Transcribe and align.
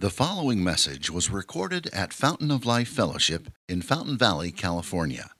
The 0.00 0.08
following 0.08 0.64
message 0.64 1.10
was 1.10 1.28
recorded 1.28 1.90
at 1.92 2.14
Fountain 2.14 2.50
of 2.50 2.64
Life 2.64 2.88
Fellowship 2.88 3.48
in 3.68 3.82
Fountain 3.82 4.16
Valley, 4.16 4.50
California. 4.50 5.32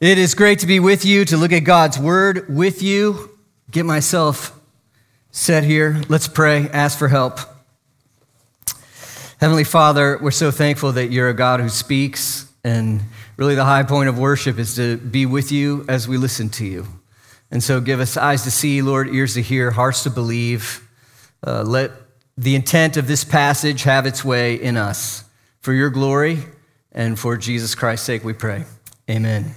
It 0.00 0.18
is 0.18 0.34
great 0.34 0.58
to 0.58 0.66
be 0.66 0.80
with 0.80 1.04
you, 1.04 1.24
to 1.26 1.36
look 1.36 1.52
at 1.52 1.60
God's 1.60 1.96
Word 1.96 2.52
with 2.52 2.82
you, 2.82 3.38
get 3.70 3.86
myself 3.86 4.58
set 5.30 5.62
here. 5.62 6.02
Let's 6.08 6.26
pray, 6.26 6.68
ask 6.70 6.98
for 6.98 7.06
help. 7.06 7.38
Heavenly 9.40 9.62
Father, 9.62 10.18
we're 10.20 10.32
so 10.32 10.50
thankful 10.50 10.90
that 10.90 11.12
you're 11.12 11.28
a 11.28 11.34
God 11.34 11.60
who 11.60 11.68
speaks, 11.68 12.50
and 12.64 13.02
really 13.38 13.54
the 13.54 13.64
high 13.64 13.84
point 13.84 14.08
of 14.08 14.18
worship 14.18 14.58
is 14.58 14.74
to 14.74 14.96
be 14.96 15.24
with 15.24 15.52
you 15.52 15.86
as 15.88 16.08
we 16.08 16.18
listen 16.18 16.50
to 16.50 16.66
you. 16.66 16.86
And 17.52 17.62
so 17.62 17.80
give 17.80 18.00
us 18.00 18.16
eyes 18.16 18.42
to 18.42 18.50
see, 18.50 18.82
Lord, 18.82 19.08
ears 19.08 19.34
to 19.34 19.42
hear, 19.42 19.70
hearts 19.70 20.02
to 20.02 20.10
believe. 20.10 20.86
Uh, 21.46 21.62
let 21.62 21.92
the 22.36 22.56
intent 22.56 22.96
of 22.96 23.06
this 23.06 23.22
passage 23.22 23.84
have 23.84 24.06
its 24.06 24.24
way 24.24 24.56
in 24.56 24.76
us. 24.76 25.24
For 25.60 25.72
your 25.72 25.88
glory 25.88 26.38
and 26.92 27.18
for 27.18 27.36
Jesus 27.36 27.74
Christ's 27.74 28.06
sake, 28.06 28.24
we 28.24 28.32
pray. 28.32 28.64
Amen. 29.08 29.54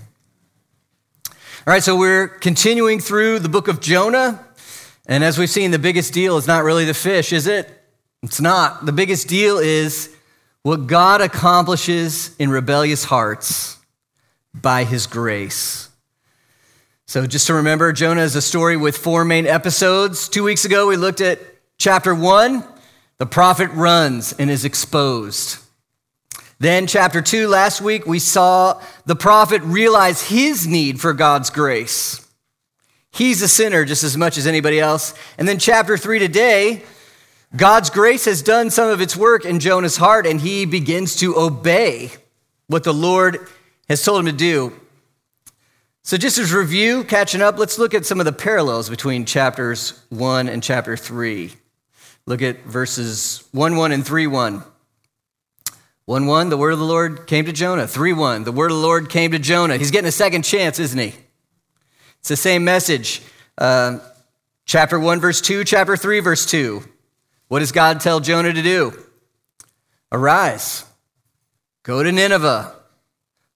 All 1.27 1.73
right, 1.73 1.83
so 1.83 1.97
we're 1.97 2.27
continuing 2.27 2.99
through 2.99 3.39
the 3.39 3.49
book 3.49 3.67
of 3.67 3.81
Jonah. 3.81 4.45
And 5.07 5.23
as 5.23 5.39
we've 5.39 5.49
seen, 5.49 5.71
the 5.71 5.79
biggest 5.79 6.13
deal 6.13 6.37
is 6.37 6.47
not 6.47 6.63
really 6.63 6.85
the 6.85 6.93
fish, 6.93 7.33
is 7.33 7.47
it? 7.47 7.67
It's 8.21 8.39
not. 8.39 8.85
The 8.85 8.91
biggest 8.91 9.27
deal 9.27 9.57
is 9.57 10.15
what 10.63 10.87
God 10.87 11.21
accomplishes 11.21 12.35
in 12.37 12.49
rebellious 12.49 13.05
hearts 13.05 13.77
by 14.53 14.83
his 14.83 15.07
grace. 15.07 15.89
So, 17.07 17.25
just 17.25 17.47
to 17.47 17.55
remember, 17.55 17.91
Jonah 17.91 18.21
is 18.21 18.35
a 18.35 18.41
story 18.41 18.77
with 18.77 18.97
four 18.97 19.25
main 19.25 19.45
episodes. 19.45 20.29
Two 20.29 20.43
weeks 20.43 20.63
ago, 20.63 20.87
we 20.87 20.97
looked 20.97 21.21
at 21.21 21.39
chapter 21.77 22.13
one 22.15 22.63
the 23.17 23.25
prophet 23.25 23.69
runs 23.71 24.33
and 24.33 24.49
is 24.49 24.65
exposed. 24.65 25.59
Then, 26.59 26.87
chapter 26.87 27.21
two, 27.21 27.47
last 27.47 27.81
week, 27.81 28.05
we 28.05 28.19
saw 28.19 28.81
the 29.05 29.15
prophet 29.15 29.61
realize 29.63 30.29
his 30.29 30.67
need 30.67 31.01
for 31.01 31.13
God's 31.13 31.49
grace. 31.49 32.25
He's 33.11 33.41
a 33.41 33.47
sinner 33.47 33.83
just 33.83 34.03
as 34.03 34.15
much 34.15 34.37
as 34.37 34.47
anybody 34.47 34.79
else. 34.79 35.13
And 35.37 35.47
then, 35.47 35.59
chapter 35.59 35.97
three 35.97 36.19
today, 36.19 36.83
God's 37.55 37.89
grace 37.89 38.25
has 38.25 38.41
done 38.41 38.69
some 38.69 38.89
of 38.89 39.01
its 39.01 39.15
work 39.15 39.43
in 39.43 39.59
Jonah's 39.59 39.97
heart, 39.97 40.25
and 40.25 40.39
he 40.39 40.65
begins 40.65 41.17
to 41.17 41.37
obey 41.37 42.11
what 42.67 42.83
the 42.83 42.93
Lord 42.93 43.47
has 43.89 44.03
told 44.03 44.21
him 44.21 44.25
to 44.27 44.31
do. 44.31 44.73
So, 46.03 46.17
just 46.17 46.37
as 46.37 46.53
review, 46.53 47.03
catching 47.03 47.41
up, 47.41 47.59
let's 47.59 47.77
look 47.77 47.93
at 47.93 48.05
some 48.05 48.19
of 48.19 48.25
the 48.25 48.31
parallels 48.31 48.89
between 48.89 49.25
chapters 49.25 50.01
1 50.09 50.47
and 50.47 50.63
chapter 50.63 50.95
3. 50.95 51.51
Look 52.25 52.41
at 52.41 52.63
verses 52.63 53.47
1 53.51 53.75
1 53.75 53.91
and 53.91 54.05
3 54.05 54.27
1. 54.27 54.63
1 56.05 56.25
1, 56.25 56.49
the 56.49 56.57
word 56.57 56.71
of 56.71 56.79
the 56.79 56.85
Lord 56.85 57.27
came 57.27 57.45
to 57.45 57.51
Jonah. 57.51 57.85
3 57.85 58.13
1, 58.13 58.45
the 58.45 58.51
word 58.51 58.71
of 58.71 58.77
the 58.77 58.83
Lord 58.83 59.09
came 59.09 59.31
to 59.31 59.39
Jonah. 59.39 59.77
He's 59.77 59.91
getting 59.91 60.07
a 60.07 60.11
second 60.11 60.43
chance, 60.43 60.79
isn't 60.79 60.97
he? 60.97 61.13
It's 62.19 62.29
the 62.29 62.37
same 62.37 62.63
message. 62.63 63.21
Uh, 63.57 63.99
chapter 64.65 64.99
1, 64.99 65.19
verse 65.19 65.41
2, 65.41 65.65
chapter 65.65 65.97
3, 65.97 66.19
verse 66.21 66.45
2. 66.45 66.83
What 67.51 67.59
does 67.59 67.73
God 67.73 67.99
tell 67.99 68.21
Jonah 68.21 68.53
to 68.53 68.61
do? 68.61 68.93
Arise, 70.09 70.85
go 71.83 72.01
to 72.01 72.09
Nineveh, 72.09 72.73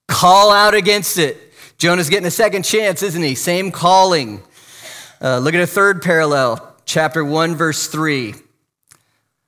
call 0.09 0.51
out 0.51 0.73
against 0.73 1.17
it. 1.17 1.53
Jonah's 1.77 2.09
getting 2.09 2.27
a 2.27 2.31
second 2.31 2.63
chance, 2.63 3.01
isn't 3.01 3.23
he? 3.23 3.35
Same 3.35 3.71
calling. 3.71 4.43
Uh, 5.21 5.37
look 5.37 5.53
at 5.53 5.61
a 5.61 5.65
third 5.65 6.01
parallel, 6.01 6.75
chapter 6.83 7.23
1, 7.23 7.55
verse 7.55 7.87
3. 7.87 8.35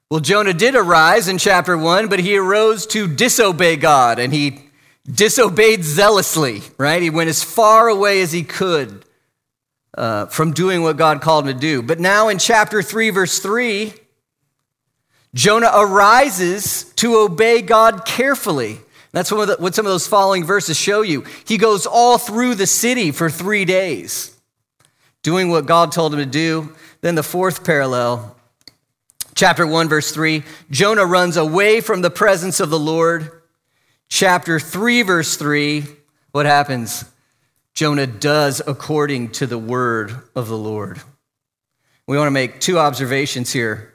Well, 0.09 0.21
Jonah 0.21 0.53
did 0.53 0.75
arise 0.75 1.27
in 1.27 1.39
chapter 1.39 1.77
1, 1.77 2.07
but 2.07 2.19
he 2.19 2.37
arose 2.37 2.87
to 2.87 3.13
disobey 3.13 3.75
God 3.75 4.17
and 4.17 4.31
he 4.31 4.61
disobeyed 5.05 5.83
zealously, 5.83 6.61
right? 6.77 7.01
He 7.01 7.09
went 7.09 7.29
as 7.29 7.43
far 7.43 7.89
away 7.89 8.21
as 8.21 8.31
he 8.31 8.43
could 8.43 9.03
uh, 9.97 10.27
from 10.27 10.53
doing 10.53 10.83
what 10.83 10.95
God 10.95 11.19
called 11.19 11.49
him 11.49 11.53
to 11.53 11.59
do. 11.59 11.81
But 11.81 11.99
now 11.99 12.29
in 12.29 12.37
chapter 12.37 12.81
3, 12.81 13.09
verse 13.09 13.39
3, 13.39 13.93
Jonah 15.37 15.69
arises 15.71 16.85
to 16.95 17.17
obey 17.17 17.61
God 17.61 18.05
carefully. 18.07 18.79
That's 19.11 19.31
what, 19.31 19.45
the, 19.45 19.55
what 19.59 19.75
some 19.75 19.85
of 19.85 19.91
those 19.91 20.07
following 20.07 20.43
verses 20.43 20.77
show 20.77 21.03
you. 21.03 21.25
He 21.45 21.59
goes 21.59 21.85
all 21.85 22.17
through 22.17 22.55
the 22.55 22.65
city 22.65 23.11
for 23.11 23.29
three 23.29 23.63
days, 23.63 24.35
doing 25.21 25.49
what 25.49 25.67
God 25.67 25.91
told 25.91 26.15
him 26.15 26.19
to 26.21 26.25
do. 26.25 26.75
Then 27.01 27.13
the 27.13 27.21
fourth 27.21 27.63
parallel, 27.63 28.35
chapter 29.35 29.67
1, 29.67 29.87
verse 29.87 30.11
3 30.11 30.41
Jonah 30.71 31.05
runs 31.05 31.37
away 31.37 31.81
from 31.81 32.01
the 32.01 32.09
presence 32.09 32.59
of 32.59 32.71
the 32.71 32.79
Lord. 32.79 33.31
Chapter 34.09 34.59
3, 34.59 35.03
verse 35.03 35.37
3, 35.37 35.85
what 36.31 36.47
happens? 36.47 37.05
Jonah 37.75 38.07
does 38.07 38.59
according 38.65 39.29
to 39.33 39.45
the 39.45 39.59
word 39.59 40.15
of 40.33 40.47
the 40.47 40.57
Lord. 40.57 40.99
We 42.07 42.17
want 42.17 42.25
to 42.25 42.31
make 42.31 42.59
two 42.59 42.79
observations 42.79 43.53
here. 43.53 43.93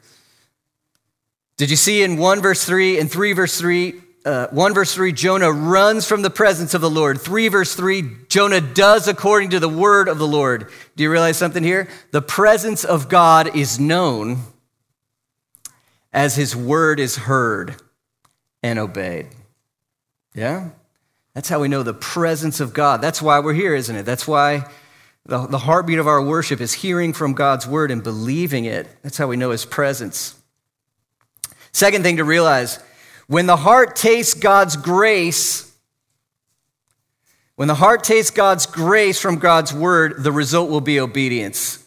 Did 1.57 1.69
you 1.69 1.75
see 1.75 2.03
in 2.03 2.17
1 2.17 2.41
verse 2.41 2.65
3 2.65 2.99
and 2.99 3.11
3 3.11 3.33
verse 3.33 3.59
3? 3.59 4.01
Uh, 4.25 4.47
1 4.47 4.73
verse 4.73 4.93
3, 4.93 5.11
Jonah 5.11 5.51
runs 5.51 6.07
from 6.07 6.21
the 6.21 6.29
presence 6.29 6.73
of 6.73 6.79
the 6.79 6.89
Lord. 6.89 7.19
3 7.19 7.49
verse 7.49 7.75
3, 7.75 8.03
Jonah 8.29 8.61
does 8.61 9.07
according 9.09 9.49
to 9.49 9.59
the 9.59 9.67
word 9.67 10.07
of 10.07 10.17
the 10.17 10.27
Lord. 10.27 10.71
Do 10.95 11.03
you 11.03 11.11
realize 11.11 11.35
something 11.35 11.63
here? 11.63 11.89
The 12.11 12.21
presence 12.21 12.85
of 12.85 13.09
God 13.09 13.53
is 13.55 13.79
known 13.79 14.43
as 16.13 16.35
his 16.35 16.55
word 16.55 17.01
is 17.01 17.17
heard 17.17 17.75
and 18.61 18.79
obeyed. 18.79 19.27
Yeah? 20.33 20.69
That's 21.33 21.49
how 21.49 21.59
we 21.59 21.67
know 21.67 21.83
the 21.83 21.93
presence 21.93 22.59
of 22.59 22.73
God. 22.73 23.01
That's 23.01 23.21
why 23.21 23.39
we're 23.39 23.53
here, 23.53 23.75
isn't 23.75 23.95
it? 23.95 24.03
That's 24.03 24.27
why 24.27 24.69
the, 25.25 25.47
the 25.47 25.57
heartbeat 25.57 25.99
of 25.99 26.07
our 26.07 26.21
worship 26.23 26.61
is 26.61 26.73
hearing 26.73 27.11
from 27.11 27.33
God's 27.33 27.67
word 27.67 27.91
and 27.91 28.03
believing 28.03 28.65
it. 28.65 28.87
That's 29.01 29.17
how 29.17 29.27
we 29.27 29.35
know 29.35 29.49
his 29.49 29.65
presence. 29.65 30.35
Second 31.73 32.03
thing 32.03 32.17
to 32.17 32.23
realize 32.23 32.79
when 33.27 33.47
the 33.47 33.57
heart 33.57 33.95
tastes 33.95 34.35
God's 34.35 34.77
grace, 34.77 35.71
when 37.55 37.67
the 37.67 37.75
heart 37.75 38.03
tastes 38.03 38.31
God's 38.31 38.65
grace 38.65 39.19
from 39.19 39.37
God's 39.37 39.73
word, 39.73 40.23
the 40.23 40.31
result 40.31 40.69
will 40.69 40.81
be 40.81 40.99
obedience. 40.99 41.83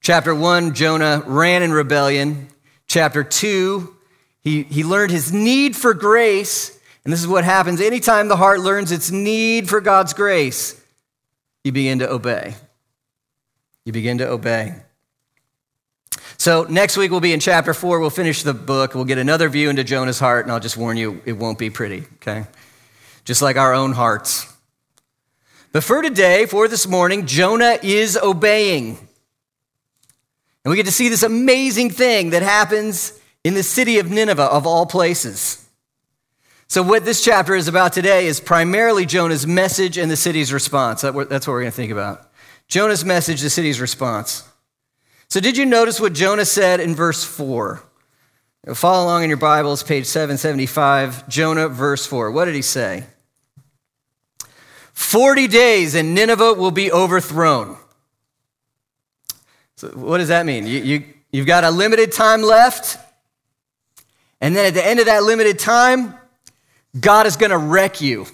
Chapter 0.00 0.34
one, 0.34 0.74
Jonah 0.74 1.22
ran 1.26 1.62
in 1.62 1.72
rebellion. 1.72 2.48
Chapter 2.86 3.22
two, 3.22 3.96
he, 4.40 4.62
he 4.64 4.84
learned 4.84 5.10
his 5.10 5.32
need 5.32 5.76
for 5.76 5.94
grace. 5.94 6.78
And 7.04 7.12
this 7.12 7.20
is 7.20 7.28
what 7.28 7.44
happens 7.44 7.80
anytime 7.80 8.28
the 8.28 8.36
heart 8.36 8.60
learns 8.60 8.92
its 8.92 9.10
need 9.10 9.68
for 9.68 9.80
God's 9.80 10.14
grace, 10.14 10.80
you 11.64 11.72
begin 11.72 12.00
to 12.00 12.10
obey. 12.10 12.54
You 13.84 13.92
begin 13.92 14.18
to 14.18 14.28
obey. 14.28 14.74
So 16.38 16.62
next 16.70 16.96
week 16.96 17.10
we'll 17.10 17.20
be 17.20 17.32
in 17.32 17.40
chapter 17.40 17.74
four. 17.74 17.98
We'll 17.98 18.10
finish 18.10 18.44
the 18.44 18.54
book. 18.54 18.94
We'll 18.94 19.04
get 19.04 19.18
another 19.18 19.48
view 19.48 19.70
into 19.70 19.82
Jonah's 19.82 20.20
heart, 20.20 20.44
and 20.44 20.52
I'll 20.52 20.60
just 20.60 20.76
warn 20.76 20.96
you, 20.96 21.20
it 21.24 21.32
won't 21.32 21.58
be 21.58 21.68
pretty, 21.68 22.04
okay? 22.16 22.46
Just 23.24 23.42
like 23.42 23.56
our 23.56 23.74
own 23.74 23.92
hearts. 23.92 24.52
But 25.72 25.82
for 25.82 26.00
today, 26.00 26.46
for 26.46 26.68
this 26.68 26.86
morning, 26.86 27.26
Jonah 27.26 27.78
is 27.82 28.16
obeying. 28.16 28.98
And 30.64 30.70
we 30.70 30.76
get 30.76 30.86
to 30.86 30.92
see 30.92 31.08
this 31.08 31.24
amazing 31.24 31.90
thing 31.90 32.30
that 32.30 32.42
happens 32.42 33.18
in 33.42 33.54
the 33.54 33.62
city 33.64 33.98
of 33.98 34.10
Nineveh, 34.10 34.44
of 34.44 34.66
all 34.66 34.86
places. 34.86 35.68
So, 36.68 36.82
what 36.82 37.04
this 37.04 37.24
chapter 37.24 37.54
is 37.54 37.68
about 37.68 37.92
today 37.92 38.26
is 38.26 38.40
primarily 38.40 39.06
Jonah's 39.06 39.46
message 39.46 39.98
and 39.98 40.10
the 40.10 40.16
city's 40.16 40.52
response. 40.52 41.02
That's 41.02 41.14
what 41.14 41.30
we're 41.30 41.60
going 41.60 41.70
to 41.70 41.70
think 41.70 41.92
about. 41.92 42.30
Jonah's 42.68 43.04
message, 43.04 43.40
the 43.40 43.50
city's 43.50 43.80
response. 43.80 44.47
So, 45.30 45.40
did 45.40 45.58
you 45.58 45.66
notice 45.66 46.00
what 46.00 46.14
Jonah 46.14 46.46
said 46.46 46.80
in 46.80 46.94
verse 46.94 47.22
4? 47.22 47.82
Follow 48.72 49.04
along 49.04 49.24
in 49.24 49.28
your 49.28 49.36
Bibles, 49.36 49.82
page 49.82 50.06
775, 50.06 51.28
Jonah, 51.28 51.68
verse 51.68 52.06
4. 52.06 52.30
What 52.30 52.46
did 52.46 52.54
he 52.54 52.62
say? 52.62 53.04
40 54.94 55.46
days 55.48 55.94
and 55.94 56.14
Nineveh 56.14 56.54
will 56.54 56.70
be 56.70 56.90
overthrown. 56.90 57.76
So, 59.76 59.88
what 59.88 60.16
does 60.16 60.28
that 60.28 60.46
mean? 60.46 60.66
You, 60.66 60.80
you, 60.80 61.04
you've 61.30 61.46
got 61.46 61.62
a 61.62 61.70
limited 61.70 62.10
time 62.10 62.42
left, 62.42 62.96
and 64.40 64.56
then 64.56 64.64
at 64.64 64.72
the 64.72 64.84
end 64.84 64.98
of 64.98 65.06
that 65.06 65.24
limited 65.24 65.58
time, 65.58 66.14
God 66.98 67.26
is 67.26 67.36
going 67.36 67.50
to 67.50 67.58
wreck 67.58 68.00
you. 68.00 68.26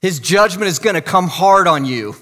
His 0.00 0.20
judgment 0.20 0.68
is 0.68 0.78
going 0.78 0.94
to 0.94 1.02
come 1.02 1.26
hard 1.26 1.66
on 1.66 1.84
you. 1.84 2.14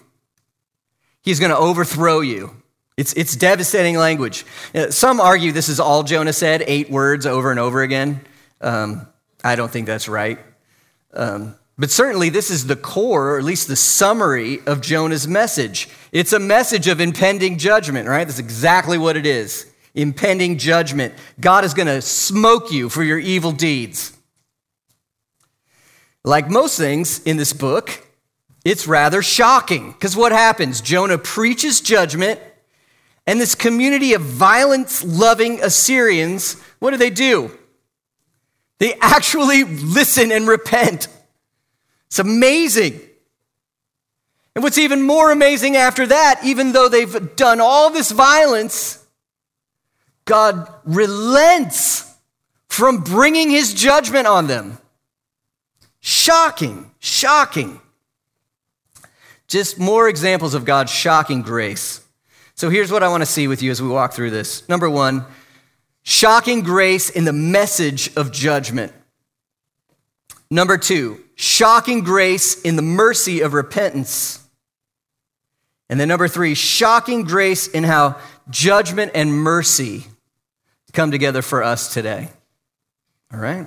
He's 1.21 1.39
going 1.39 1.51
to 1.51 1.59
overthrow 1.59 2.21
you. 2.21 2.62
It's, 2.97 3.13
it's 3.15 3.37
devastating 3.37 3.97
language. 3.97 4.45
Uh, 4.75 4.91
some 4.91 5.21
argue 5.21 5.53
this 5.53 5.69
is 5.69 5.81
all 5.81 6.03
Jonah 6.03 6.33
said, 6.33 6.63
eight 6.67 6.91
words 6.91 7.27
over 7.27 7.51
and 7.51 7.59
over 7.59 7.83
again. 7.83 8.21
Um, 8.61 9.07
I 9.43 9.57
don't 9.57 9.71
think 9.71 9.87
that's 9.87 10.09
right. 10.09 10.39
Um, 11.15 11.55
But 11.79 11.91
certainly, 11.91 12.29
this 12.29 12.51
is 12.51 12.67
the 12.67 12.77
core, 12.77 13.31
or 13.31 13.39
at 13.39 13.45
least 13.45 13.67
the 13.67 13.77
summary 13.77 14.61
of 14.67 14.83
Jonah's 14.83 15.27
message. 15.27 15.89
It's 16.13 16.33
a 16.33 16.39
message 16.39 16.87
of 16.87 17.01
impending 17.01 17.59
judgment, 17.59 18.09
right? 18.09 18.27
That's 18.27 18.39
exactly 18.39 18.99
what 18.99 19.17
it 19.17 19.27
is 19.27 19.67
impending 19.95 20.59
judgment. 20.59 21.13
God 21.39 21.65
is 21.65 21.75
going 21.75 21.89
to 21.89 22.01
smoke 22.01 22.73
you 22.73 22.89
for 22.89 23.03
your 23.03 23.19
evil 23.19 23.53
deeds. 23.53 24.17
Like 26.25 26.49
most 26.49 26.79
things 26.79 27.21
in 27.25 27.37
this 27.37 27.53
book, 27.53 28.07
it's 28.65 28.87
rather 28.87 29.23
shocking 29.23 29.93
because 29.93 30.17
what 30.17 30.33
happens? 30.33 30.81
Jonah 30.81 31.19
preaches 31.19 31.81
judgment, 31.81 32.41
and 33.27 33.41
this 33.41 33.55
community 33.55 34.15
of 34.15 34.23
violence 34.23 35.05
loving 35.05 35.63
Assyrians, 35.63 36.61
what 36.79 36.91
do 36.91 36.97
they 36.97 37.11
do? 37.11 37.57
They 38.79 38.95
actually 39.01 39.65
listen 39.65 40.33
and 40.33 40.49
repent. 40.49 41.09
It's 42.09 42.19
amazing. 42.19 43.01
And 44.55 44.63
what's 44.63 44.79
even 44.79 45.03
more 45.03 45.31
amazing 45.31 45.77
after 45.77 46.07
that, 46.07 46.41
even 46.45 46.73
though 46.73 46.89
they've 46.89 47.37
done 47.37 47.61
all 47.61 47.91
this 47.91 48.11
violence, 48.11 49.03
God 50.25 50.69
relents 50.85 52.13
from 52.69 52.99
bringing 52.99 53.51
his 53.51 53.73
judgment 53.73 54.27
on 54.27 54.47
them. 54.47 54.79
Shocking, 56.01 56.91
shocking. 56.99 57.81
Just 59.47 59.79
more 59.79 60.09
examples 60.09 60.55
of 60.55 60.65
God's 60.65 60.91
shocking 60.91 61.43
grace. 61.43 62.02
So 62.55 62.71
here's 62.71 62.93
what 62.93 63.03
I 63.03 63.09
want 63.09 63.23
to 63.23 63.27
see 63.27 63.49
with 63.49 63.63
you 63.63 63.71
as 63.71 63.83
we 63.83 63.89
walk 63.89 64.13
through 64.13 64.31
this. 64.31 64.69
Number 64.69 64.89
one, 64.89 65.25
shocking 66.03 66.63
grace 66.63 67.11
in 67.11 67.25
the 67.25 67.33
message 67.33 68.15
of 68.17 68.33
judgment. 68.33 68.93
Number 70.51 70.77
two, 70.77 71.19
shocking 71.35 72.03
grace 72.03 72.61
in 72.61 72.77
the 72.77 72.83
mercy 72.83 73.41
of 73.41 73.55
repentance. 73.55 74.39
And 75.89 75.99
then 75.99 76.09
number 76.09 76.29
three, 76.29 76.55
shocking 76.55 77.25
grace 77.25 77.67
in 77.69 77.85
how 77.85 78.19
judgment 78.51 79.13
and 79.15 79.33
mercy 79.33 80.05
come 80.93 81.11
together 81.11 81.43
for 81.43 81.63
us 81.63 81.93
today. 81.93 82.29
All 83.33 83.41
right? 83.41 83.67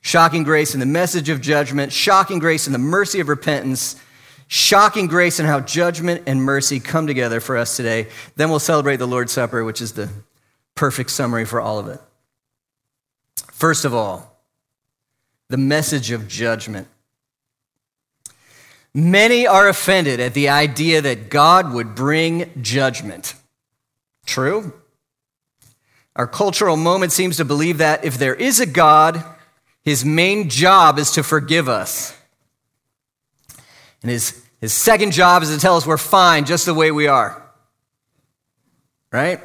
Shocking 0.00 0.42
grace 0.42 0.74
in 0.74 0.80
the 0.80 0.86
message 0.86 1.28
of 1.28 1.40
judgment, 1.40 1.92
shocking 1.92 2.38
grace 2.38 2.66
in 2.66 2.72
the 2.72 2.78
mercy 2.78 3.20
of 3.20 3.28
repentance, 3.28 3.96
shocking 4.48 5.06
grace 5.06 5.38
and 5.38 5.46
how 5.46 5.60
judgment 5.60 6.24
and 6.26 6.42
mercy 6.42 6.80
come 6.80 7.06
together 7.06 7.38
for 7.38 7.56
us 7.56 7.76
today. 7.76 8.08
Then 8.34 8.50
we'll 8.50 8.58
celebrate 8.58 8.96
the 8.96 9.06
Lord's 9.06 9.32
Supper, 9.32 9.62
which 9.62 9.80
is 9.80 9.92
the 9.92 10.08
perfect 10.74 11.10
summary 11.10 11.44
for 11.44 11.60
all 11.60 11.78
of 11.78 11.86
it. 11.88 12.00
First 13.52 13.84
of 13.84 13.94
all, 13.94 14.40
the 15.48 15.56
message 15.56 16.10
of 16.10 16.28
judgment. 16.28 16.88
Many 18.94 19.46
are 19.46 19.68
offended 19.68 20.18
at 20.18 20.34
the 20.34 20.48
idea 20.48 21.00
that 21.02 21.30
God 21.30 21.72
would 21.72 21.94
bring 21.94 22.50
judgment. 22.62 23.34
True? 24.26 24.72
Our 26.16 26.26
cultural 26.26 26.76
moment 26.76 27.12
seems 27.12 27.36
to 27.36 27.44
believe 27.44 27.78
that 27.78 28.04
if 28.04 28.18
there 28.18 28.34
is 28.34 28.60
a 28.60 28.66
God, 28.66 29.24
his 29.82 30.04
main 30.04 30.48
job 30.48 30.98
is 30.98 31.12
to 31.12 31.22
forgive 31.22 31.68
us. 31.68 32.17
And 34.02 34.10
his, 34.10 34.44
his 34.60 34.72
second 34.72 35.12
job 35.12 35.42
is 35.42 35.50
to 35.50 35.58
tell 35.58 35.76
us 35.76 35.86
we're 35.86 35.96
fine 35.96 36.44
just 36.44 36.66
the 36.66 36.74
way 36.74 36.90
we 36.90 37.06
are. 37.06 37.42
Right? 39.12 39.40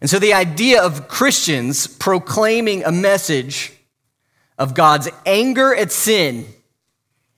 And 0.00 0.08
so 0.08 0.18
the 0.18 0.34
idea 0.34 0.82
of 0.82 1.08
Christians 1.08 1.86
proclaiming 1.86 2.84
a 2.84 2.92
message 2.92 3.72
of 4.58 4.74
God's 4.74 5.08
anger 5.26 5.74
at 5.74 5.92
sin 5.92 6.46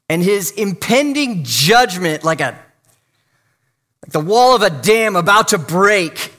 and 0.08 0.22
his 0.22 0.50
impending 0.52 1.44
judgment 1.44 2.24
like 2.24 2.40
a 2.40 2.58
like 4.04 4.12
the 4.12 4.20
wall 4.20 4.56
of 4.56 4.62
a 4.62 4.70
dam 4.70 5.14
about 5.14 5.48
to 5.48 5.58
break 5.58 6.32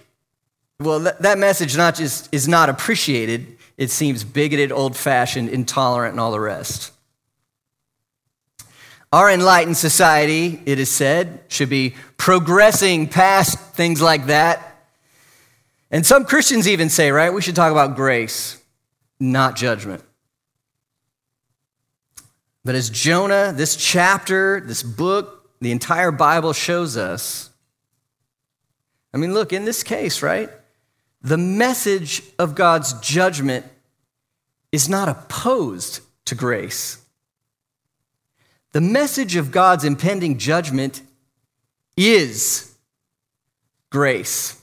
well, 0.79 0.99
that, 1.01 1.21
that 1.21 1.37
message 1.37 1.77
not 1.77 1.95
just 1.95 2.29
is 2.33 2.47
not 2.47 2.69
appreciated, 2.69 3.57
it 3.77 3.89
seems 3.89 4.23
bigoted, 4.23 4.71
old 4.71 4.95
fashioned, 4.95 5.49
intolerant, 5.49 6.11
and 6.13 6.19
all 6.19 6.31
the 6.31 6.39
rest. 6.39 6.91
Our 9.13 9.31
enlightened 9.31 9.77
society, 9.77 10.62
it 10.65 10.77
is 10.77 10.89
said, 10.89 11.45
should 11.48 11.69
be 11.69 11.95
progressing 12.18 13.07
past 13.07 13.57
things 13.57 14.01
like 14.01 14.25
that. 14.25 14.86
And 15.89 16.06
some 16.06 16.25
Christians 16.25 16.68
even 16.68 16.89
say, 16.89 17.12
right, 17.12 17.33
we 17.33 17.42
should 17.42 17.56
talk 17.56 17.71
about 17.71 17.95
grace, 17.95 18.62
not 19.21 19.56
judgment. 19.56 20.04
But 22.65 22.75
as 22.75 22.89
Jonah, 22.89 23.54
this 23.56 23.77
chapter, 23.77 24.60
this 24.60 24.83
book, 24.83 25.50
the 25.62 25.71
entire 25.71 26.12
Bible 26.12 26.51
shows 26.51 26.98
us, 26.98 27.50
I 29.13 29.18
mean, 29.18 29.33
look, 29.33 29.54
in 29.54 29.63
this 29.63 29.81
case, 29.81 30.21
right? 30.21 30.50
the 31.24 31.38
message 31.38 32.21
of 32.38 32.54
God's 32.54 32.94
judgment 33.00 33.66
is 34.71 34.89
not 34.89 35.07
opposed 35.07 36.01
to 36.25 36.36
grace. 36.36 37.02
The 38.73 38.81
message 38.81 39.35
of 39.35 39.51
God's 39.51 39.85
impending 39.85 40.39
judgment 40.39 41.01
is 41.95 42.75
grace. 43.91 44.59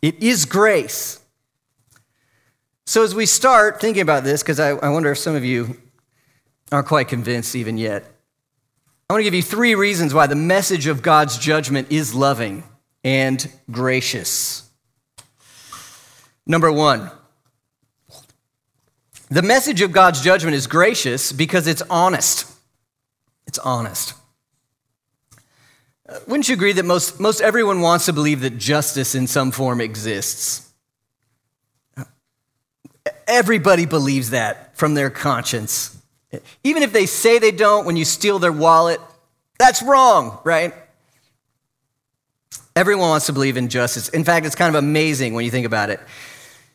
It 0.00 0.22
is 0.22 0.46
grace. 0.46 1.20
So, 2.86 3.02
as 3.02 3.14
we 3.14 3.26
start 3.26 3.78
thinking 3.78 4.00
about 4.00 4.24
this, 4.24 4.42
because 4.42 4.58
I, 4.58 4.70
I, 4.70 4.88
wonder 4.88 5.12
if 5.12 5.18
some 5.18 5.36
of 5.36 5.44
you 5.44 5.76
aren't 6.72 6.88
quite 6.88 7.08
convinced 7.08 7.54
even 7.54 7.76
yet, 7.76 8.04
I 9.10 9.12
want 9.12 9.20
to 9.20 9.24
give 9.24 9.34
you 9.34 9.42
three 9.42 9.74
reasons 9.74 10.14
why 10.14 10.26
the 10.26 10.34
message 10.34 10.86
of 10.86 11.02
God's 11.02 11.36
judgment 11.36 11.92
is 11.92 12.14
loving 12.14 12.64
and 13.04 13.50
gracious. 13.70 14.66
Number 16.46 16.72
one, 16.72 17.10
the 19.30 19.42
message 19.42 19.82
of 19.82 19.92
God's 19.92 20.22
judgment 20.22 20.54
is 20.54 20.66
gracious 20.66 21.32
because 21.32 21.66
it's 21.66 21.82
honest. 21.90 22.54
It's 23.48 23.58
honest. 23.58 24.12
Uh, 26.06 26.18
wouldn't 26.28 26.48
you 26.48 26.54
agree 26.54 26.74
that 26.74 26.84
most, 26.84 27.18
most 27.18 27.40
everyone 27.40 27.80
wants 27.80 28.04
to 28.06 28.12
believe 28.12 28.42
that 28.42 28.58
justice 28.58 29.14
in 29.14 29.26
some 29.26 29.50
form 29.50 29.80
exists? 29.80 30.70
Everybody 33.26 33.86
believes 33.86 34.30
that 34.30 34.76
from 34.76 34.94
their 34.94 35.08
conscience. 35.08 35.96
Even 36.62 36.82
if 36.82 36.92
they 36.92 37.06
say 37.06 37.38
they 37.38 37.50
don't, 37.50 37.86
when 37.86 37.96
you 37.96 38.04
steal 38.04 38.38
their 38.38 38.52
wallet, 38.52 39.00
that's 39.58 39.82
wrong, 39.82 40.38
right? 40.44 40.74
Everyone 42.76 43.08
wants 43.08 43.26
to 43.26 43.32
believe 43.32 43.56
in 43.56 43.70
justice. 43.70 44.10
In 44.10 44.24
fact, 44.24 44.44
it's 44.44 44.54
kind 44.54 44.74
of 44.74 44.78
amazing 44.78 45.32
when 45.32 45.46
you 45.46 45.50
think 45.50 45.66
about 45.66 45.88
it 45.88 46.00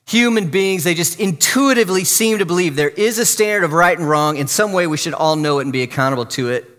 human 0.06 0.50
beings, 0.50 0.84
they 0.84 0.94
just 0.94 1.20
intuitively 1.20 2.04
seem 2.04 2.40
to 2.40 2.46
believe 2.46 2.76
there 2.76 2.90
is 2.90 3.20
a 3.20 3.26
standard 3.26 3.64
of 3.64 3.74
right 3.74 3.98
and 3.98 4.08
wrong. 4.08 4.38
In 4.38 4.48
some 4.48 4.74
way, 4.74 4.88
we 4.88 4.98
should 4.98 5.14
all 5.14 5.36
know 5.36 5.60
it 5.60 5.64
and 5.64 5.74
be 5.74 5.82
accountable 5.82 6.26
to 6.28 6.50
it. 6.50 6.70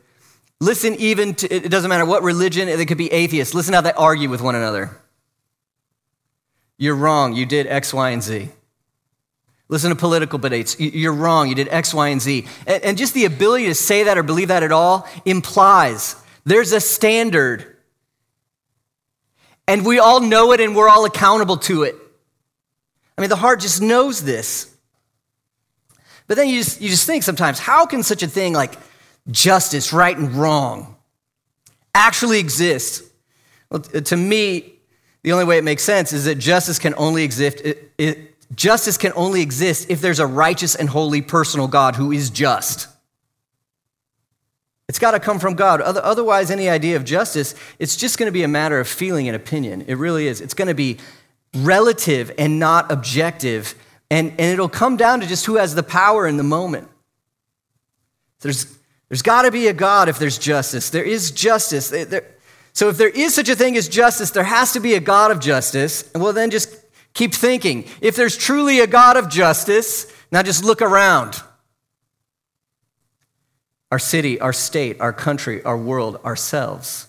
Listen, 0.60 0.94
even 0.96 1.34
to, 1.34 1.52
it 1.52 1.70
doesn't 1.70 1.88
matter 1.88 2.06
what 2.06 2.22
religion, 2.22 2.66
they 2.66 2.86
could 2.86 2.98
be 2.98 3.12
atheists. 3.12 3.54
Listen 3.54 3.74
how 3.74 3.80
they 3.80 3.92
argue 3.92 4.28
with 4.28 4.40
one 4.40 4.54
another. 4.54 4.96
You're 6.76 6.96
wrong, 6.96 7.34
you 7.34 7.46
did 7.46 7.66
X, 7.66 7.92
Y, 7.94 8.10
and 8.10 8.22
Z. 8.22 8.48
Listen 9.68 9.90
to 9.90 9.96
political 9.96 10.38
debates. 10.38 10.78
You're 10.78 11.14
wrong, 11.14 11.48
you 11.48 11.54
did 11.54 11.68
X, 11.68 11.94
Y, 11.94 12.08
and 12.08 12.20
Z. 12.20 12.46
And 12.66 12.98
just 12.98 13.14
the 13.14 13.24
ability 13.24 13.66
to 13.66 13.74
say 13.74 14.04
that 14.04 14.18
or 14.18 14.22
believe 14.22 14.48
that 14.48 14.62
at 14.62 14.72
all 14.72 15.08
implies 15.24 16.16
there's 16.44 16.72
a 16.72 16.80
standard. 16.80 17.76
And 19.66 19.86
we 19.86 19.98
all 19.98 20.20
know 20.20 20.52
it 20.52 20.60
and 20.60 20.76
we're 20.76 20.88
all 20.88 21.06
accountable 21.06 21.56
to 21.58 21.84
it. 21.84 21.96
I 23.16 23.21
mean, 23.21 23.30
the 23.30 23.37
heart 23.37 23.61
just 23.61 23.80
knows 23.80 24.23
this. 24.23 24.75
But 26.26 26.37
then 26.37 26.49
you 26.49 26.59
just, 26.59 26.80
you 26.80 26.88
just 26.88 27.06
think 27.06 27.23
sometimes, 27.23 27.59
how 27.59 27.87
can 27.87 28.02
such 28.02 28.23
a 28.23 28.26
thing 28.26 28.54
like 28.54 28.75
justice, 29.30 29.92
right 29.92 30.16
and 30.16 30.33
wrong, 30.35 30.97
actually 31.94 32.38
exist? 32.38 33.04
Well, 33.71 33.80
to 33.80 34.16
me, 34.16 34.75
the 35.23 35.33
only 35.33 35.44
way 35.44 35.59
it 35.59 35.64
makes 35.64 35.83
sense 35.83 36.12
is 36.12 36.25
that 36.25 36.37
justice 36.37 36.78
can 36.78 36.94
only 36.97 37.25
exist. 37.25 37.61
It, 37.61 37.92
it, 37.99 38.54
justice 38.54 38.97
can 38.97 39.12
only 39.16 39.42
exist 39.42 39.90
if 39.90 40.00
there's 40.00 40.18
a 40.18 40.26
righteous 40.26 40.75
and 40.75 40.88
holy 40.88 41.23
personal 41.23 41.68
God 41.68 41.97
who 41.97 42.12
is 42.12 42.30
just. 42.30 42.88
It's 44.88 44.99
got 44.99 45.12
to 45.12 45.21
come 45.21 45.38
from 45.38 45.54
God. 45.54 45.80
Otherwise, 45.80 46.50
any 46.50 46.68
idea 46.68 46.97
of 46.97 47.04
justice, 47.04 47.54
it's 47.78 47.97
just 47.97 48.18
going 48.18 48.28
to 48.28 48.33
be 48.33 48.42
a 48.42 48.49
matter 48.49 48.78
of 48.78 48.87
feeling 48.87 49.28
and 49.28 49.35
opinion. 49.35 49.85
It 49.87 49.94
really 49.94 50.26
is. 50.26 50.42
It's 50.42 50.54
going 50.54 50.68
to 50.68 50.75
be 50.75 50.99
relative 51.54 52.32
and 52.38 52.58
not 52.58 52.90
objective. 52.90 53.75
And, 54.11 54.30
and 54.32 54.52
it'll 54.52 54.68
come 54.68 54.96
down 54.96 55.20
to 55.20 55.26
just 55.26 55.46
who 55.46 55.56
has 55.56 55.75
the 55.75 55.82
power 55.82 56.26
in 56.26 56.37
the 56.37 56.42
moment. 56.42 56.88
There's, 58.40 58.66
there's 59.08 59.23
got 59.23 59.42
to 59.42 59.50
be 59.50 59.68
a 59.68 59.73
God 59.73 60.08
if 60.08 60.18
there's 60.18 60.38
justice. 60.38 60.90
There 60.90 61.04
is 61.04 61.30
justice. 61.30 61.88
There, 61.88 62.26
so 62.73 62.88
if 62.88 62.99
there 62.99 63.08
is 63.08 63.34
such 63.34 63.49
a 63.49 63.56
thing 63.56 63.76
as 63.76 63.88
justice, 63.88 64.30
there 64.32 64.44
has 64.44 64.73
to 64.73 64.80
be 64.80 64.94
a 64.94 65.00
God 65.00 65.30
of 65.30 65.40
justice. 65.40 66.11
And 66.12 66.23
well, 66.23 66.32
then 66.32 66.50
just 66.50 66.76
keep 67.14 67.32
thinking. 67.32 67.87
If 68.00 68.16
there's 68.16 68.37
truly 68.37 68.80
a 68.80 68.87
God 68.87 69.16
of 69.16 69.28
justice, 69.30 70.12
now 70.30 70.42
just 70.42 70.64
look 70.64 70.82
around. 70.82 71.40
our 73.94 73.99
city, 74.00 74.40
our 74.40 74.52
state, 74.52 75.00
our 75.00 75.12
country, 75.12 75.62
our 75.62 75.78
world, 75.78 76.18
ourselves. 76.25 77.06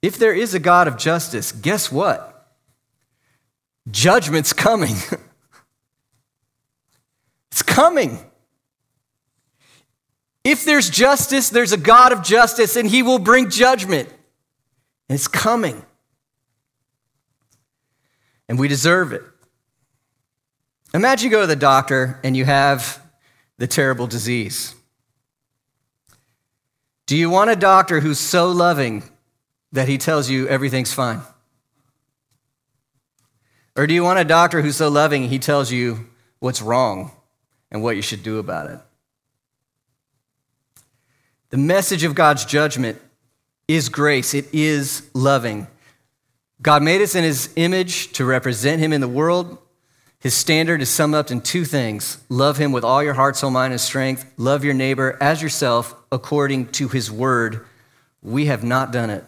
If 0.00 0.16
there 0.16 0.32
is 0.32 0.54
a 0.54 0.58
God 0.58 0.88
of 0.88 0.96
justice, 0.96 1.52
guess 1.52 1.92
what? 1.92 2.33
Judgment's 3.90 4.52
coming. 4.52 4.94
it's 7.50 7.62
coming. 7.62 8.18
If 10.42 10.64
there's 10.64 10.90
justice, 10.90 11.48
there's 11.48 11.72
a 11.72 11.78
God 11.78 12.12
of 12.12 12.22
justice, 12.22 12.76
and 12.76 12.88
he 12.88 13.02
will 13.02 13.18
bring 13.18 13.50
judgment. 13.50 14.08
And 15.08 15.16
it's 15.16 15.28
coming. 15.28 15.84
And 18.48 18.58
we 18.58 18.68
deserve 18.68 19.12
it. 19.12 19.22
Imagine 20.92 21.24
you 21.24 21.30
go 21.30 21.40
to 21.40 21.46
the 21.46 21.56
doctor 21.56 22.20
and 22.22 22.36
you 22.36 22.44
have 22.44 23.02
the 23.58 23.66
terrible 23.66 24.06
disease. 24.06 24.74
Do 27.06 27.16
you 27.16 27.28
want 27.28 27.50
a 27.50 27.56
doctor 27.56 28.00
who's 28.00 28.18
so 28.18 28.50
loving 28.50 29.02
that 29.72 29.88
he 29.88 29.98
tells 29.98 30.30
you 30.30 30.48
everything's 30.48 30.92
fine? 30.92 31.20
Or 33.76 33.86
do 33.86 33.94
you 33.94 34.04
want 34.04 34.18
a 34.18 34.24
doctor 34.24 34.62
who's 34.62 34.76
so 34.76 34.88
loving 34.88 35.28
he 35.28 35.38
tells 35.38 35.72
you 35.72 36.06
what's 36.38 36.62
wrong 36.62 37.10
and 37.70 37.82
what 37.82 37.96
you 37.96 38.02
should 38.02 38.22
do 38.22 38.38
about 38.38 38.70
it? 38.70 38.78
The 41.50 41.56
message 41.56 42.04
of 42.04 42.14
God's 42.14 42.44
judgment 42.44 43.00
is 43.66 43.88
grace, 43.88 44.34
it 44.34 44.52
is 44.52 45.08
loving. 45.14 45.66
God 46.62 46.82
made 46.82 47.00
us 47.00 47.14
in 47.14 47.24
his 47.24 47.52
image 47.56 48.12
to 48.12 48.24
represent 48.24 48.80
him 48.80 48.92
in 48.92 49.00
the 49.00 49.08
world. 49.08 49.58
His 50.18 50.34
standard 50.34 50.80
is 50.80 50.88
summed 50.88 51.14
up 51.14 51.30
in 51.30 51.42
two 51.42 51.64
things 51.64 52.18
love 52.28 52.56
him 52.56 52.72
with 52.72 52.84
all 52.84 53.02
your 53.02 53.14
heart, 53.14 53.36
soul, 53.36 53.50
mind, 53.50 53.72
and 53.72 53.80
strength. 53.80 54.32
Love 54.36 54.64
your 54.64 54.74
neighbor 54.74 55.18
as 55.20 55.42
yourself 55.42 55.94
according 56.10 56.68
to 56.68 56.88
his 56.88 57.10
word. 57.10 57.66
We 58.22 58.46
have 58.46 58.64
not 58.64 58.90
done 58.90 59.10
it. 59.10 59.24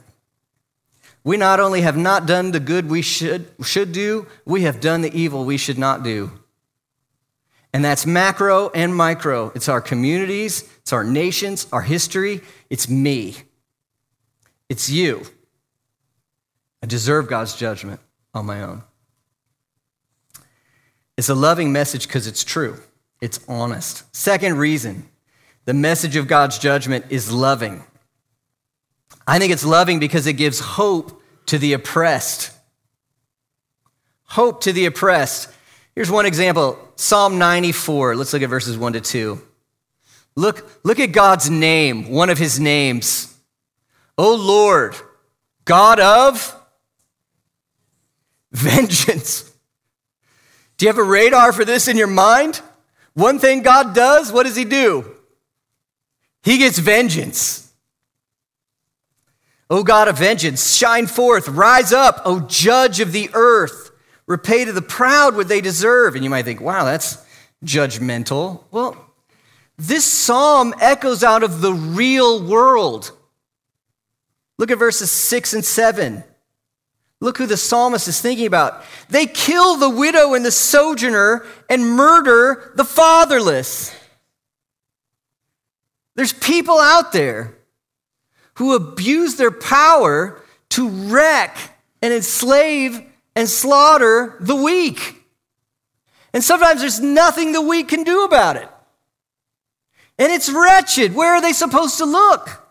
We 1.26 1.36
not 1.36 1.58
only 1.58 1.80
have 1.80 1.96
not 1.96 2.24
done 2.24 2.52
the 2.52 2.60
good 2.60 2.88
we 2.88 3.02
should, 3.02 3.50
should 3.64 3.90
do, 3.90 4.28
we 4.44 4.62
have 4.62 4.78
done 4.78 5.00
the 5.00 5.12
evil 5.12 5.44
we 5.44 5.56
should 5.56 5.76
not 5.76 6.04
do. 6.04 6.30
And 7.72 7.84
that's 7.84 8.06
macro 8.06 8.68
and 8.68 8.94
micro. 8.94 9.50
It's 9.56 9.68
our 9.68 9.80
communities, 9.80 10.62
it's 10.78 10.92
our 10.92 11.02
nations, 11.02 11.66
our 11.72 11.82
history, 11.82 12.42
it's 12.70 12.88
me. 12.88 13.38
It's 14.68 14.88
you. 14.88 15.24
I 16.80 16.86
deserve 16.86 17.26
God's 17.26 17.56
judgment 17.56 17.98
on 18.32 18.46
my 18.46 18.62
own. 18.62 18.84
It's 21.16 21.28
a 21.28 21.34
loving 21.34 21.72
message 21.72 22.06
because 22.06 22.28
it's 22.28 22.44
true, 22.44 22.80
it's 23.20 23.40
honest. 23.48 24.04
Second 24.14 24.58
reason 24.58 25.08
the 25.64 25.74
message 25.74 26.14
of 26.14 26.28
God's 26.28 26.56
judgment 26.56 27.06
is 27.10 27.32
loving. 27.32 27.82
I 29.26 29.38
think 29.38 29.52
it's 29.52 29.64
loving 29.64 29.98
because 29.98 30.26
it 30.26 30.34
gives 30.34 30.60
hope 30.60 31.22
to 31.46 31.58
the 31.58 31.72
oppressed. 31.72 32.52
Hope 34.24 34.62
to 34.62 34.72
the 34.72 34.86
oppressed. 34.86 35.48
Here's 35.94 36.10
one 36.10 36.26
example 36.26 36.78
Psalm 36.96 37.38
94. 37.38 38.16
Let's 38.16 38.32
look 38.32 38.42
at 38.42 38.50
verses 38.50 38.76
1 38.76 38.92
to 38.94 39.00
2. 39.00 39.40
Look, 40.36 40.80
look 40.84 41.00
at 41.00 41.12
God's 41.12 41.48
name, 41.48 42.10
one 42.10 42.28
of 42.30 42.38
his 42.38 42.60
names. 42.60 43.34
O 44.18 44.34
Lord, 44.34 44.94
God 45.64 45.98
of 45.98 46.54
vengeance. 48.52 49.50
Do 50.76 50.84
you 50.84 50.88
have 50.90 50.98
a 50.98 51.02
radar 51.02 51.52
for 51.52 51.64
this 51.64 51.88
in 51.88 51.96
your 51.96 52.06
mind? 52.06 52.60
One 53.14 53.38
thing 53.38 53.62
God 53.62 53.94
does, 53.94 54.30
what 54.30 54.44
does 54.44 54.56
he 54.56 54.64
do? 54.64 55.10
He 56.42 56.58
gets 56.58 56.78
vengeance. 56.78 57.65
O 59.68 59.82
God 59.82 60.08
of 60.08 60.18
vengeance, 60.18 60.76
shine 60.76 61.06
forth, 61.06 61.48
rise 61.48 61.92
up, 61.92 62.22
O 62.24 62.40
judge 62.40 63.00
of 63.00 63.12
the 63.12 63.30
earth. 63.34 63.90
Repay 64.26 64.64
to 64.64 64.72
the 64.72 64.82
proud 64.82 65.36
what 65.36 65.48
they 65.48 65.60
deserve. 65.60 66.14
And 66.14 66.24
you 66.24 66.30
might 66.30 66.44
think, 66.44 66.60
wow, 66.60 66.84
that's 66.84 67.24
judgmental. 67.64 68.64
Well, 68.70 68.96
this 69.76 70.04
psalm 70.04 70.74
echoes 70.80 71.22
out 71.22 71.42
of 71.42 71.60
the 71.60 71.72
real 71.72 72.42
world. 72.42 73.12
Look 74.58 74.70
at 74.70 74.78
verses 74.78 75.10
six 75.10 75.52
and 75.52 75.64
seven. 75.64 76.24
Look 77.20 77.38
who 77.38 77.46
the 77.46 77.56
psalmist 77.56 78.08
is 78.08 78.20
thinking 78.20 78.46
about. 78.46 78.84
They 79.08 79.26
kill 79.26 79.76
the 79.76 79.90
widow 79.90 80.34
and 80.34 80.44
the 80.44 80.50
sojourner 80.50 81.46
and 81.68 81.90
murder 81.90 82.72
the 82.76 82.84
fatherless. 82.84 83.94
There's 86.14 86.32
people 86.32 86.78
out 86.78 87.12
there 87.12 87.55
who 88.56 88.74
abuse 88.74 89.36
their 89.36 89.50
power 89.50 90.40
to 90.70 90.88
wreck 90.88 91.56
and 92.02 92.12
enslave 92.12 93.00
and 93.34 93.48
slaughter 93.48 94.36
the 94.40 94.56
weak. 94.56 95.24
And 96.32 96.42
sometimes 96.42 96.80
there's 96.80 97.00
nothing 97.00 97.52
the 97.52 97.62
weak 97.62 97.88
can 97.88 98.02
do 98.02 98.24
about 98.24 98.56
it. 98.56 98.68
And 100.18 100.32
it's 100.32 100.50
wretched. 100.50 101.14
Where 101.14 101.34
are 101.34 101.40
they 101.40 101.52
supposed 101.52 101.98
to 101.98 102.04
look? 102.04 102.66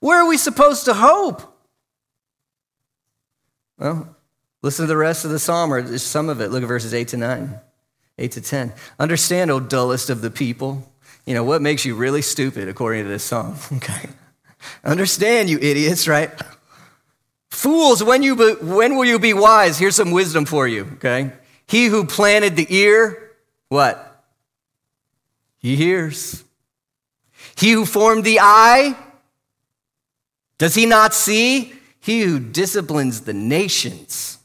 Where 0.00 0.22
are 0.22 0.28
we 0.28 0.36
supposed 0.36 0.86
to 0.86 0.94
hope? 0.94 1.42
Well, 3.78 4.16
listen 4.62 4.84
to 4.84 4.86
the 4.86 4.96
rest 4.96 5.24
of 5.24 5.30
the 5.30 5.38
psalm, 5.38 5.72
or 5.72 5.82
just 5.82 6.08
some 6.08 6.28
of 6.28 6.40
it. 6.40 6.50
Look 6.50 6.62
at 6.62 6.68
verses 6.68 6.94
8 6.94 7.08
to 7.08 7.16
9, 7.16 7.60
8 8.18 8.32
to 8.32 8.40
10. 8.40 8.72
Understand, 8.98 9.50
O 9.50 9.60
dullest 9.60 10.10
of 10.10 10.20
the 10.20 10.30
people. 10.30 10.90
You 11.26 11.34
know, 11.34 11.44
what 11.44 11.62
makes 11.62 11.84
you 11.84 11.94
really 11.94 12.22
stupid, 12.22 12.68
according 12.68 13.04
to 13.04 13.08
this 13.08 13.24
psalm? 13.24 13.56
Okay. 13.76 14.08
Understand, 14.84 15.50
you 15.50 15.58
idiots, 15.58 16.06
right? 16.08 16.30
Fools, 17.50 18.02
when, 18.02 18.22
you 18.22 18.36
be, 18.36 18.54
when 18.60 18.96
will 18.96 19.04
you 19.04 19.18
be 19.18 19.32
wise? 19.32 19.78
Here's 19.78 19.96
some 19.96 20.10
wisdom 20.10 20.44
for 20.44 20.66
you, 20.66 20.84
okay? 20.94 21.32
He 21.66 21.86
who 21.86 22.04
planted 22.04 22.56
the 22.56 22.66
ear, 22.68 23.32
what? 23.68 24.24
He 25.58 25.76
hears. 25.76 26.44
He 27.56 27.72
who 27.72 27.86
formed 27.86 28.24
the 28.24 28.40
eye, 28.40 28.96
does 30.58 30.74
he 30.74 30.86
not 30.86 31.14
see? 31.14 31.72
He 32.00 32.22
who 32.22 32.38
disciplines 32.38 33.22
the 33.22 33.32
nations, 33.32 34.38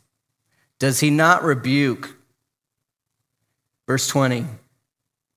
does 0.77 0.99
he 0.99 1.09
not 1.09 1.43
rebuke? 1.43 2.15
Verse 3.85 4.07
20 4.07 4.45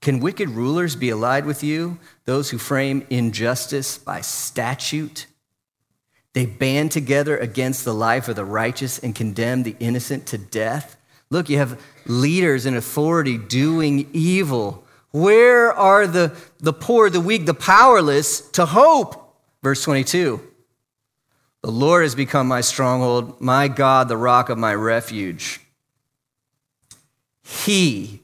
Can 0.02 0.18
wicked 0.18 0.50
rulers 0.50 0.96
be 0.96 1.10
allied 1.10 1.46
with 1.46 1.62
you, 1.62 1.98
those 2.24 2.50
who 2.50 2.58
frame 2.58 3.06
injustice 3.08 3.96
by 3.96 4.20
statute? 4.20 5.26
They 6.32 6.44
band 6.44 6.90
together 6.90 7.38
against 7.38 7.84
the 7.84 7.94
life 7.94 8.26
of 8.26 8.34
the 8.34 8.44
righteous 8.44 8.98
and 8.98 9.14
condemn 9.14 9.62
the 9.62 9.76
innocent 9.78 10.26
to 10.26 10.38
death. 10.38 10.96
Look, 11.30 11.48
you 11.48 11.58
have 11.58 11.80
leaders 12.04 12.66
in 12.66 12.76
authority 12.76 13.38
doing 13.38 14.08
evil. 14.12 14.84
Where 15.12 15.72
are 15.72 16.08
the, 16.08 16.36
the 16.58 16.72
poor, 16.72 17.08
the 17.08 17.20
weak, 17.20 17.46
the 17.46 17.54
powerless 17.54 18.40
to 18.50 18.66
hope? 18.66 19.36
Verse 19.62 19.82
22 19.84 20.40
the 21.62 21.70
Lord 21.70 22.02
has 22.02 22.16
become 22.16 22.48
my 22.48 22.60
stronghold, 22.60 23.40
my 23.40 23.68
God, 23.68 24.08
the 24.08 24.16
rock 24.16 24.48
of 24.48 24.58
my 24.58 24.74
refuge. 24.74 25.60
He 27.44 28.21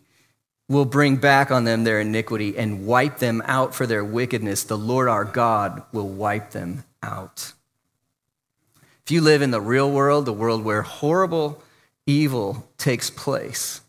will 0.68 0.84
bring 0.84 1.16
back 1.16 1.50
on 1.50 1.64
them 1.64 1.84
their 1.84 2.00
iniquity 2.00 2.56
and 2.58 2.86
wipe 2.86 3.18
them 3.18 3.42
out 3.46 3.74
for 3.74 3.86
their 3.86 4.04
wickedness. 4.04 4.64
The 4.64 4.76
Lord 4.76 5.08
our 5.08 5.24
God 5.24 5.82
will 5.92 6.08
wipe 6.08 6.50
them 6.50 6.84
out. 7.02 7.52
If 9.04 9.10
you 9.10 9.22
live 9.22 9.40
in 9.40 9.50
the 9.50 9.60
real 9.60 9.90
world, 9.90 10.26
the 10.26 10.32
world 10.32 10.62
where 10.62 10.82
horrible 10.82 11.62
evil 12.04 12.68
takes 12.76 13.08
place, 13.08 13.80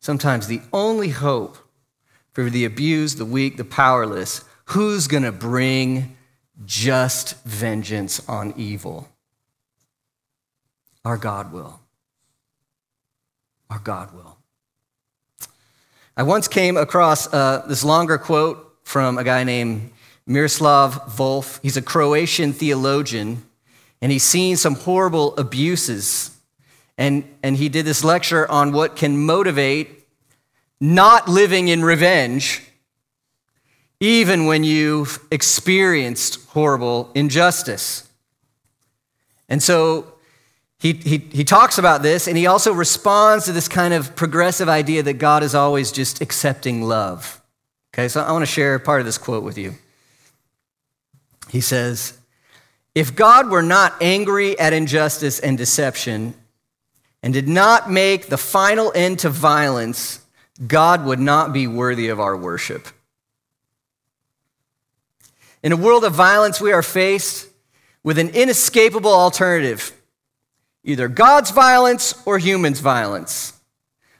sometimes 0.00 0.46
the 0.46 0.60
only 0.72 1.08
hope 1.08 1.56
for 2.32 2.50
the 2.50 2.66
abused, 2.66 3.16
the 3.16 3.24
weak, 3.24 3.56
the 3.56 3.64
powerless, 3.64 4.44
who's 4.66 5.08
going 5.08 5.22
to 5.22 5.32
bring 5.32 6.16
just 6.66 7.42
vengeance 7.44 8.26
on 8.28 8.52
evil. 8.58 9.08
Our 11.06 11.16
God 11.16 11.52
will. 11.52 11.80
Our 13.70 13.78
God 13.78 14.12
will. 14.12 14.35
I 16.18 16.22
once 16.22 16.48
came 16.48 16.78
across 16.78 17.30
uh, 17.30 17.66
this 17.68 17.84
longer 17.84 18.16
quote 18.16 18.78
from 18.84 19.18
a 19.18 19.24
guy 19.24 19.44
named 19.44 19.90
Miroslav 20.26 21.14
Volf. 21.14 21.60
He's 21.62 21.76
a 21.76 21.82
Croatian 21.82 22.54
theologian, 22.54 23.44
and 24.00 24.10
he's 24.10 24.22
seen 24.22 24.56
some 24.56 24.76
horrible 24.76 25.36
abuses. 25.36 26.30
And, 26.96 27.24
and 27.42 27.58
he 27.58 27.68
did 27.68 27.84
this 27.84 28.02
lecture 28.02 28.50
on 28.50 28.72
what 28.72 28.96
can 28.96 29.26
motivate 29.26 30.06
not 30.80 31.28
living 31.28 31.68
in 31.68 31.84
revenge 31.84 32.62
even 34.00 34.46
when 34.46 34.64
you've 34.64 35.18
experienced 35.30 36.46
horrible 36.48 37.10
injustice. 37.14 38.08
And 39.50 39.62
so 39.62 40.14
he, 40.78 40.92
he, 40.92 41.18
he 41.18 41.44
talks 41.44 41.78
about 41.78 42.02
this 42.02 42.26
and 42.28 42.36
he 42.36 42.46
also 42.46 42.72
responds 42.72 43.46
to 43.46 43.52
this 43.52 43.68
kind 43.68 43.94
of 43.94 44.14
progressive 44.14 44.68
idea 44.68 45.02
that 45.02 45.14
God 45.14 45.42
is 45.42 45.54
always 45.54 45.90
just 45.90 46.20
accepting 46.20 46.82
love. 46.82 47.40
Okay, 47.94 48.08
so 48.08 48.20
I 48.20 48.30
want 48.32 48.42
to 48.42 48.50
share 48.50 48.78
part 48.78 49.00
of 49.00 49.06
this 49.06 49.16
quote 49.16 49.42
with 49.42 49.56
you. 49.56 49.74
He 51.48 51.62
says, 51.62 52.18
If 52.94 53.16
God 53.16 53.48
were 53.48 53.62
not 53.62 53.94
angry 54.02 54.58
at 54.58 54.74
injustice 54.74 55.40
and 55.40 55.56
deception 55.56 56.34
and 57.22 57.32
did 57.32 57.48
not 57.48 57.90
make 57.90 58.26
the 58.26 58.36
final 58.36 58.92
end 58.94 59.20
to 59.20 59.30
violence, 59.30 60.20
God 60.66 61.06
would 61.06 61.20
not 61.20 61.54
be 61.54 61.66
worthy 61.66 62.08
of 62.08 62.20
our 62.20 62.36
worship. 62.36 62.88
In 65.62 65.72
a 65.72 65.76
world 65.76 66.04
of 66.04 66.12
violence, 66.12 66.60
we 66.60 66.72
are 66.72 66.82
faced 66.82 67.48
with 68.02 68.18
an 68.18 68.28
inescapable 68.28 69.12
alternative 69.12 69.92
either 70.86 71.08
God's 71.08 71.50
violence 71.50 72.14
or 72.24 72.38
humans' 72.38 72.80
violence. 72.80 73.52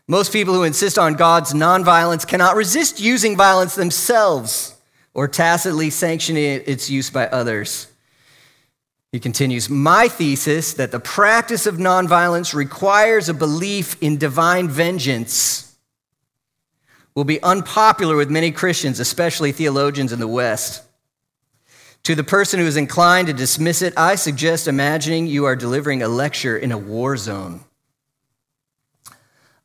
Most 0.07 0.33
people 0.33 0.53
who 0.53 0.65
insist 0.65 0.99
on 0.99 1.15
God's 1.15 1.55
nonviolence 1.55 2.27
cannot 2.27 2.57
resist 2.57 3.01
using 3.01 3.37
violence 3.37 3.75
themselves 3.75 4.75
or 5.15 5.27
tacitly 5.27 5.89
sanctioning 5.89 6.63
its 6.67 6.91
use 6.91 7.09
by 7.09 7.27
others. 7.29 7.87
He 9.13 9.21
continues 9.21 9.71
My 9.71 10.09
thesis 10.09 10.75
that 10.75 10.91
the 10.91 11.01
practice 11.01 11.67
of 11.67 11.77
nonviolence 11.77 12.53
requires 12.53 13.29
a 13.29 13.35
belief 13.35 13.97
in 14.03 14.19
divine 14.19 14.69
vengeance 14.69 15.67
will 17.15 17.25
be 17.25 17.43
unpopular 17.43 18.15
with 18.15 18.31
many 18.31 18.53
Christians, 18.53 19.01
especially 19.01 19.51
theologians 19.51 20.13
in 20.13 20.21
the 20.21 20.29
West. 20.29 20.83
To 22.07 22.15
the 22.15 22.23
person 22.23 22.61
who 22.61 22.67
is 22.67 22.77
inclined 22.77 23.27
to 23.27 23.33
dismiss 23.33 23.83
it, 23.83 23.93
I 23.97 24.15
suggest 24.15 24.69
imagining 24.69 25.27
you 25.27 25.45
are 25.45 25.57
delivering 25.57 26.05
a 26.05 26.09
lecture 26.09 26.57
in 26.57 26.71
a 26.71 26.79
war 26.79 27.17
zone. 27.17 27.63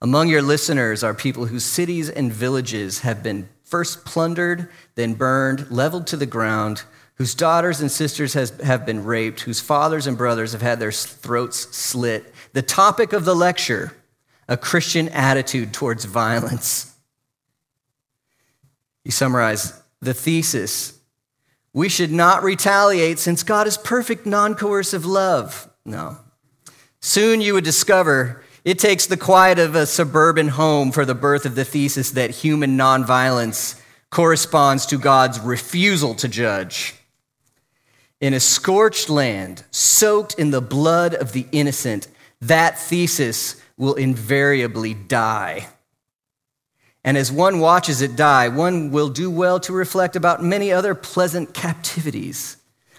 Among 0.02 0.28
your 0.28 0.42
listeners 0.42 1.04
are 1.04 1.14
people 1.14 1.46
whose 1.46 1.64
cities 1.64 2.10
and 2.10 2.34
villages 2.34 3.02
have 3.02 3.22
been 3.22 3.48
first 3.64 4.06
plundered, 4.06 4.70
then 4.96 5.14
burned, 5.14 5.70
leveled 5.70 6.08
to 6.08 6.18
the 6.18 6.26
ground, 6.26 6.82
whose 7.14 7.36
daughters 7.36 7.80
and 7.80 7.92
sisters 7.92 8.34
has, 8.34 8.50
have 8.62 8.88
been 8.88 9.04
raped, 9.04 9.42
whose 9.42 9.60
fathers 9.60 10.08
and 10.08 10.18
brothers 10.18 10.54
have 10.54 10.64
had 10.64 10.80
their 10.80 10.92
throats 10.92 11.78
slit. 11.78 12.34
The 12.54 12.64
topic 12.64 13.14
of 13.14 13.24
the 13.24 13.36
lecture 13.36 13.96
a 14.48 14.58
Christian 14.58 15.10
attitude 15.10 15.74
towards 15.74 16.06
violence. 16.06 16.92
You 19.06 19.12
summarize 19.12 19.80
the 20.02 20.16
thesis 20.16 20.98
we 21.74 21.90
should 21.90 22.12
not 22.12 22.44
retaliate 22.44 23.20
since 23.20 23.44
God 23.44 23.68
is 23.68 23.78
perfect, 23.78 24.26
non 24.26 24.56
coercive 24.56 25.06
love. 25.06 25.70
No. 25.86 26.18
Soon 27.00 27.42
you 27.42 27.54
would 27.54 27.64
discover 27.64 28.44
it 28.64 28.78
takes 28.78 29.08
the 29.08 29.18
quiet 29.18 29.58
of 29.58 29.74
a 29.74 29.88
suburban 29.88 30.50
home 30.50 30.92
for 30.92 31.04
the 31.04 31.16
birth 31.16 31.46
of 31.46 31.56
the 31.56 31.66
thesis 31.66 32.12
that 32.12 32.30
human 32.30 32.78
nonviolence 32.78 33.82
corresponds 34.12 34.86
to 34.88 34.98
God's 34.98 35.40
refusal 35.40 36.14
to 36.16 36.28
judge. 36.28 36.94
In 38.20 38.36
a 38.36 38.40
scorched 38.40 39.10
land, 39.10 39.64
soaked 39.72 40.36
in 40.36 40.52
the 40.52 40.62
blood 40.62 41.16
of 41.16 41.32
the 41.32 41.48
innocent, 41.52 42.08
that 42.40 42.78
thesis 42.78 43.60
will 43.78 43.96
invariably 43.96 44.94
die. 44.94 45.68
And 47.04 47.18
as 47.18 47.32
one 47.32 47.60
watches 47.60 48.02
it 48.02 48.16
die, 48.16 48.48
one 48.48 48.92
will 48.92 49.10
do 49.10 49.32
well 49.32 49.60
to 49.62 49.74
reflect 49.74 50.16
about 50.16 50.44
many 50.44 50.72
other 50.72 50.94
pleasant 50.94 51.54
captivities 51.54 52.58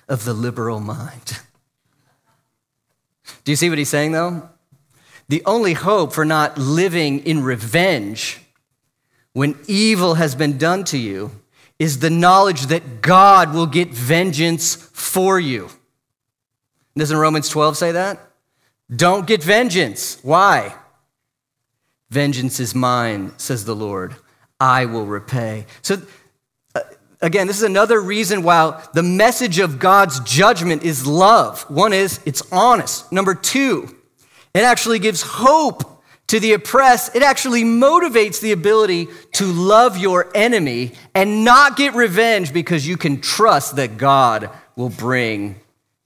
of 0.08 0.24
the 0.24 0.34
liberal 0.34 0.80
mind. 0.80 1.40
Do 3.44 3.52
you 3.52 3.56
see 3.56 3.68
what 3.68 3.78
he's 3.78 3.88
saying, 3.88 4.12
though? 4.12 4.48
The 5.28 5.42
only 5.46 5.72
hope 5.72 6.12
for 6.12 6.24
not 6.24 6.58
living 6.58 7.20
in 7.20 7.42
revenge 7.42 8.40
when 9.32 9.58
evil 9.66 10.14
has 10.14 10.34
been 10.34 10.58
done 10.58 10.84
to 10.84 10.98
you 10.98 11.30
is 11.78 12.00
the 12.00 12.10
knowledge 12.10 12.66
that 12.66 13.02
God 13.02 13.54
will 13.54 13.66
get 13.66 13.88
vengeance 13.88 14.74
for 14.74 15.40
you. 15.40 15.70
Doesn't 16.96 17.16
Romans 17.16 17.48
12 17.48 17.76
say 17.76 17.92
that? 17.92 18.20
Don't 18.94 19.26
get 19.26 19.42
vengeance. 19.42 20.18
Why? 20.22 20.74
Vengeance 22.12 22.60
is 22.60 22.74
mine, 22.74 23.32
says 23.38 23.64
the 23.64 23.74
Lord. 23.74 24.14
I 24.60 24.84
will 24.84 25.06
repay. 25.06 25.64
So, 25.80 26.02
uh, 26.74 26.80
again, 27.22 27.46
this 27.46 27.56
is 27.56 27.62
another 27.62 28.02
reason 28.02 28.42
why 28.42 28.86
the 28.92 29.02
message 29.02 29.58
of 29.58 29.78
God's 29.78 30.20
judgment 30.20 30.82
is 30.82 31.06
love. 31.06 31.62
One 31.70 31.94
is 31.94 32.20
it's 32.26 32.42
honest. 32.52 33.10
Number 33.12 33.34
two, 33.34 33.96
it 34.52 34.60
actually 34.60 34.98
gives 34.98 35.22
hope 35.22 36.04
to 36.26 36.38
the 36.38 36.52
oppressed. 36.52 37.16
It 37.16 37.22
actually 37.22 37.64
motivates 37.64 38.42
the 38.42 38.52
ability 38.52 39.08
to 39.36 39.46
love 39.46 39.96
your 39.96 40.30
enemy 40.34 40.92
and 41.14 41.46
not 41.46 41.78
get 41.78 41.94
revenge 41.94 42.52
because 42.52 42.86
you 42.86 42.98
can 42.98 43.22
trust 43.22 43.76
that 43.76 43.96
God 43.96 44.50
will 44.76 44.90
bring 44.90 45.58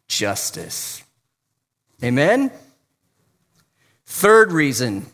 justice. 0.07 1.03
Amen? 2.01 2.53
Third 4.07 4.53
reason 4.53 5.07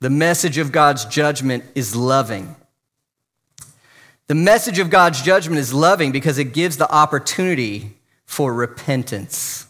the 0.00 0.10
message 0.10 0.58
of 0.58 0.72
God's 0.72 1.04
judgment 1.04 1.64
is 1.74 1.96
loving. 1.96 2.54
The 4.28 4.34
message 4.34 4.78
of 4.78 4.90
God's 4.90 5.22
judgment 5.22 5.58
is 5.58 5.72
loving 5.72 6.12
because 6.12 6.38
it 6.38 6.52
gives 6.52 6.76
the 6.76 6.90
opportunity 6.92 7.96
for 8.26 8.52
repentance. 8.52 9.66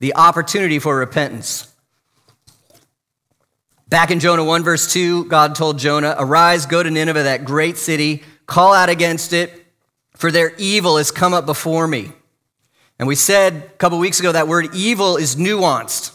The 0.00 0.14
opportunity 0.14 0.78
for 0.78 0.96
repentance. 0.96 1.72
Back 3.88 4.10
in 4.10 4.18
Jonah 4.18 4.44
1, 4.44 4.64
verse 4.64 4.92
2, 4.92 5.26
God 5.26 5.54
told 5.54 5.78
Jonah, 5.78 6.16
Arise, 6.18 6.66
go 6.66 6.82
to 6.82 6.90
Nineveh, 6.90 7.22
that 7.22 7.44
great 7.44 7.76
city, 7.76 8.24
call 8.46 8.74
out 8.74 8.88
against 8.88 9.32
it, 9.32 9.64
for 10.16 10.32
their 10.32 10.52
evil 10.56 10.96
has 10.96 11.12
come 11.12 11.32
up 11.32 11.46
before 11.46 11.86
me. 11.86 12.10
And 12.98 13.06
we 13.06 13.14
said 13.14 13.54
a 13.54 13.60
couple 13.76 13.98
weeks 14.00 14.18
ago 14.18 14.32
that 14.32 14.48
word 14.48 14.74
evil 14.74 15.16
is 15.16 15.36
nuanced. 15.36 16.12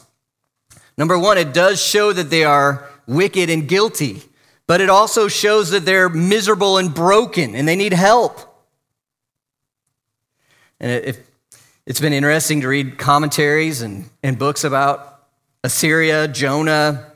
Number 0.98 1.18
one, 1.18 1.38
it 1.38 1.54
does 1.54 1.82
show 1.82 2.12
that 2.12 2.30
they 2.30 2.44
are 2.44 2.91
wicked 3.12 3.50
and 3.50 3.68
guilty, 3.68 4.24
but 4.68 4.82
it 4.82 4.90
also 4.90 5.28
shows 5.28 5.70
that 5.72 5.86
they're 5.86 6.10
miserable 6.10 6.78
and 6.78 6.94
broken 6.94 7.56
and 7.56 7.68
they 7.68 7.76
need 7.76 7.94
help. 7.94 8.40
And 10.80 10.92
it, 10.92 11.26
it's 11.86 12.00
been 12.00 12.14
interesting 12.14 12.62
to 12.62 12.68
read 12.68 12.98
commentaries 12.98 13.82
and, 13.82 14.10
and 14.24 14.40
books 14.40 14.64
about 14.64 15.28
Assyria, 15.64 16.28
Jonah. 16.28 17.12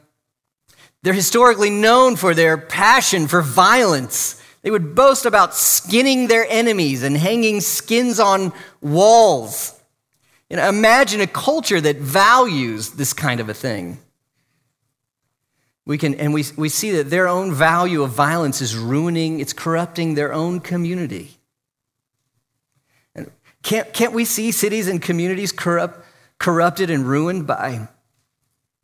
They're 1.01 1.13
historically 1.13 1.69
known 1.69 2.15
for 2.15 2.33
their 2.33 2.57
passion 2.57 3.27
for 3.27 3.41
violence. 3.41 4.41
They 4.61 4.71
would 4.71 4.95
boast 4.95 5.25
about 5.25 5.55
skinning 5.55 6.27
their 6.27 6.45
enemies 6.49 7.03
and 7.03 7.15
hanging 7.15 7.61
skins 7.61 8.19
on 8.19 8.51
walls. 8.81 9.79
You 10.49 10.57
know, 10.57 10.67
imagine 10.67 11.21
a 11.21 11.27
culture 11.27 11.79
that 11.79 11.97
values 11.97 12.91
this 12.91 13.13
kind 13.13 13.39
of 13.39 13.49
a 13.49 13.53
thing. 13.53 13.99
We 15.85 15.97
can, 15.99 16.15
and 16.15 16.33
we, 16.33 16.43
we 16.57 16.69
see 16.69 16.91
that 16.91 17.09
their 17.09 17.27
own 17.27 17.53
value 17.53 18.01
of 18.01 18.09
violence 18.11 18.59
is 18.59 18.75
ruining, 18.75 19.39
it's 19.39 19.53
corrupting 19.53 20.15
their 20.15 20.33
own 20.33 20.59
community. 20.59 21.37
And 23.13 23.29
can't, 23.61 23.93
can't 23.93 24.13
we 24.13 24.25
see 24.25 24.51
cities 24.51 24.87
and 24.87 24.99
communities 24.99 25.51
corrupt, 25.51 26.03
corrupted 26.39 26.89
and 26.89 27.05
ruined 27.05 27.45
by 27.45 27.87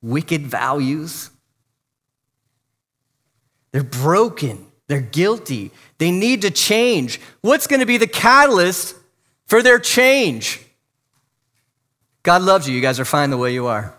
wicked 0.02 0.46
values? 0.46 1.32
They're 3.72 3.84
broken, 3.84 4.68
they're 4.88 5.02
guilty, 5.02 5.72
they 5.98 6.12
need 6.12 6.44
to 6.44 6.52
change. 6.52 7.20
What's 7.42 7.66
going 7.66 7.80
to 7.80 7.86
be 7.88 7.98
the 7.98 8.08
catalyst 8.08 8.96
for 9.48 9.64
their 9.64 9.80
change? 9.80 10.62
God 12.24 12.44
loves 12.44 12.70
you. 12.70 12.76
You 12.76 12.82
guys 12.82 13.00
are 13.00 13.06
fine 13.06 13.32
the 13.32 13.38
way 13.38 13.54
you 13.54 13.66
are. 13.66 13.96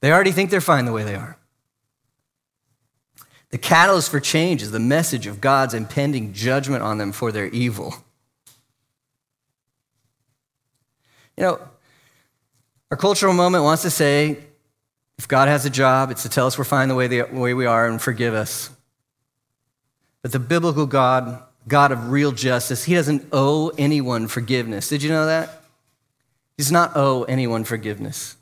They 0.00 0.12
already 0.12 0.32
think 0.32 0.50
they're 0.50 0.60
fine 0.60 0.84
the 0.84 0.92
way 0.92 1.04
they 1.04 1.14
are. 1.14 1.36
The 3.50 3.58
catalyst 3.58 4.10
for 4.10 4.20
change 4.20 4.62
is 4.62 4.70
the 4.70 4.78
message 4.78 5.26
of 5.26 5.40
God's 5.40 5.74
impending 5.74 6.32
judgment 6.32 6.82
on 6.82 6.98
them 6.98 7.12
for 7.12 7.32
their 7.32 7.46
evil. 7.46 7.94
You 11.36 11.44
know, 11.44 11.60
our 12.90 12.96
cultural 12.96 13.34
moment 13.34 13.64
wants 13.64 13.82
to 13.82 13.90
say 13.90 14.38
if 15.18 15.28
God 15.28 15.48
has 15.48 15.66
a 15.66 15.70
job, 15.70 16.10
it's 16.10 16.22
to 16.22 16.28
tell 16.28 16.46
us 16.46 16.56
we're 16.56 16.64
fine 16.64 16.88
the 16.88 16.94
way, 16.94 17.06
the 17.06 17.22
way 17.24 17.54
we 17.54 17.66
are 17.66 17.86
and 17.86 18.00
forgive 18.00 18.34
us. 18.34 18.70
But 20.22 20.32
the 20.32 20.38
biblical 20.38 20.86
God, 20.86 21.42
God 21.66 21.92
of 21.92 22.10
real 22.10 22.32
justice, 22.32 22.84
He 22.84 22.94
doesn't 22.94 23.26
owe 23.32 23.70
anyone 23.76 24.28
forgiveness. 24.28 24.88
Did 24.88 25.02
you 25.02 25.10
know 25.10 25.26
that? 25.26 25.62
He 26.56 26.62
does 26.62 26.72
not 26.72 26.92
owe 26.94 27.24
anyone 27.24 27.64
forgiveness. 27.64 28.36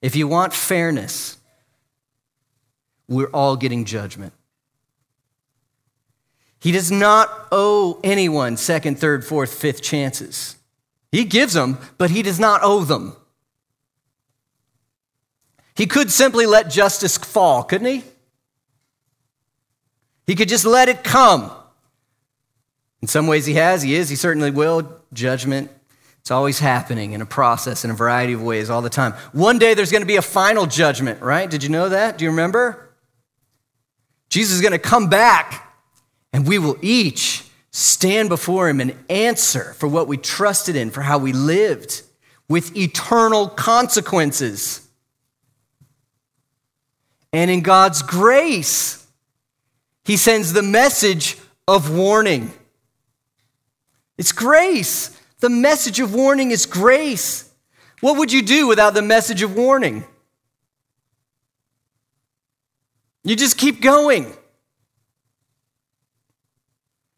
If 0.00 0.14
you 0.14 0.28
want 0.28 0.52
fairness, 0.52 1.38
we're 3.08 3.30
all 3.30 3.56
getting 3.56 3.84
judgment. 3.84 4.32
He 6.60 6.72
does 6.72 6.90
not 6.90 7.48
owe 7.52 8.00
anyone 8.02 8.56
second, 8.56 8.98
third, 8.98 9.24
fourth, 9.24 9.54
fifth 9.54 9.82
chances. 9.82 10.56
He 11.10 11.24
gives 11.24 11.54
them, 11.54 11.78
but 11.96 12.10
he 12.10 12.22
does 12.22 12.38
not 12.40 12.60
owe 12.62 12.84
them. 12.84 13.16
He 15.74 15.86
could 15.86 16.10
simply 16.10 16.44
let 16.44 16.70
justice 16.70 17.16
fall, 17.16 17.62
couldn't 17.62 17.86
he? 17.86 18.02
He 20.26 20.34
could 20.34 20.48
just 20.48 20.66
let 20.66 20.88
it 20.88 21.04
come. 21.04 21.50
In 23.00 23.08
some 23.08 23.28
ways, 23.28 23.46
he 23.46 23.54
has, 23.54 23.82
he 23.82 23.94
is, 23.94 24.08
he 24.08 24.16
certainly 24.16 24.50
will. 24.50 25.00
Judgment, 25.12 25.70
it's 26.28 26.32
always 26.32 26.58
happening 26.58 27.12
in 27.12 27.22
a 27.22 27.26
process 27.26 27.86
in 27.86 27.90
a 27.90 27.94
variety 27.94 28.34
of 28.34 28.42
ways 28.42 28.68
all 28.68 28.82
the 28.82 28.90
time. 28.90 29.14
One 29.32 29.58
day 29.58 29.72
there's 29.72 29.90
going 29.90 30.02
to 30.02 30.06
be 30.06 30.16
a 30.16 30.20
final 30.20 30.66
judgment, 30.66 31.22
right? 31.22 31.48
Did 31.48 31.62
you 31.62 31.70
know 31.70 31.88
that? 31.88 32.18
Do 32.18 32.26
you 32.26 32.30
remember? 32.30 32.90
Jesus 34.28 34.56
is 34.56 34.60
going 34.60 34.72
to 34.72 34.78
come 34.78 35.08
back 35.08 35.74
and 36.34 36.46
we 36.46 36.58
will 36.58 36.76
each 36.82 37.46
stand 37.70 38.28
before 38.28 38.68
him 38.68 38.78
and 38.78 38.94
answer 39.08 39.72
for 39.78 39.88
what 39.88 40.06
we 40.06 40.18
trusted 40.18 40.76
in, 40.76 40.90
for 40.90 41.00
how 41.00 41.16
we 41.16 41.32
lived 41.32 42.02
with 42.46 42.76
eternal 42.76 43.48
consequences. 43.48 44.86
And 47.32 47.50
in 47.50 47.62
God's 47.62 48.02
grace, 48.02 49.06
he 50.04 50.18
sends 50.18 50.52
the 50.52 50.62
message 50.62 51.38
of 51.66 51.90
warning. 51.90 52.52
It's 54.18 54.32
grace. 54.32 55.17
The 55.40 55.48
message 55.48 56.00
of 56.00 56.14
warning 56.14 56.50
is 56.50 56.66
grace. 56.66 57.50
What 58.00 58.16
would 58.18 58.32
you 58.32 58.42
do 58.42 58.66
without 58.66 58.94
the 58.94 59.02
message 59.02 59.42
of 59.42 59.56
warning? 59.56 60.04
You 63.24 63.36
just 63.36 63.58
keep 63.58 63.80
going. 63.80 64.32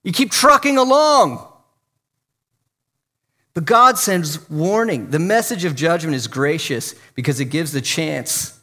You 0.02 0.12
keep 0.12 0.30
trucking 0.30 0.76
along. 0.76 1.46
But 3.52 3.64
God 3.64 3.98
sends 3.98 4.48
warning. 4.48 5.10
The 5.10 5.18
message 5.18 5.64
of 5.64 5.74
judgment 5.74 6.14
is 6.14 6.26
gracious 6.26 6.94
because 7.14 7.40
it 7.40 7.46
gives 7.46 7.72
the 7.72 7.80
chance 7.80 8.58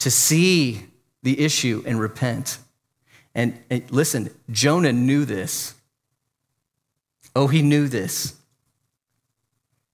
to 0.00 0.10
see 0.10 0.86
the 1.22 1.40
issue 1.40 1.82
and 1.86 2.00
repent. 2.00 2.58
And, 3.34 3.58
and, 3.70 3.90
listen, 3.90 4.30
Jonah 4.50 4.92
knew 4.92 5.24
this. 5.24 5.74
Oh, 7.34 7.46
he 7.46 7.62
knew 7.62 7.88
this. 7.88 8.34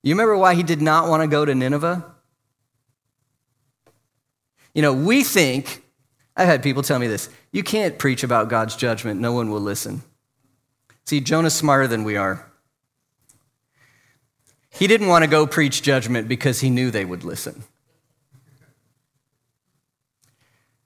You 0.03 0.15
remember 0.15 0.37
why 0.37 0.55
he 0.55 0.63
did 0.63 0.81
not 0.81 1.09
want 1.09 1.23
to 1.23 1.29
go 1.29 1.45
to 1.45 1.55
Nineveh? 1.55 2.05
You 4.75 4.83
know, 4.83 4.93
we 4.93 5.23
think, 5.23 5.83
I've 6.37 6.47
had 6.47 6.63
people 6.63 6.83
tell 6.83 6.99
me 6.99 7.07
this 7.07 7.29
you 7.53 7.63
can't 7.63 7.99
preach 7.99 8.23
about 8.23 8.49
God's 8.49 8.77
judgment, 8.77 9.21
no 9.21 9.33
one 9.33 9.51
will 9.51 9.61
listen. 9.61 10.03
See, 11.05 11.21
Jonah's 11.21 11.55
smarter 11.55 11.89
than 11.89 12.05
we 12.05 12.17
are. 12.17 12.47
He 14.71 14.87
didn't 14.87 15.09
want 15.09 15.25
to 15.25 15.31
go 15.31 15.47
preach 15.47 15.83
judgment 15.83 16.29
because 16.29 16.61
he 16.61 16.71
knew 16.71 16.91
they 16.91 17.05
would 17.05 17.25
listen. 17.25 17.65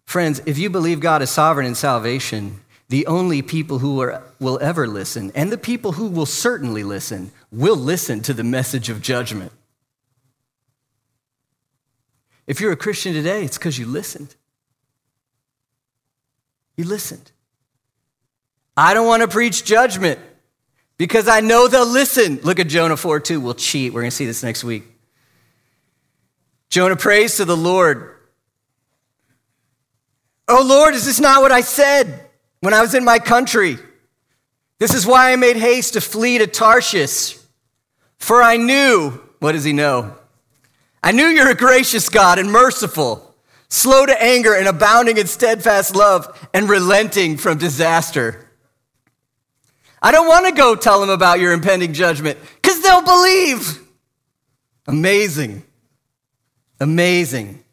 Friends, 0.06 0.40
if 0.46 0.58
you 0.58 0.70
believe 0.70 1.00
God 1.00 1.22
is 1.22 1.30
sovereign 1.30 1.66
in 1.66 1.74
salvation, 1.74 2.60
the 2.88 3.06
only 3.06 3.42
people 3.42 3.78
who 3.78 4.00
are, 4.00 4.22
will 4.38 4.58
ever 4.60 4.86
listen, 4.86 5.32
and 5.34 5.50
the 5.50 5.58
people 5.58 5.92
who 5.92 6.08
will 6.08 6.26
certainly 6.26 6.84
listen, 6.84 7.32
will 7.50 7.76
listen 7.76 8.20
to 8.22 8.34
the 8.34 8.44
message 8.44 8.90
of 8.90 9.00
judgment. 9.00 9.52
If 12.46 12.60
you're 12.60 12.72
a 12.72 12.76
Christian 12.76 13.14
today, 13.14 13.44
it's 13.44 13.56
because 13.56 13.78
you 13.78 13.86
listened. 13.86 14.34
You 16.76 16.84
listened. 16.84 17.32
I 18.76 18.92
don't 18.92 19.06
want 19.06 19.22
to 19.22 19.28
preach 19.28 19.64
judgment 19.64 20.18
because 20.98 21.26
I 21.28 21.40
know 21.40 21.68
they'll 21.68 21.86
listen. 21.86 22.40
Look 22.42 22.58
at 22.58 22.68
Jonah 22.68 22.96
4 22.96 23.20
2. 23.20 23.40
We'll 23.40 23.54
cheat. 23.54 23.92
We're 23.92 24.02
going 24.02 24.10
to 24.10 24.16
see 24.16 24.26
this 24.26 24.42
next 24.42 24.62
week. 24.62 24.82
Jonah 26.68 26.96
prays 26.96 27.36
to 27.36 27.44
the 27.44 27.56
Lord. 27.56 28.10
Oh 30.48 30.64
Lord, 30.66 30.94
is 30.94 31.06
this 31.06 31.20
not 31.20 31.40
what 31.40 31.52
I 31.52 31.62
said 31.62 32.23
when 32.64 32.74
I 32.74 32.80
was 32.80 32.94
in 32.94 33.04
my 33.04 33.18
country? 33.18 33.78
This 34.78 34.94
is 34.94 35.06
why 35.06 35.32
I 35.32 35.36
made 35.36 35.56
haste 35.56 35.92
to 35.92 36.00
flee 36.00 36.38
to 36.38 36.46
Tarshish. 36.46 37.38
For 38.18 38.42
I 38.42 38.56
knew, 38.56 39.10
what 39.38 39.52
does 39.52 39.64
he 39.64 39.72
know? 39.72 40.16
I 41.02 41.12
knew 41.12 41.26
you're 41.26 41.50
a 41.50 41.54
gracious 41.54 42.08
God 42.08 42.38
and 42.38 42.50
merciful, 42.50 43.34
slow 43.68 44.06
to 44.06 44.22
anger 44.22 44.54
and 44.54 44.66
abounding 44.66 45.18
in 45.18 45.26
steadfast 45.26 45.94
love 45.94 46.48
and 46.52 46.68
relenting 46.68 47.36
from 47.36 47.58
disaster 47.58 48.44
I 50.04 50.12
don't 50.12 50.28
want 50.28 50.44
to 50.44 50.52
go 50.52 50.74
tell 50.74 51.00
them 51.00 51.08
about 51.08 51.40
your 51.40 51.54
impending 51.54 51.94
judgment 51.94 52.38
because 52.56 52.82
they'll 52.82 53.00
believe. 53.00 53.80
Amazing. 54.86 55.64
Amazing. 56.78 57.64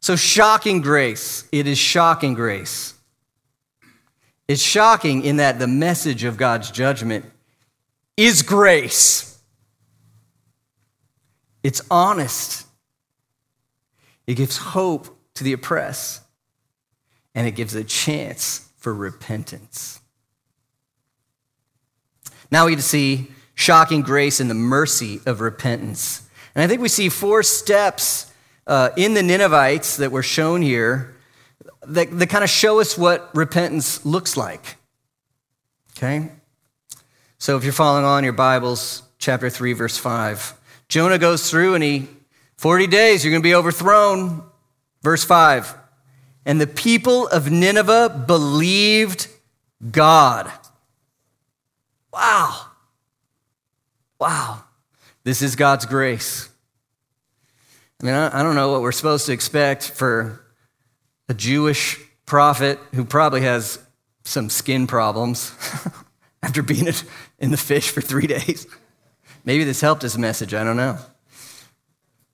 So, 0.00 0.14
shocking 0.14 0.82
grace. 0.82 1.48
It 1.52 1.66
is 1.66 1.78
shocking 1.78 2.34
grace. 2.34 2.92
It's 4.46 4.62
shocking 4.62 5.24
in 5.24 5.36
that 5.38 5.58
the 5.58 5.66
message 5.66 6.24
of 6.24 6.36
God's 6.36 6.70
judgment 6.70 7.24
is 8.16 8.42
grace. 8.42 9.38
It's 11.62 11.80
honest. 11.90 12.66
It 14.26 14.34
gives 14.34 14.58
hope 14.58 15.16
to 15.34 15.44
the 15.44 15.52
oppressed, 15.52 16.22
and 17.34 17.46
it 17.46 17.52
gives 17.52 17.74
a 17.74 17.84
chance 17.84 18.68
for 18.76 18.94
repentance. 18.94 20.00
Now 22.50 22.66
we 22.66 22.72
get 22.72 22.76
to 22.76 22.82
see 22.82 23.28
shocking 23.54 24.02
grace 24.02 24.40
and 24.40 24.50
the 24.50 24.54
mercy 24.54 25.20
of 25.26 25.40
repentance. 25.40 26.28
And 26.54 26.62
I 26.62 26.66
think 26.66 26.80
we 26.80 26.88
see 26.88 27.08
four 27.08 27.42
steps 27.42 28.30
uh, 28.66 28.90
in 28.96 29.14
the 29.14 29.22
Ninevites 29.22 29.96
that 29.96 30.12
were 30.12 30.22
shown 30.22 30.62
here 30.62 31.13
that, 31.88 32.18
that 32.18 32.26
kind 32.28 32.44
of 32.44 32.50
show 32.50 32.80
us 32.80 32.96
what 32.96 33.30
repentance 33.34 34.04
looks 34.04 34.36
like. 34.36 34.76
Okay? 35.96 36.30
So 37.38 37.56
if 37.56 37.64
you're 37.64 37.72
following 37.72 38.04
on 38.04 38.24
your 38.24 38.32
Bibles, 38.32 39.02
chapter 39.18 39.50
3, 39.50 39.72
verse 39.74 39.96
5, 39.96 40.54
Jonah 40.88 41.18
goes 41.18 41.50
through 41.50 41.74
and 41.74 41.84
he, 41.84 42.08
40 42.56 42.86
days, 42.86 43.24
you're 43.24 43.30
going 43.30 43.42
to 43.42 43.46
be 43.46 43.54
overthrown. 43.54 44.42
Verse 45.02 45.22
5, 45.22 45.74
and 46.46 46.60
the 46.60 46.66
people 46.66 47.26
of 47.28 47.50
Nineveh 47.50 48.24
believed 48.26 49.28
God. 49.90 50.50
Wow. 52.12 52.68
Wow. 54.18 54.64
This 55.24 55.42
is 55.42 55.56
God's 55.56 55.84
grace. 55.84 56.48
I 58.00 58.06
mean, 58.06 58.14
I, 58.14 58.42
don't 58.42 58.54
know 58.54 58.70
what 58.72 58.82
we're 58.82 58.92
supposed 58.92 59.26
to 59.26 59.32
expect 59.32 59.90
for 59.90 60.43
a 61.28 61.34
Jewish 61.34 62.00
prophet 62.26 62.78
who 62.94 63.04
probably 63.04 63.42
has 63.42 63.78
some 64.24 64.48
skin 64.48 64.86
problems 64.86 65.52
after 66.42 66.62
being 66.62 66.88
in 67.38 67.50
the 67.50 67.56
fish 67.56 67.90
for 67.90 68.00
three 68.00 68.26
days. 68.26 68.66
Maybe 69.44 69.64
this 69.64 69.80
helped 69.80 70.02
his 70.02 70.16
message, 70.16 70.54
I 70.54 70.64
don't 70.64 70.76
know. 70.76 70.98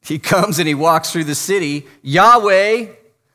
He 0.03 0.19
comes 0.19 0.59
and 0.59 0.67
he 0.67 0.75
walks 0.75 1.13
through 1.13 1.25
the 1.25 1.35
city. 1.35 1.87
Yahweh, 2.03 2.87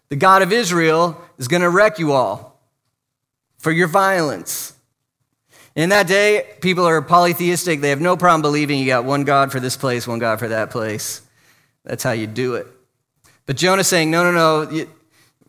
the 0.09 0.15
God 0.15 0.41
of 0.41 0.51
Israel, 0.51 1.21
is 1.37 1.47
going 1.47 1.61
to 1.61 1.69
wreck 1.69 1.99
you 1.99 2.11
all 2.11 2.59
for 3.57 3.71
your 3.71 3.87
violence. 3.87 4.73
In 5.75 5.89
that 5.89 6.07
day, 6.07 6.55
people 6.61 6.85
are 6.87 7.01
polytheistic. 7.01 7.81
They 7.81 7.89
have 7.89 8.01
no 8.01 8.15
problem 8.15 8.41
believing 8.41 8.79
you 8.79 8.85
got 8.85 9.03
one 9.03 9.25
God 9.25 9.51
for 9.51 9.59
this 9.59 9.75
place, 9.75 10.07
one 10.07 10.19
God 10.19 10.39
for 10.39 10.47
that 10.47 10.69
place. 10.69 11.21
That's 11.83 12.01
how 12.01 12.11
you 12.11 12.27
do 12.27 12.55
it. 12.55 12.67
But 13.45 13.57
Jonah's 13.57 13.87
saying, 13.87 14.09
no, 14.09 14.23
no, 14.23 14.65
no. 14.65 14.85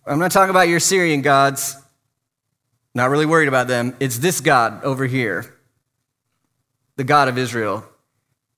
I'm 0.07 0.21
not 0.21 0.31
talking 0.31 0.51
about 0.51 0.69
your 0.69 0.77
Assyrian 0.77 1.21
gods. 1.21 1.77
Not 2.95 3.11
really 3.11 3.27
worried 3.27 3.49
about 3.49 3.67
them. 3.67 3.97
It's 4.01 4.19
this 4.19 4.41
God 4.41 4.85
over 4.85 5.05
here, 5.05 5.55
the 6.97 7.05
God 7.05 7.29
of 7.29 7.37
Israel. 7.37 7.85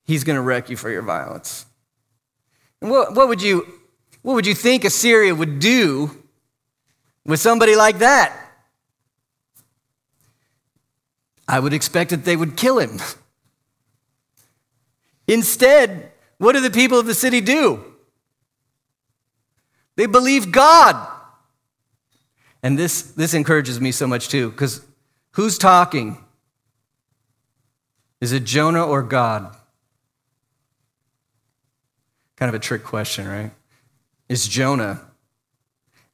He's 0.04 0.24
going 0.24 0.36
to 0.36 0.42
wreck 0.42 0.70
you 0.70 0.76
for 0.76 0.90
your 0.90 1.02
violence. 1.02 1.66
And 2.80 2.90
what, 2.90 3.14
what, 3.14 3.28
would 3.28 3.42
you, 3.42 3.66
what 4.22 4.34
would 4.34 4.46
you 4.46 4.54
think 4.54 4.84
Assyria 4.84 5.34
would 5.34 5.58
do 5.58 6.10
with 7.24 7.40
somebody 7.40 7.74
like 7.74 7.98
that? 7.98 8.32
I 11.48 11.58
would 11.58 11.72
expect 11.72 12.10
that 12.10 12.24
they 12.24 12.36
would 12.36 12.56
kill 12.56 12.78
him. 12.78 13.00
Instead, 15.26 16.12
what 16.36 16.52
do 16.52 16.60
the 16.60 16.70
people 16.70 16.98
of 16.98 17.06
the 17.06 17.14
city 17.14 17.40
do? 17.40 17.84
They 19.96 20.06
believe 20.06 20.52
God. 20.52 21.14
And 22.62 22.78
this, 22.78 23.02
this 23.02 23.34
encourages 23.34 23.80
me 23.80 23.92
so 23.92 24.06
much 24.06 24.28
too, 24.28 24.50
because 24.50 24.84
who's 25.32 25.58
talking? 25.58 26.18
Is 28.20 28.32
it 28.32 28.44
Jonah 28.44 28.84
or 28.84 29.02
God? 29.02 29.54
Kind 32.36 32.48
of 32.48 32.54
a 32.54 32.58
trick 32.58 32.84
question, 32.84 33.28
right? 33.28 33.52
It's 34.28 34.48
Jonah. 34.48 35.00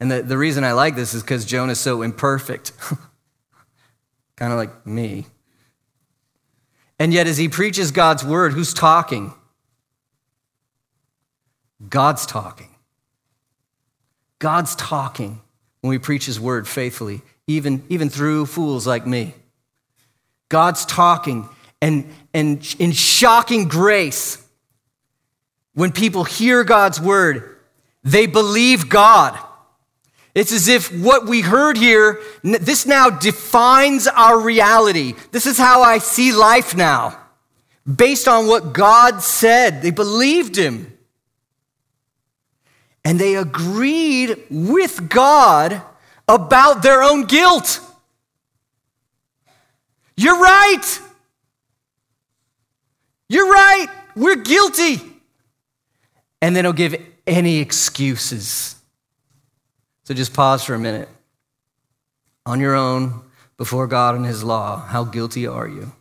And 0.00 0.10
the, 0.10 0.22
the 0.22 0.36
reason 0.36 0.64
I 0.64 0.72
like 0.72 0.96
this 0.96 1.14
is 1.14 1.22
because 1.22 1.44
Jonah's 1.44 1.80
so 1.80 2.02
imperfect. 2.02 2.72
kind 4.36 4.52
of 4.52 4.58
like 4.58 4.86
me. 4.86 5.26
And 6.98 7.12
yet, 7.12 7.26
as 7.26 7.38
he 7.38 7.48
preaches 7.48 7.90
God's 7.90 8.24
word, 8.24 8.52
who's 8.52 8.72
talking? 8.72 9.32
God's 11.88 12.24
talking. 12.24 12.68
God's 14.38 14.76
talking 14.76 15.40
when 15.84 15.90
we 15.90 15.98
preach 15.98 16.24
his 16.24 16.40
word 16.40 16.66
faithfully, 16.66 17.20
even, 17.46 17.84
even 17.90 18.08
through 18.08 18.46
fools 18.46 18.86
like 18.86 19.06
me. 19.06 19.34
God's 20.48 20.86
talking, 20.86 21.46
and, 21.82 22.10
and 22.32 22.74
in 22.78 22.92
shocking 22.92 23.68
grace, 23.68 24.42
when 25.74 25.92
people 25.92 26.24
hear 26.24 26.64
God's 26.64 27.02
word, 27.02 27.58
they 28.02 28.24
believe 28.24 28.88
God. 28.88 29.38
It's 30.34 30.52
as 30.52 30.68
if 30.68 30.90
what 31.02 31.26
we 31.26 31.42
heard 31.42 31.76
here, 31.76 32.18
this 32.42 32.86
now 32.86 33.10
defines 33.10 34.06
our 34.06 34.40
reality. 34.40 35.12
This 35.32 35.44
is 35.44 35.58
how 35.58 35.82
I 35.82 35.98
see 35.98 36.32
life 36.32 36.74
now, 36.74 37.20
based 37.84 38.26
on 38.26 38.46
what 38.46 38.72
God 38.72 39.20
said. 39.20 39.82
They 39.82 39.90
believed 39.90 40.56
Him. 40.56 40.93
And 43.04 43.18
they 43.18 43.36
agreed 43.36 44.46
with 44.50 45.08
God 45.08 45.82
about 46.26 46.82
their 46.82 47.02
own 47.02 47.24
guilt. 47.26 47.80
You're 50.16 50.40
right. 50.40 51.00
You're 53.28 53.50
right. 53.50 53.86
We're 54.16 54.36
guilty. 54.36 55.00
And 56.40 56.54
then 56.54 56.64
he'll 56.64 56.72
give 56.72 56.96
any 57.26 57.58
excuses. 57.58 58.76
So 60.04 60.14
just 60.14 60.34
pause 60.34 60.64
for 60.64 60.74
a 60.74 60.78
minute. 60.78 61.08
On 62.46 62.60
your 62.60 62.74
own, 62.74 63.22
before 63.56 63.86
God 63.86 64.14
and 64.14 64.26
his 64.26 64.44
law, 64.44 64.80
how 64.80 65.04
guilty 65.04 65.46
are 65.46 65.66
you? 65.66 65.92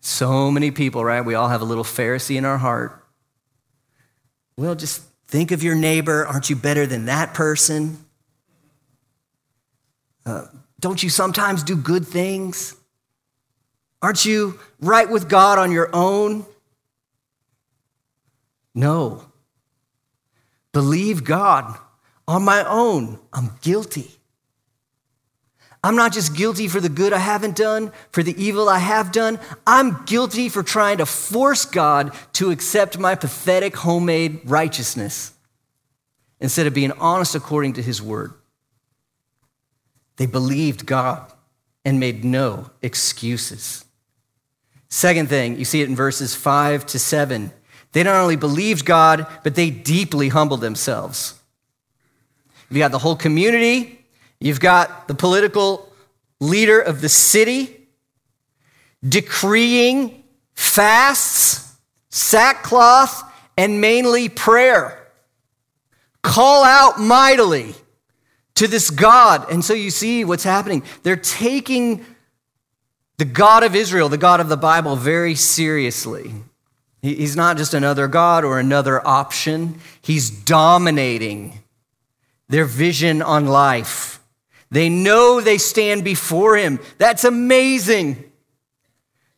So 0.00 0.50
many 0.50 0.70
people, 0.70 1.04
right? 1.04 1.22
We 1.22 1.34
all 1.34 1.48
have 1.48 1.62
a 1.62 1.64
little 1.64 1.84
Pharisee 1.84 2.36
in 2.36 2.44
our 2.44 2.58
heart. 2.58 3.04
Well, 4.56 4.74
just 4.74 5.02
think 5.28 5.50
of 5.50 5.62
your 5.62 5.74
neighbor. 5.74 6.26
Aren't 6.26 6.50
you 6.50 6.56
better 6.56 6.86
than 6.86 7.06
that 7.06 7.34
person? 7.34 8.04
Uh, 10.24 10.46
don't 10.80 11.02
you 11.02 11.10
sometimes 11.10 11.62
do 11.62 11.76
good 11.76 12.06
things? 12.06 12.74
Aren't 14.02 14.24
you 14.24 14.58
right 14.80 15.08
with 15.08 15.28
God 15.28 15.58
on 15.58 15.72
your 15.72 15.88
own? 15.92 16.44
No. 18.74 19.24
Believe 20.72 21.24
God 21.24 21.78
on 22.28 22.44
my 22.44 22.62
own. 22.68 23.18
I'm 23.32 23.52
guilty. 23.62 24.10
I'm 25.86 25.94
not 25.94 26.12
just 26.12 26.34
guilty 26.34 26.66
for 26.66 26.80
the 26.80 26.88
good 26.88 27.12
I 27.12 27.18
haven't 27.18 27.54
done, 27.54 27.92
for 28.10 28.24
the 28.24 28.34
evil 28.42 28.68
I 28.68 28.78
have 28.78 29.12
done. 29.12 29.38
I'm 29.64 30.02
guilty 30.04 30.48
for 30.48 30.64
trying 30.64 30.98
to 30.98 31.06
force 31.06 31.64
God 31.64 32.12
to 32.32 32.50
accept 32.50 32.98
my 32.98 33.14
pathetic 33.14 33.76
homemade 33.76 34.40
righteousness 34.46 35.32
instead 36.40 36.66
of 36.66 36.74
being 36.74 36.90
honest 36.90 37.36
according 37.36 37.74
to 37.74 37.82
his 37.82 38.02
word. 38.02 38.34
They 40.16 40.26
believed 40.26 40.86
God 40.86 41.32
and 41.84 42.00
made 42.00 42.24
no 42.24 42.70
excuses. 42.82 43.84
Second 44.88 45.28
thing, 45.28 45.56
you 45.56 45.64
see 45.64 45.82
it 45.82 45.88
in 45.88 45.94
verses 45.94 46.34
five 46.34 46.84
to 46.86 46.98
seven. 46.98 47.52
They 47.92 48.02
not 48.02 48.20
only 48.20 48.34
believed 48.34 48.84
God, 48.84 49.24
but 49.44 49.54
they 49.54 49.70
deeply 49.70 50.30
humbled 50.30 50.62
themselves. 50.62 51.38
You've 52.70 52.80
got 52.80 52.90
the 52.90 52.98
whole 52.98 53.14
community, 53.14 54.04
you've 54.40 54.60
got 54.60 55.08
the 55.08 55.14
political 55.14 55.92
leader 56.40 56.80
of 56.80 57.00
the 57.00 57.08
city 57.08 57.88
decreeing 59.06 60.24
fasts, 60.54 61.76
sackcloth, 62.10 63.22
and 63.56 63.80
mainly 63.80 64.28
prayer. 64.28 65.06
Call 66.22 66.64
out 66.64 67.00
mightily 67.00 67.74
to 68.56 68.66
this 68.66 68.90
God. 68.90 69.50
And 69.50 69.64
so 69.64 69.74
you 69.74 69.90
see 69.90 70.24
what's 70.24 70.44
happening. 70.44 70.82
They're 71.02 71.16
taking 71.16 72.04
the 73.18 73.24
God 73.24 73.62
of 73.62 73.74
Israel, 73.74 74.08
the 74.08 74.18
God 74.18 74.40
of 74.40 74.48
the 74.48 74.56
Bible, 74.56 74.96
very 74.96 75.34
seriously. 75.34 76.32
He's 77.00 77.36
not 77.36 77.56
just 77.56 77.72
another 77.72 78.08
God 78.08 78.44
or 78.44 78.58
another 78.58 79.06
option, 79.06 79.80
He's 80.02 80.30
dominating 80.30 81.60
their 82.48 82.64
vision 82.64 83.22
on 83.22 83.46
life. 83.46 84.20
They 84.70 84.88
know 84.88 85.40
they 85.40 85.58
stand 85.58 86.04
before 86.04 86.56
Him. 86.56 86.80
That's 86.98 87.24
amazing. 87.24 88.30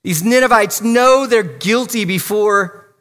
These 0.02 0.24
Ninevites 0.24 0.80
know 0.80 1.26
they're 1.26 1.42
guilty 1.42 2.04
before 2.04 2.94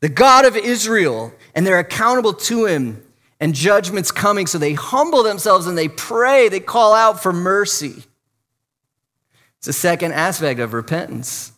the 0.00 0.08
God 0.08 0.44
of 0.44 0.56
Israel 0.56 1.32
and 1.54 1.66
they're 1.66 1.78
accountable 1.78 2.32
to 2.32 2.66
Him 2.66 3.02
and 3.40 3.54
judgment's 3.54 4.10
coming. 4.10 4.46
So 4.46 4.58
they 4.58 4.74
humble 4.74 5.22
themselves 5.22 5.66
and 5.66 5.78
they 5.78 5.88
pray, 5.88 6.48
they 6.48 6.60
call 6.60 6.94
out 6.94 7.22
for 7.22 7.32
mercy. 7.32 8.04
It's 9.58 9.66
the 9.66 9.72
second 9.72 10.12
aspect 10.12 10.60
of 10.60 10.72
repentance. 10.72 11.52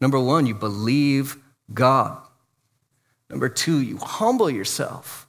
Number 0.00 0.20
one, 0.20 0.46
you 0.46 0.54
believe 0.54 1.38
God. 1.72 2.18
Number 3.28 3.48
two, 3.48 3.80
you 3.80 3.96
humble 3.98 4.50
yourself 4.50 5.26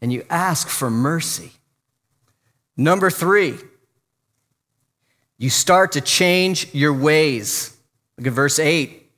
and 0.00 0.12
you 0.12 0.24
ask 0.30 0.68
for 0.68 0.90
mercy. 0.90 1.52
Number 2.76 3.10
three, 3.10 3.54
you 5.38 5.50
start 5.50 5.92
to 5.92 6.00
change 6.00 6.72
your 6.74 6.92
ways. 6.92 7.76
Look 8.18 8.26
at 8.26 8.32
verse 8.32 8.58
8. 8.58 9.10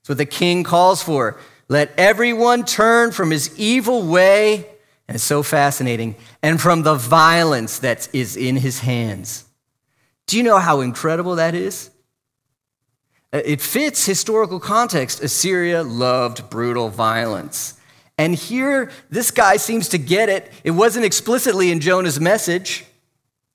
It's 0.00 0.08
what 0.08 0.18
the 0.18 0.26
king 0.26 0.64
calls 0.64 1.02
for. 1.02 1.38
Let 1.68 1.92
everyone 1.96 2.64
turn 2.64 3.12
from 3.12 3.30
his 3.30 3.58
evil 3.58 4.06
way 4.06 4.66
and 5.06 5.14
it's 5.14 5.24
so 5.24 5.42
fascinating. 5.42 6.16
And 6.42 6.60
from 6.60 6.82
the 6.82 6.94
violence 6.94 7.78
that 7.80 8.08
is 8.12 8.36
in 8.36 8.56
his 8.56 8.80
hands. 8.80 9.44
Do 10.26 10.36
you 10.36 10.42
know 10.42 10.58
how 10.58 10.80
incredible 10.80 11.36
that 11.36 11.54
is? 11.54 11.90
Uh, 13.32 13.42
it 13.44 13.60
fits 13.60 14.06
historical 14.06 14.58
context. 14.58 15.22
Assyria 15.22 15.82
loved 15.82 16.48
brutal 16.48 16.88
violence. 16.88 17.78
And 18.16 18.34
here, 18.34 18.90
this 19.10 19.30
guy 19.30 19.56
seems 19.56 19.88
to 19.90 19.98
get 19.98 20.28
it. 20.28 20.50
It 20.62 20.70
wasn't 20.70 21.04
explicitly 21.04 21.70
in 21.70 21.80
Jonah's 21.80 22.20
message, 22.20 22.84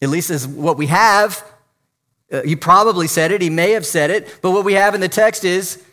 at 0.01 0.09
least 0.09 0.29
as 0.29 0.45
what 0.45 0.77
we 0.77 0.88
have. 0.88 1.43
Uh, 2.31 2.41
he 2.43 2.55
probably 2.55 3.07
said 3.07 3.31
it, 3.31 3.41
he 3.41 3.49
may 3.49 3.71
have 3.71 3.85
said 3.85 4.11
it, 4.11 4.39
but 4.41 4.51
what 4.51 4.63
we 4.63 4.73
have 4.73 4.93
in 4.93 5.01
the 5.01 5.09
text 5.09 5.43
is 5.43 5.83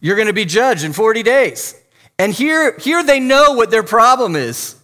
you're 0.00 0.16
going 0.16 0.28
to 0.28 0.32
be 0.32 0.44
judged 0.44 0.84
in 0.84 0.92
40 0.92 1.22
days. 1.22 1.74
And 2.18 2.32
here, 2.32 2.78
here 2.78 3.02
they 3.02 3.18
know 3.18 3.52
what 3.52 3.70
their 3.70 3.82
problem 3.82 4.36
is. 4.36 4.76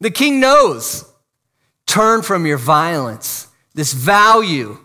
The 0.00 0.10
king 0.10 0.40
knows. 0.40 1.08
Turn 1.86 2.22
from 2.22 2.46
your 2.46 2.58
violence, 2.58 3.48
this 3.74 3.92
value 3.92 4.78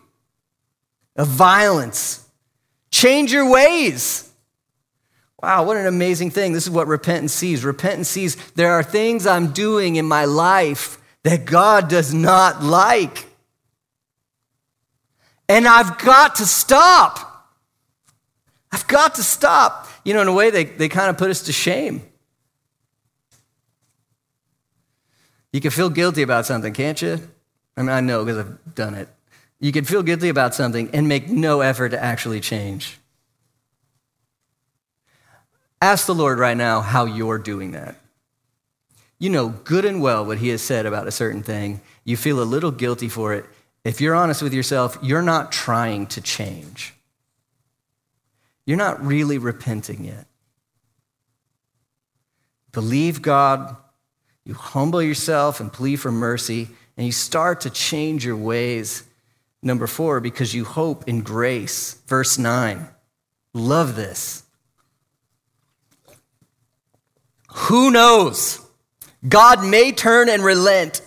of 1.16 1.28
violence. 1.28 2.28
Change 2.92 3.32
your 3.32 3.50
ways. 3.50 4.32
Wow, 5.42 5.66
what 5.66 5.78
an 5.78 5.86
amazing 5.86 6.32
thing. 6.32 6.54
This 6.54 6.64
is 6.64 6.70
what 6.70 6.88
repentance 6.88 7.34
sees. 7.34 7.64
Repentance 7.64 8.08
sees 8.08 8.36
there 8.54 8.74
are 8.74 8.84
things 8.84 9.28
I'm 9.28 9.52
doing 9.52 9.96
in 9.96 10.06
my 10.06 10.26
life 10.26 10.97
that 11.28 11.46
God 11.46 11.90
does 11.90 12.14
not 12.14 12.64
like. 12.64 13.26
And 15.50 15.68
I've 15.68 15.98
got 15.98 16.36
to 16.36 16.46
stop. 16.46 17.50
I've 18.72 18.88
got 18.88 19.16
to 19.16 19.24
stop 19.24 19.88
you 20.08 20.14
know, 20.14 20.22
in 20.22 20.30
a 20.30 20.34
way, 20.34 20.52
they, 20.52 20.64
they 20.64 20.88
kind 20.88 21.10
of 21.10 21.18
put 21.18 21.30
us 21.30 21.42
to 21.44 21.52
shame. 21.52 22.02
You 25.52 25.60
can 25.60 25.70
feel 25.70 25.90
guilty 25.90 26.22
about 26.22 26.46
something, 26.46 26.72
can't 26.72 27.02
you? 27.02 27.20
I 27.76 27.82
mean, 27.82 27.90
I 27.90 28.00
know 28.00 28.24
because 28.24 28.38
I've 28.38 28.74
done 28.74 28.94
it. 28.94 29.10
You 29.60 29.74
can 29.74 29.84
feel 29.84 30.04
guilty 30.04 30.30
about 30.30 30.56
something 30.56 30.90
and 30.94 31.10
make 31.10 31.28
no 31.28 31.60
effort 31.60 31.90
to 31.90 32.02
actually 32.02 32.40
change. 32.40 33.00
Ask 35.82 36.06
the 36.06 36.16
Lord 36.16 36.40
right 36.40 36.56
now 36.56 36.80
how 36.80 37.04
you're 37.04 37.38
doing 37.38 37.72
that. 37.72 37.98
You 39.20 39.30
know 39.30 39.50
good 39.50 39.86
and 39.86 40.02
well 40.02 40.26
what 40.26 40.38
He 40.38 40.50
has 40.50 40.62
said 40.62 40.86
about 40.86 41.08
a 41.08 41.12
certain 41.12 41.44
thing. 41.44 41.82
You 42.04 42.18
feel 42.18 42.42
a 42.42 42.46
little 42.46 42.72
guilty 42.72 43.10
for 43.10 43.34
it. 43.34 43.46
If 43.84 44.02
you're 44.02 44.16
honest 44.16 44.42
with 44.42 44.54
yourself, 44.54 44.98
you're 45.02 45.22
not 45.22 45.52
trying 45.52 46.08
to 46.08 46.22
change. 46.22 46.94
You're 48.66 48.78
not 48.78 49.04
really 49.04 49.38
repenting 49.38 50.04
yet. 50.04 50.28
Believe 52.74 53.22
God, 53.22 53.76
you 54.44 54.54
humble 54.54 55.02
yourself 55.02 55.60
and 55.60 55.72
plead 55.72 55.96
for 55.96 56.12
mercy, 56.12 56.68
and 56.96 57.06
you 57.06 57.12
start 57.12 57.62
to 57.62 57.70
change 57.70 58.26
your 58.26 58.36
ways. 58.36 59.04
Number 59.64 59.88
four, 59.88 60.20
because 60.20 60.54
you 60.54 60.66
hope 60.66 61.08
in 61.08 61.22
grace. 61.22 61.96
Verse 62.08 62.38
9. 62.38 62.88
Love 63.54 63.96
this. 63.96 64.44
Who 67.54 67.90
knows? 67.90 68.67
God 69.28 69.64
may 69.64 69.92
turn 69.92 70.30
and 70.30 70.44
relent 70.44 71.02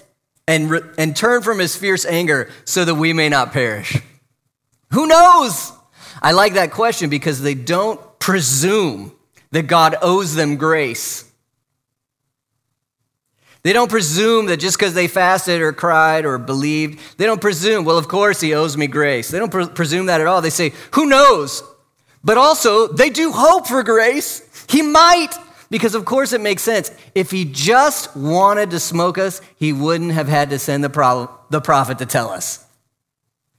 and, 0.46 0.70
re- 0.70 0.82
and 0.98 1.14
turn 1.14 1.42
from 1.42 1.58
his 1.58 1.76
fierce 1.76 2.04
anger 2.04 2.50
so 2.64 2.84
that 2.84 2.94
we 2.94 3.12
may 3.12 3.28
not 3.28 3.52
perish. 3.52 3.96
Who 4.92 5.06
knows? 5.06 5.72
I 6.22 6.32
like 6.32 6.54
that 6.54 6.72
question 6.72 7.08
because 7.08 7.40
they 7.40 7.54
don't 7.54 8.00
presume 8.18 9.12
that 9.52 9.62
God 9.62 9.96
owes 10.02 10.34
them 10.34 10.56
grace. 10.56 11.30
They 13.62 13.72
don't 13.72 13.90
presume 13.90 14.46
that 14.46 14.58
just 14.58 14.78
because 14.78 14.94
they 14.94 15.06
fasted 15.06 15.60
or 15.60 15.72
cried 15.72 16.24
or 16.24 16.38
believed, 16.38 16.98
they 17.18 17.26
don't 17.26 17.40
presume, 17.40 17.84
well, 17.84 17.98
of 17.98 18.08
course 18.08 18.40
he 18.40 18.54
owes 18.54 18.76
me 18.76 18.86
grace. 18.86 19.30
They 19.30 19.38
don't 19.38 19.52
pre- 19.52 19.68
presume 19.68 20.06
that 20.06 20.20
at 20.20 20.26
all. 20.26 20.40
They 20.40 20.50
say, 20.50 20.72
who 20.92 21.06
knows? 21.06 21.62
But 22.24 22.38
also, 22.38 22.86
they 22.88 23.10
do 23.10 23.32
hope 23.32 23.66
for 23.66 23.82
grace. 23.82 24.42
He 24.68 24.82
might, 24.82 25.32
because 25.70 25.94
of 25.94 26.04
course 26.04 26.32
it 26.32 26.40
makes 26.40 26.62
sense. 26.62 26.90
If 27.14 27.30
he 27.30 27.44
just 27.44 28.14
wanted 28.16 28.70
to 28.70 28.80
smoke 28.80 29.16
us, 29.16 29.40
he 29.56 29.72
wouldn't 29.72 30.12
have 30.12 30.28
had 30.28 30.50
to 30.50 30.58
send 30.58 30.84
the, 30.84 30.90
pro- 30.90 31.30
the 31.48 31.60
prophet 31.60 31.98
to 31.98 32.06
tell 32.06 32.28
us. 32.28 32.64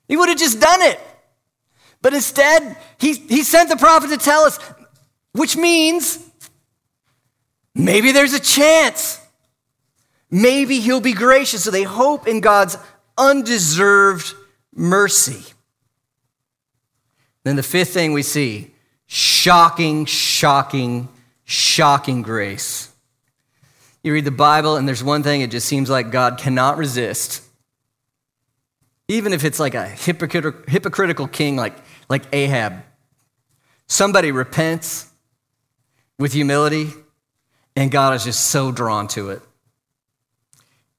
He 0.07 0.17
would 0.17 0.29
have 0.29 0.37
just 0.37 0.59
done 0.59 0.81
it. 0.81 0.99
But 2.01 2.13
instead, 2.13 2.77
he, 2.99 3.13
he 3.13 3.43
sent 3.43 3.69
the 3.69 3.77
prophet 3.77 4.09
to 4.09 4.17
tell 4.17 4.41
us, 4.41 4.59
which 5.31 5.55
means 5.55 6.19
maybe 7.73 8.11
there's 8.11 8.33
a 8.33 8.39
chance. 8.39 9.19
Maybe 10.29 10.79
he'll 10.79 11.01
be 11.01 11.13
gracious. 11.13 11.63
So 11.63 11.71
they 11.71 11.83
hope 11.83 12.27
in 12.27 12.41
God's 12.41 12.77
undeserved 13.17 14.33
mercy. 14.73 15.53
Then 17.43 17.55
the 17.55 17.63
fifth 17.63 17.93
thing 17.93 18.13
we 18.13 18.23
see 18.23 18.73
shocking, 19.07 20.05
shocking, 20.05 21.07
shocking 21.51 22.21
grace. 22.21 22.89
You 24.03 24.13
read 24.13 24.25
the 24.25 24.31
Bible, 24.31 24.77
and 24.77 24.87
there's 24.87 25.03
one 25.03 25.21
thing 25.21 25.41
it 25.41 25.51
just 25.51 25.67
seems 25.67 25.89
like 25.89 26.09
God 26.09 26.37
cannot 26.37 26.77
resist. 26.77 27.43
Even 29.07 29.33
if 29.33 29.43
it's 29.43 29.59
like 29.59 29.75
a 29.75 29.85
hypocritical 29.85 31.27
king 31.27 31.57
like, 31.57 31.75
like 32.09 32.23
Ahab, 32.33 32.83
somebody 33.87 34.31
repents 34.31 35.11
with 36.17 36.31
humility, 36.31 36.91
and 37.75 37.91
God 37.91 38.15
is 38.15 38.23
just 38.23 38.45
so 38.45 38.71
drawn 38.71 39.07
to 39.09 39.31
it. 39.31 39.41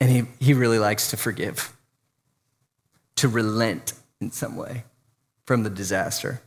And 0.01 0.11
he, 0.11 0.25
he 0.39 0.53
really 0.53 0.79
likes 0.79 1.11
to 1.11 1.17
forgive, 1.17 1.75
to 3.17 3.29
relent 3.29 3.95
in 4.21 4.31
some 4.31 4.57
way 4.57 4.85
from 5.47 5.63
the 5.63 5.71
disaster. 5.71 6.43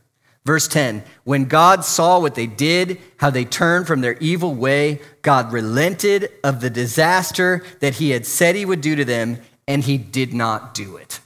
Verse 0.46 0.68
10 0.68 1.02
When 1.24 1.46
God 1.46 1.84
saw 1.84 2.20
what 2.20 2.36
they 2.36 2.46
did, 2.46 2.98
how 3.16 3.30
they 3.30 3.44
turned 3.44 3.88
from 3.88 4.00
their 4.00 4.16
evil 4.18 4.54
way, 4.54 5.00
God 5.20 5.52
relented 5.52 6.30
of 6.44 6.60
the 6.60 6.70
disaster 6.70 7.64
that 7.80 7.96
he 7.96 8.10
had 8.10 8.24
said 8.24 8.54
he 8.54 8.64
would 8.64 8.80
do 8.80 8.94
to 8.94 9.04
them, 9.04 9.38
and 9.66 9.82
he 9.82 9.98
did 9.98 10.32
not 10.32 10.72
do 10.72 10.96
it. 10.96 11.18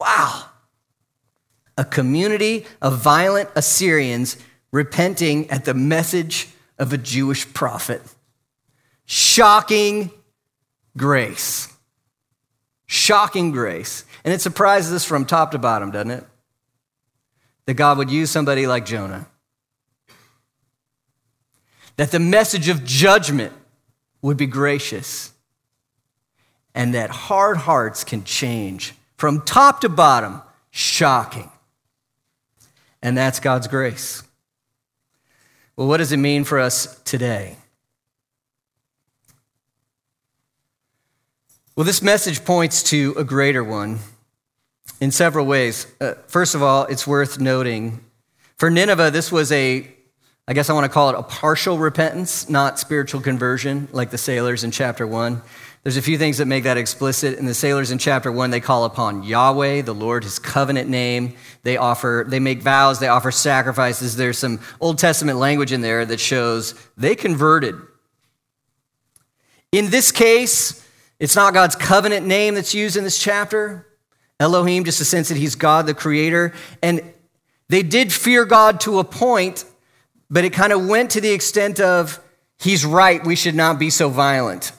Wow. 0.00 0.46
A 1.76 1.84
community 1.84 2.64
of 2.80 2.98
violent 2.98 3.50
Assyrians 3.54 4.38
repenting 4.72 5.50
at 5.50 5.66
the 5.66 5.74
message 5.74 6.48
of 6.78 6.94
a 6.94 6.98
Jewish 6.98 7.52
prophet. 7.52 8.00
Shocking 9.04 10.10
grace. 10.96 11.72
Shocking 12.86 13.52
grace. 13.52 14.04
And 14.24 14.32
it 14.32 14.40
surprises 14.40 14.94
us 14.94 15.04
from 15.04 15.26
top 15.26 15.50
to 15.50 15.58
bottom, 15.58 15.90
doesn't 15.90 16.10
it? 16.10 16.24
That 17.68 17.74
God 17.74 17.98
would 17.98 18.10
use 18.10 18.30
somebody 18.30 18.66
like 18.66 18.86
Jonah. 18.86 19.28
That 21.96 22.10
the 22.10 22.18
message 22.18 22.70
of 22.70 22.82
judgment 22.82 23.52
would 24.22 24.38
be 24.38 24.46
gracious. 24.46 25.34
And 26.74 26.94
that 26.94 27.10
hard 27.10 27.58
hearts 27.58 28.04
can 28.04 28.24
change 28.24 28.94
from 29.18 29.42
top 29.42 29.82
to 29.82 29.90
bottom. 29.90 30.40
Shocking. 30.70 31.50
And 33.02 33.14
that's 33.14 33.38
God's 33.38 33.68
grace. 33.68 34.22
Well, 35.76 35.88
what 35.88 35.98
does 35.98 36.10
it 36.10 36.16
mean 36.16 36.44
for 36.44 36.58
us 36.58 36.98
today? 37.02 37.58
Well, 41.76 41.84
this 41.84 42.00
message 42.00 42.46
points 42.46 42.82
to 42.84 43.14
a 43.18 43.24
greater 43.24 43.62
one 43.62 43.98
in 45.00 45.10
several 45.10 45.46
ways. 45.46 45.86
Uh, 46.00 46.14
first 46.26 46.54
of 46.54 46.62
all, 46.62 46.84
it's 46.84 47.06
worth 47.06 47.38
noting 47.40 48.04
for 48.58 48.70
Nineveh, 48.70 49.12
this 49.12 49.30
was 49.30 49.52
a, 49.52 49.88
I 50.48 50.52
guess 50.52 50.68
I 50.68 50.72
want 50.72 50.84
to 50.84 50.88
call 50.88 51.10
it 51.10 51.14
a 51.14 51.22
partial 51.22 51.78
repentance, 51.78 52.50
not 52.50 52.76
spiritual 52.80 53.20
conversion 53.20 53.86
like 53.92 54.10
the 54.10 54.18
sailors 54.18 54.64
in 54.64 54.72
chapter 54.72 55.06
one. 55.06 55.42
There's 55.84 55.96
a 55.96 56.02
few 56.02 56.18
things 56.18 56.38
that 56.38 56.46
make 56.46 56.64
that 56.64 56.76
explicit. 56.76 57.38
In 57.38 57.46
the 57.46 57.54
sailors 57.54 57.92
in 57.92 57.98
chapter 57.98 58.32
one, 58.32 58.50
they 58.50 58.58
call 58.58 58.84
upon 58.84 59.22
Yahweh, 59.22 59.82
the 59.82 59.94
Lord, 59.94 60.24
his 60.24 60.40
covenant 60.40 60.90
name. 60.90 61.36
They 61.62 61.76
offer, 61.76 62.26
they 62.26 62.40
make 62.40 62.60
vows, 62.60 62.98
they 62.98 63.06
offer 63.06 63.30
sacrifices. 63.30 64.16
There's 64.16 64.38
some 64.38 64.58
Old 64.80 64.98
Testament 64.98 65.38
language 65.38 65.70
in 65.70 65.80
there 65.80 66.04
that 66.04 66.18
shows 66.18 66.74
they 66.96 67.14
converted. 67.14 67.76
In 69.70 69.90
this 69.90 70.10
case, 70.10 70.84
it's 71.20 71.36
not 71.36 71.54
God's 71.54 71.76
covenant 71.76 72.26
name 72.26 72.56
that's 72.56 72.74
used 72.74 72.96
in 72.96 73.04
this 73.04 73.20
chapter. 73.20 73.86
Elohim, 74.40 74.84
just 74.84 75.00
a 75.00 75.04
sense 75.04 75.28
that 75.28 75.36
he's 75.36 75.54
God, 75.54 75.86
the 75.86 75.94
creator. 75.94 76.52
And 76.82 77.00
they 77.68 77.82
did 77.82 78.12
fear 78.12 78.44
God 78.44 78.80
to 78.80 78.98
a 78.98 79.04
point, 79.04 79.64
but 80.30 80.44
it 80.44 80.52
kind 80.52 80.72
of 80.72 80.86
went 80.86 81.10
to 81.12 81.20
the 81.20 81.30
extent 81.30 81.80
of, 81.80 82.20
he's 82.58 82.84
right, 82.84 83.24
we 83.24 83.36
should 83.36 83.54
not 83.54 83.78
be 83.78 83.90
so 83.90 84.08
violent. 84.08 84.72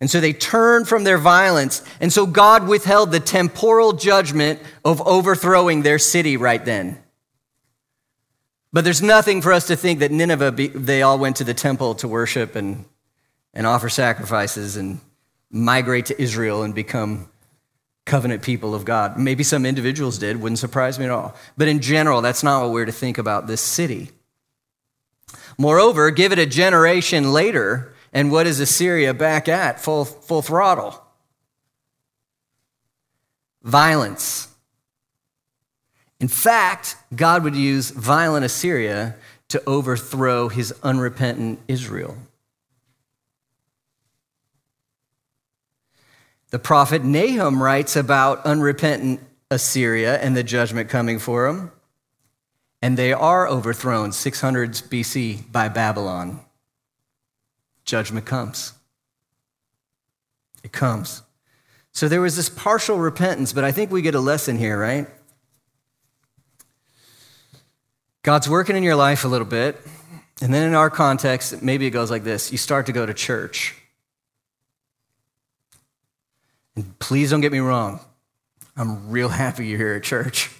And 0.00 0.10
so 0.10 0.20
they 0.20 0.32
turned 0.32 0.88
from 0.88 1.04
their 1.04 1.18
violence. 1.18 1.82
And 2.00 2.12
so 2.12 2.26
God 2.26 2.66
withheld 2.66 3.12
the 3.12 3.20
temporal 3.20 3.92
judgment 3.92 4.60
of 4.84 5.00
overthrowing 5.06 5.82
their 5.82 5.98
city 5.98 6.36
right 6.36 6.64
then. 6.64 7.00
But 8.72 8.84
there's 8.84 9.02
nothing 9.02 9.42
for 9.42 9.52
us 9.52 9.66
to 9.66 9.76
think 9.76 10.00
that 10.00 10.10
Nineveh, 10.10 10.50
they 10.50 11.02
all 11.02 11.18
went 11.18 11.36
to 11.36 11.44
the 11.44 11.54
temple 11.54 11.94
to 11.96 12.08
worship 12.08 12.56
and 12.56 12.84
and 13.54 13.66
offer 13.66 13.88
sacrifices 13.88 14.76
and 14.76 15.00
migrate 15.50 16.06
to 16.06 16.20
Israel 16.20 16.62
and 16.62 16.74
become 16.74 17.28
covenant 18.04 18.42
people 18.42 18.74
of 18.74 18.84
God. 18.84 19.18
Maybe 19.18 19.44
some 19.44 19.64
individuals 19.64 20.18
did, 20.18 20.40
wouldn't 20.40 20.58
surprise 20.58 20.98
me 20.98 21.04
at 21.04 21.10
all. 21.10 21.34
But 21.56 21.68
in 21.68 21.80
general, 21.80 22.20
that's 22.20 22.42
not 22.42 22.62
what 22.62 22.72
we're 22.72 22.84
to 22.84 22.92
think 22.92 23.18
about 23.18 23.46
this 23.46 23.60
city. 23.60 24.10
Moreover, 25.58 26.10
give 26.10 26.32
it 26.32 26.38
a 26.38 26.46
generation 26.46 27.32
later, 27.32 27.94
and 28.12 28.32
what 28.32 28.46
is 28.46 28.60
Assyria 28.60 29.14
back 29.14 29.48
at? 29.48 29.80
Full, 29.80 30.04
full 30.04 30.42
throttle. 30.42 31.00
Violence. 33.62 34.48
In 36.18 36.28
fact, 36.28 36.96
God 37.14 37.44
would 37.44 37.56
use 37.56 37.90
violent 37.90 38.44
Assyria 38.44 39.16
to 39.48 39.62
overthrow 39.66 40.48
his 40.48 40.72
unrepentant 40.82 41.60
Israel. 41.68 42.16
The 46.52 46.58
prophet 46.58 47.02
Nahum 47.02 47.62
writes 47.62 47.96
about 47.96 48.44
unrepentant 48.44 49.20
Assyria 49.50 50.20
and 50.20 50.36
the 50.36 50.42
judgment 50.42 50.90
coming 50.90 51.18
for 51.18 51.46
them. 51.46 51.72
And 52.82 52.98
they 52.98 53.12
are 53.14 53.48
overthrown 53.48 54.10
600s 54.10 54.86
BC 54.86 55.50
by 55.50 55.68
Babylon. 55.70 56.40
Judgment 57.86 58.26
comes. 58.26 58.74
It 60.62 60.72
comes. 60.72 61.22
So 61.92 62.06
there 62.06 62.20
was 62.20 62.36
this 62.36 62.50
partial 62.50 62.98
repentance, 62.98 63.54
but 63.54 63.64
I 63.64 63.72
think 63.72 63.90
we 63.90 64.02
get 64.02 64.14
a 64.14 64.20
lesson 64.20 64.58
here, 64.58 64.78
right? 64.78 65.06
God's 68.22 68.48
working 68.48 68.76
in 68.76 68.82
your 68.82 68.96
life 68.96 69.24
a 69.24 69.28
little 69.28 69.46
bit, 69.46 69.80
and 70.42 70.52
then 70.52 70.68
in 70.68 70.74
our 70.74 70.90
context, 70.90 71.62
maybe 71.62 71.86
it 71.86 71.90
goes 71.90 72.10
like 72.10 72.24
this 72.24 72.52
you 72.52 72.58
start 72.58 72.86
to 72.86 72.92
go 72.92 73.06
to 73.06 73.14
church. 73.14 73.74
And 76.76 76.98
please 76.98 77.30
don't 77.30 77.40
get 77.40 77.52
me 77.52 77.58
wrong, 77.58 78.00
I'm 78.76 79.10
real 79.10 79.28
happy 79.42 79.66
you're 79.66 79.78
here 79.78 79.94
at 79.94 80.02
church. 80.02 80.50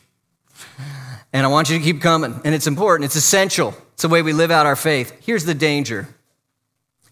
And 1.32 1.46
I 1.46 1.48
want 1.48 1.70
you 1.70 1.78
to 1.78 1.84
keep 1.84 2.02
coming. 2.02 2.40
And 2.44 2.54
it's 2.54 2.66
important, 2.66 3.06
it's 3.06 3.16
essential. 3.16 3.74
It's 3.94 4.02
the 4.02 4.08
way 4.08 4.22
we 4.22 4.32
live 4.32 4.50
out 4.50 4.66
our 4.66 4.76
faith. 4.76 5.16
Here's 5.24 5.44
the 5.44 5.54
danger. 5.54 6.08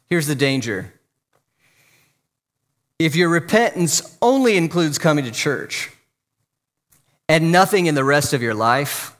Here's 0.08 0.26
the 0.26 0.34
danger. 0.34 0.92
If 2.98 3.16
your 3.16 3.30
repentance 3.30 4.18
only 4.20 4.58
includes 4.58 4.98
coming 4.98 5.24
to 5.24 5.30
church 5.30 5.90
and 7.28 7.50
nothing 7.50 7.86
in 7.86 7.94
the 7.94 8.04
rest 8.04 8.34
of 8.34 8.42
your 8.42 8.54
life, 8.54 9.16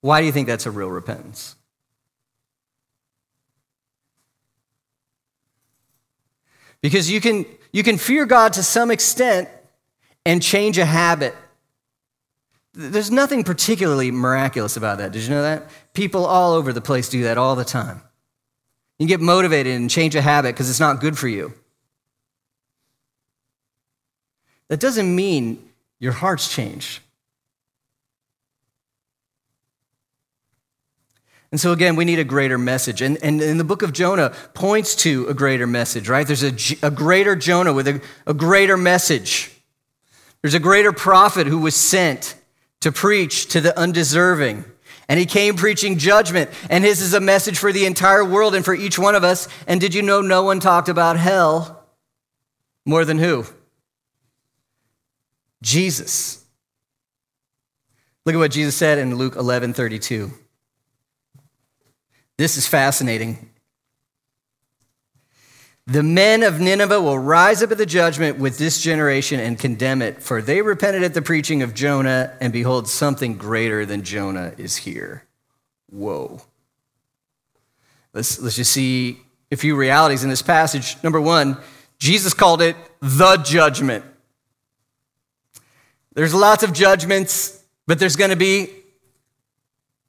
why 0.00 0.20
do 0.20 0.26
you 0.26 0.32
think 0.32 0.46
that's 0.46 0.66
a 0.66 0.70
real 0.70 0.90
repentance? 0.90 1.56
Because 6.80 7.10
you 7.10 7.20
can, 7.20 7.44
you 7.72 7.82
can 7.82 7.98
fear 7.98 8.26
God 8.26 8.52
to 8.54 8.62
some 8.62 8.90
extent 8.90 9.48
and 10.26 10.42
change 10.42 10.78
a 10.78 10.84
habit. 10.84 11.34
There's 12.72 13.10
nothing 13.10 13.44
particularly 13.44 14.10
miraculous 14.10 14.76
about 14.76 14.98
that. 14.98 15.12
Did 15.12 15.22
you 15.22 15.30
know 15.30 15.42
that? 15.42 15.70
People 15.92 16.24
all 16.24 16.52
over 16.52 16.72
the 16.72 16.80
place 16.80 17.08
do 17.08 17.24
that 17.24 17.38
all 17.38 17.56
the 17.56 17.64
time. 17.64 18.02
You 18.98 19.06
get 19.06 19.20
motivated 19.20 19.74
and 19.76 19.90
change 19.90 20.14
a 20.14 20.20
habit 20.20 20.54
because 20.54 20.68
it's 20.68 20.80
not 20.80 21.00
good 21.00 21.18
for 21.18 21.26
you. 21.26 21.54
That 24.68 24.78
doesn't 24.78 25.14
mean 25.14 25.70
your 25.98 26.12
heart's 26.12 26.52
changed. 26.52 27.00
And 31.52 31.60
so, 31.60 31.72
again, 31.72 31.96
we 31.96 32.04
need 32.04 32.20
a 32.20 32.24
greater 32.24 32.58
message. 32.58 33.02
And, 33.02 33.18
and, 33.22 33.40
and 33.42 33.58
the 33.58 33.64
book 33.64 33.82
of 33.82 33.92
Jonah 33.92 34.30
points 34.54 34.94
to 34.96 35.26
a 35.26 35.34
greater 35.34 35.66
message, 35.66 36.08
right? 36.08 36.26
There's 36.26 36.44
a, 36.44 36.86
a 36.86 36.90
greater 36.90 37.34
Jonah 37.34 37.72
with 37.72 37.88
a, 37.88 38.00
a 38.26 38.34
greater 38.34 38.76
message. 38.76 39.50
There's 40.42 40.54
a 40.54 40.60
greater 40.60 40.92
prophet 40.92 41.48
who 41.48 41.58
was 41.58 41.74
sent 41.74 42.36
to 42.80 42.92
preach 42.92 43.46
to 43.48 43.60
the 43.60 43.76
undeserving. 43.76 44.64
And 45.08 45.18
he 45.18 45.26
came 45.26 45.56
preaching 45.56 45.98
judgment. 45.98 46.50
And 46.70 46.84
his 46.84 47.00
is 47.00 47.14
a 47.14 47.20
message 47.20 47.58
for 47.58 47.72
the 47.72 47.84
entire 47.84 48.24
world 48.24 48.54
and 48.54 48.64
for 48.64 48.74
each 48.74 48.96
one 48.96 49.16
of 49.16 49.24
us. 49.24 49.48
And 49.66 49.80
did 49.80 49.92
you 49.92 50.02
know 50.02 50.20
no 50.20 50.44
one 50.44 50.60
talked 50.60 50.88
about 50.88 51.16
hell 51.16 51.84
more 52.86 53.04
than 53.04 53.18
who? 53.18 53.44
Jesus. 55.62 56.44
Look 58.24 58.36
at 58.36 58.38
what 58.38 58.52
Jesus 58.52 58.76
said 58.76 58.98
in 58.98 59.16
Luke 59.16 59.34
11 59.34 59.72
32. 59.72 60.30
This 62.40 62.56
is 62.56 62.66
fascinating. 62.66 63.50
The 65.86 66.02
men 66.02 66.42
of 66.42 66.58
Nineveh 66.58 66.98
will 66.98 67.18
rise 67.18 67.62
up 67.62 67.70
at 67.70 67.76
the 67.76 67.84
judgment 67.84 68.38
with 68.38 68.56
this 68.56 68.80
generation 68.80 69.38
and 69.38 69.58
condemn 69.58 70.00
it, 70.00 70.22
for 70.22 70.40
they 70.40 70.62
repented 70.62 71.02
at 71.02 71.12
the 71.12 71.20
preaching 71.20 71.60
of 71.60 71.74
Jonah, 71.74 72.34
and 72.40 72.50
behold, 72.50 72.88
something 72.88 73.36
greater 73.36 73.84
than 73.84 74.04
Jonah 74.04 74.54
is 74.56 74.78
here. 74.78 75.24
Whoa. 75.90 76.40
Let's, 78.14 78.40
let's 78.40 78.56
just 78.56 78.72
see 78.72 79.18
a 79.52 79.56
few 79.56 79.76
realities 79.76 80.24
in 80.24 80.30
this 80.30 80.40
passage. 80.40 80.96
Number 81.02 81.20
one, 81.20 81.58
Jesus 81.98 82.32
called 82.32 82.62
it 82.62 82.74
the 83.00 83.36
judgment. 83.36 84.02
There's 86.14 86.32
lots 86.32 86.62
of 86.62 86.72
judgments, 86.72 87.62
but 87.86 87.98
there's 87.98 88.16
going 88.16 88.30
to 88.30 88.36
be 88.36 88.70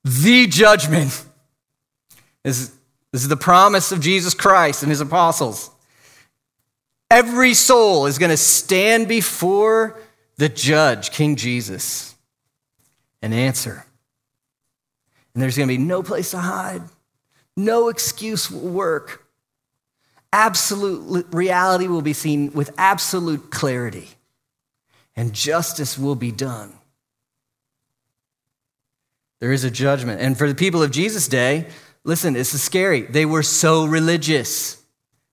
the 0.05 0.47
judgment. 0.47 1.25
This, 2.43 2.71
is 3.13 3.27
the 3.27 3.37
promise 3.37 3.91
of 3.91 3.99
Jesus 3.99 4.33
Christ 4.33 4.83
and 4.83 4.89
his 4.89 5.01
apostles. 5.01 5.69
Every 7.09 7.53
soul 7.53 8.05
is 8.05 8.17
going 8.17 8.29
to 8.29 8.37
stand 8.37 9.07
before 9.07 9.99
the 10.37 10.47
judge, 10.47 11.11
King 11.11 11.35
Jesus, 11.35 12.15
and 13.21 13.33
answer. 13.33 13.85
And 15.33 15.43
there's 15.43 15.57
going 15.57 15.67
to 15.67 15.77
be 15.77 15.83
no 15.83 16.03
place 16.03 16.31
to 16.31 16.39
hide, 16.39 16.81
no 17.57 17.89
excuse 17.89 18.49
will 18.49 18.69
work. 18.69 19.25
Absolute 20.33 21.27
reality 21.33 21.87
will 21.87 22.01
be 22.01 22.13
seen 22.13 22.53
with 22.53 22.71
absolute 22.77 23.51
clarity, 23.51 24.07
and 25.15 25.33
justice 25.33 25.97
will 25.97 26.15
be 26.15 26.31
done. 26.31 26.71
There 29.41 29.51
is 29.51 29.65
a 29.65 29.71
judgment. 29.71 30.21
And 30.21 30.37
for 30.37 30.47
the 30.47 30.55
people 30.55 30.81
of 30.81 30.91
Jesus' 30.91 31.27
day, 31.27 31.67
listen, 32.03 32.33
this 32.33 32.53
is 32.53 32.61
scary. 32.61 33.01
They 33.01 33.25
were 33.25 33.43
so 33.43 33.85
religious. 33.85 34.81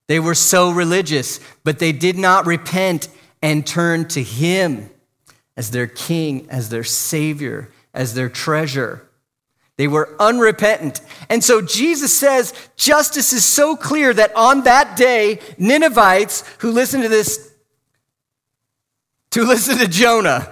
They 0.07 0.19
were 0.19 0.35
so 0.35 0.71
religious, 0.71 1.39
but 1.63 1.79
they 1.79 1.91
did 1.91 2.17
not 2.17 2.45
repent 2.45 3.09
and 3.41 3.65
turn 3.65 4.07
to 4.09 4.23
Him 4.23 4.89
as 5.55 5.71
their 5.71 5.87
King, 5.87 6.47
as 6.49 6.69
their 6.69 6.83
Savior, 6.83 7.69
as 7.93 8.13
their 8.13 8.29
treasure. 8.29 9.07
They 9.77 9.87
were 9.87 10.13
unrepentant. 10.19 10.99
And 11.29 11.43
so 11.43 11.61
Jesus 11.61 12.17
says 12.17 12.53
justice 12.75 13.31
is 13.31 13.45
so 13.45 13.75
clear 13.75 14.13
that 14.13 14.35
on 14.35 14.63
that 14.63 14.97
day, 14.97 15.39
Ninevites 15.57 16.43
who 16.59 16.71
listen 16.71 17.01
to 17.01 17.07
this, 17.07 17.53
to 19.31 19.43
listen 19.45 19.77
to 19.77 19.87
Jonah 19.87 20.51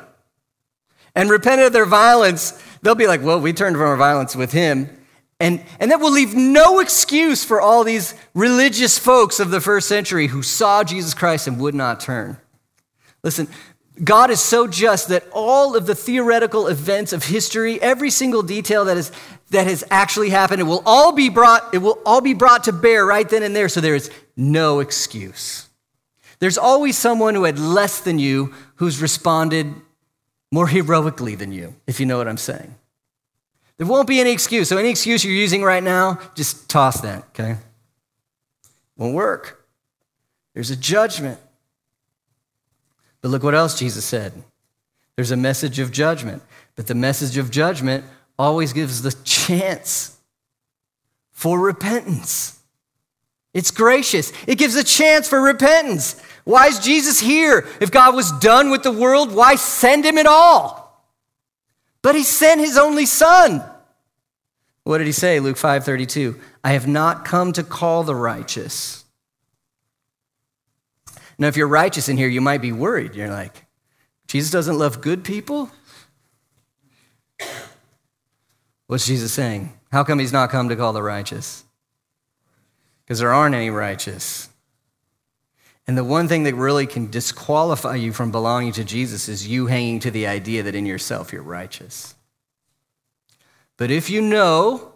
and 1.13 1.29
repented 1.29 1.65
of 1.65 1.73
their 1.73 1.85
violence, 1.85 2.51
they'll 2.81 2.95
be 2.95 3.07
like, 3.07 3.21
well, 3.21 3.39
we 3.41 3.51
turned 3.51 3.75
from 3.75 3.85
our 3.85 3.97
violence 3.97 4.35
with 4.35 4.53
him. 4.53 4.96
And, 5.39 5.63
and 5.79 5.91
that 5.91 5.99
will 5.99 6.11
leave 6.11 6.33
no 6.33 6.79
excuse 6.79 7.45
for 7.45 7.61
all 7.61 7.83
these 7.83 8.15
religious 8.33 8.97
folks 8.97 9.39
of 9.39 9.51
the 9.51 9.61
first 9.61 9.87
century 9.87 10.27
who 10.27 10.41
saw 10.41 10.83
Jesus 10.83 11.13
Christ 11.13 11.47
and 11.47 11.59
would 11.59 11.75
not 11.75 11.99
turn. 11.99 12.37
Listen, 13.23 13.47
God 14.03 14.29
is 14.29 14.39
so 14.39 14.67
just 14.67 15.09
that 15.09 15.25
all 15.31 15.75
of 15.75 15.85
the 15.85 15.95
theoretical 15.95 16.67
events 16.67 17.13
of 17.13 17.25
history, 17.25 17.81
every 17.81 18.09
single 18.09 18.43
detail 18.43 18.85
that, 18.85 18.97
is, 18.97 19.11
that 19.51 19.67
has 19.67 19.83
actually 19.89 20.29
happened, 20.29 20.61
it 20.61 20.65
will 20.65 20.83
all 20.85 21.11
be 21.11 21.29
brought, 21.29 21.73
it 21.73 21.79
will 21.79 21.99
all 22.05 22.21
be 22.21 22.33
brought 22.33 22.65
to 22.65 22.71
bear 22.71 23.05
right 23.05 23.27
then 23.27 23.43
and 23.43 23.55
there, 23.55 23.69
so 23.69 23.81
there 23.81 23.95
is 23.95 24.11
no 24.35 24.79
excuse. 24.79 25.67
There's 26.39 26.57
always 26.57 26.97
someone 26.97 27.33
who 27.33 27.45
had 27.45 27.57
less 27.57 27.99
than 27.99 28.19
you 28.19 28.53
who's 28.75 29.01
responded 29.01 29.73
more 30.51 30.67
heroically 30.67 31.35
than 31.35 31.51
you, 31.51 31.75
if 31.87 31.99
you 31.99 32.05
know 32.05 32.17
what 32.17 32.27
I'm 32.27 32.37
saying. 32.37 32.75
There 33.77 33.87
won't 33.87 34.07
be 34.07 34.19
any 34.19 34.31
excuse. 34.31 34.69
So, 34.69 34.77
any 34.77 34.89
excuse 34.89 35.23
you're 35.23 35.33
using 35.33 35.63
right 35.63 35.83
now, 35.83 36.19
just 36.35 36.67
toss 36.69 37.01
that, 37.01 37.23
okay? 37.29 37.57
Won't 38.97 39.13
work. 39.13 39.65
There's 40.53 40.71
a 40.71 40.75
judgment. 40.75 41.39
But 43.21 43.29
look 43.29 43.43
what 43.43 43.53
else 43.53 43.77
Jesus 43.77 44.05
said. 44.05 44.33
There's 45.15 45.31
a 45.31 45.37
message 45.37 45.79
of 45.79 45.91
judgment. 45.91 46.41
But 46.75 46.87
the 46.87 46.95
message 46.95 47.37
of 47.37 47.51
judgment 47.51 48.05
always 48.39 48.73
gives 48.73 49.01
the 49.01 49.11
chance 49.23 50.17
for 51.31 51.59
repentance. 51.59 52.59
It's 53.53 53.71
gracious. 53.71 54.31
It 54.47 54.57
gives 54.57 54.75
a 54.75 54.83
chance 54.83 55.27
for 55.27 55.41
repentance. 55.41 56.21
Why 56.43 56.67
is 56.67 56.79
Jesus 56.79 57.19
here? 57.19 57.67
If 57.81 57.91
God 57.91 58.15
was 58.15 58.31
done 58.39 58.69
with 58.69 58.83
the 58.83 58.91
world, 58.91 59.33
why 59.33 59.55
send 59.55 60.05
him 60.05 60.17
at 60.17 60.27
all? 60.27 60.86
But 62.07 62.15
he 62.15 62.23
sent 62.23 62.61
his 62.61 62.77
only 62.77 63.05
son. 63.05 63.61
What 64.85 64.99
did 64.99 65.07
he 65.07 65.11
say? 65.11 65.41
Luke 65.41 65.57
5:32. 65.57 66.39
I 66.63 66.71
have 66.71 66.87
not 66.87 67.25
come 67.25 67.51
to 67.51 67.63
call 67.63 68.05
the 68.05 68.15
righteous. 68.15 69.03
Now, 71.37 71.47
if 71.49 71.57
you're 71.57 71.67
righteous 71.67 72.07
in 72.07 72.15
here, 72.15 72.29
you 72.29 72.39
might 72.39 72.61
be 72.61 72.71
worried. 72.71 73.13
You're 73.13 73.29
like, 73.29 73.65
Jesus 74.25 74.51
doesn't 74.51 74.77
love 74.77 75.01
good 75.01 75.25
people? 75.25 75.69
What's 78.85 79.05
Jesus 79.05 79.33
saying? 79.33 79.77
How 79.91 80.05
come 80.05 80.19
he's 80.19 80.31
not 80.31 80.49
come 80.49 80.69
to 80.69 80.77
call 80.77 80.93
the 80.93 81.03
righteous? 81.03 81.65
Because 83.03 83.19
there 83.19 83.33
aren't 83.33 83.53
any 83.53 83.69
righteous. 83.69 84.47
And 85.87 85.97
the 85.97 86.03
one 86.03 86.27
thing 86.27 86.43
that 86.43 86.55
really 86.55 86.85
can 86.85 87.09
disqualify 87.09 87.95
you 87.95 88.11
from 88.11 88.31
belonging 88.31 88.73
to 88.73 88.83
Jesus 88.83 89.29
is 89.29 89.47
you 89.47 89.67
hanging 89.67 89.99
to 90.01 90.11
the 90.11 90.27
idea 90.27 90.63
that 90.63 90.75
in 90.75 90.85
yourself 90.85 91.31
you're 91.31 91.41
righteous. 91.41 92.13
But 93.77 93.89
if 93.89 94.09
you 94.09 94.21
know, 94.21 94.93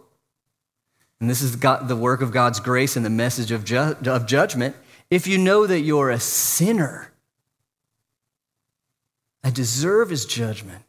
and 1.18 1.30
this 1.30 1.40
is 1.40 1.58
the 1.58 1.96
work 1.98 2.20
of 2.20 2.30
God's 2.30 2.60
grace 2.60 2.96
and 2.96 3.06
the 3.06 3.10
message 3.10 3.52
of, 3.52 3.64
ju- 3.64 3.96
of 4.04 4.26
judgment, 4.26 4.76
if 5.08 5.26
you 5.26 5.38
know 5.38 5.66
that 5.66 5.80
you're 5.80 6.10
a 6.10 6.20
sinner, 6.20 7.12
I 9.42 9.50
deserve 9.50 10.10
his 10.10 10.26
judgment. 10.26 10.82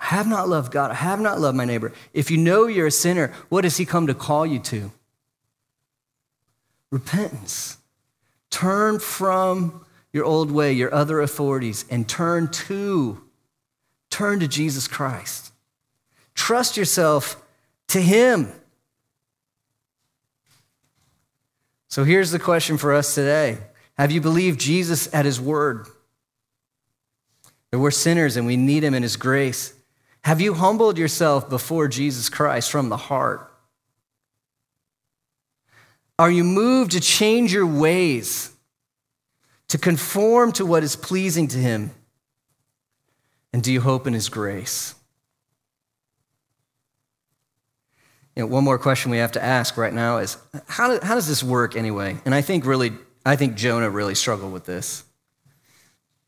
I 0.00 0.06
have 0.06 0.26
not 0.26 0.48
loved 0.48 0.72
God. 0.72 0.90
I 0.90 0.94
have 0.94 1.20
not 1.20 1.40
loved 1.40 1.56
my 1.56 1.64
neighbor. 1.64 1.92
If 2.12 2.30
you 2.30 2.38
know 2.38 2.66
you're 2.66 2.86
a 2.86 2.90
sinner, 2.90 3.32
what 3.50 3.60
does 3.60 3.76
he 3.76 3.84
come 3.84 4.06
to 4.06 4.14
call 4.14 4.46
you 4.46 4.58
to? 4.60 4.90
Repentance. 6.90 7.78
Turn 8.52 9.00
from 9.00 9.84
your 10.12 10.24
old 10.26 10.52
way, 10.52 10.72
your 10.74 10.94
other 10.94 11.20
authorities, 11.20 11.86
and 11.90 12.06
turn 12.06 12.48
to, 12.48 13.20
turn 14.10 14.40
to 14.40 14.46
Jesus 14.46 14.86
Christ. 14.86 15.52
Trust 16.34 16.76
yourself 16.76 17.42
to 17.88 18.00
Him. 18.00 18.52
So 21.88 22.04
here's 22.04 22.30
the 22.30 22.38
question 22.38 22.76
for 22.76 22.92
us 22.92 23.14
today 23.14 23.58
Have 23.98 24.12
you 24.12 24.20
believed 24.20 24.60
Jesus 24.60 25.12
at 25.14 25.24
His 25.24 25.40
word? 25.40 25.86
That 27.70 27.78
we're 27.78 27.90
sinners 27.90 28.36
and 28.36 28.46
we 28.46 28.58
need 28.58 28.84
Him 28.84 28.92
in 28.92 29.02
His 29.02 29.16
grace. 29.16 29.72
Have 30.24 30.42
you 30.42 30.54
humbled 30.54 30.98
yourself 30.98 31.48
before 31.48 31.88
Jesus 31.88 32.28
Christ 32.28 32.70
from 32.70 32.90
the 32.90 32.96
heart? 32.96 33.51
Are 36.22 36.30
you 36.30 36.44
moved 36.44 36.92
to 36.92 37.00
change 37.00 37.52
your 37.52 37.66
ways, 37.66 38.52
to 39.66 39.76
conform 39.76 40.52
to 40.52 40.64
what 40.64 40.84
is 40.84 40.94
pleasing 40.94 41.48
to 41.48 41.58
Him? 41.58 41.90
And 43.52 43.60
do 43.60 43.72
you 43.72 43.80
hope 43.80 44.06
in 44.06 44.12
His 44.12 44.28
grace? 44.28 44.94
You 48.36 48.44
know, 48.44 48.46
one 48.46 48.62
more 48.62 48.78
question 48.78 49.10
we 49.10 49.16
have 49.16 49.32
to 49.32 49.42
ask 49.42 49.76
right 49.76 49.92
now 49.92 50.18
is 50.18 50.36
how, 50.68 50.96
do, 50.96 51.04
how 51.04 51.16
does 51.16 51.26
this 51.26 51.42
work 51.42 51.74
anyway? 51.74 52.16
And 52.24 52.36
I 52.36 52.40
think 52.40 52.66
really, 52.66 52.92
I 53.26 53.34
think 53.34 53.56
Jonah 53.56 53.90
really 53.90 54.14
struggled 54.14 54.52
with 54.52 54.64
this. 54.64 55.02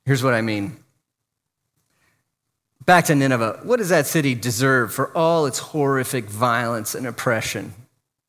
Here's 0.05 0.25
what 0.25 0.35
I 0.35 0.41
mean. 0.41 0.77
Back 2.85 3.05
to 3.05 3.15
Nineveh. 3.15 3.61
What 3.63 3.77
does 3.77 3.91
that 3.91 4.07
city 4.07 4.35
deserve 4.35 4.93
for 4.93 5.17
all 5.17 5.47
its 5.47 5.61
horrific 5.61 6.25
violence 6.25 6.97
and 6.97 7.07
oppression? 7.07 7.75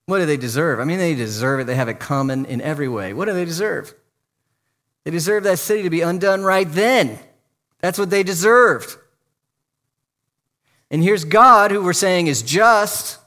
What 0.05 0.19
do 0.19 0.25
they 0.25 0.37
deserve? 0.37 0.79
I 0.79 0.83
mean, 0.83 0.99
they 0.99 1.15
deserve 1.15 1.61
it. 1.61 1.63
They 1.65 1.75
have 1.75 1.89
it 1.89 1.99
coming 1.99 2.45
in 2.45 2.61
every 2.61 2.87
way. 2.87 3.13
What 3.13 3.25
do 3.25 3.33
they 3.33 3.45
deserve? 3.45 3.93
They 5.03 5.11
deserve 5.11 5.43
that 5.43 5.59
city 5.59 5.83
to 5.83 5.89
be 5.89 6.01
undone 6.01 6.43
right 6.43 6.69
then. 6.69 7.19
That's 7.79 7.97
what 7.97 8.09
they 8.09 8.23
deserved. 8.23 8.97
And 10.91 11.01
here's 11.01 11.25
God, 11.25 11.71
who 11.71 11.83
we're 11.83 11.93
saying 11.93 12.27
is 12.27 12.41
just, 12.41 13.19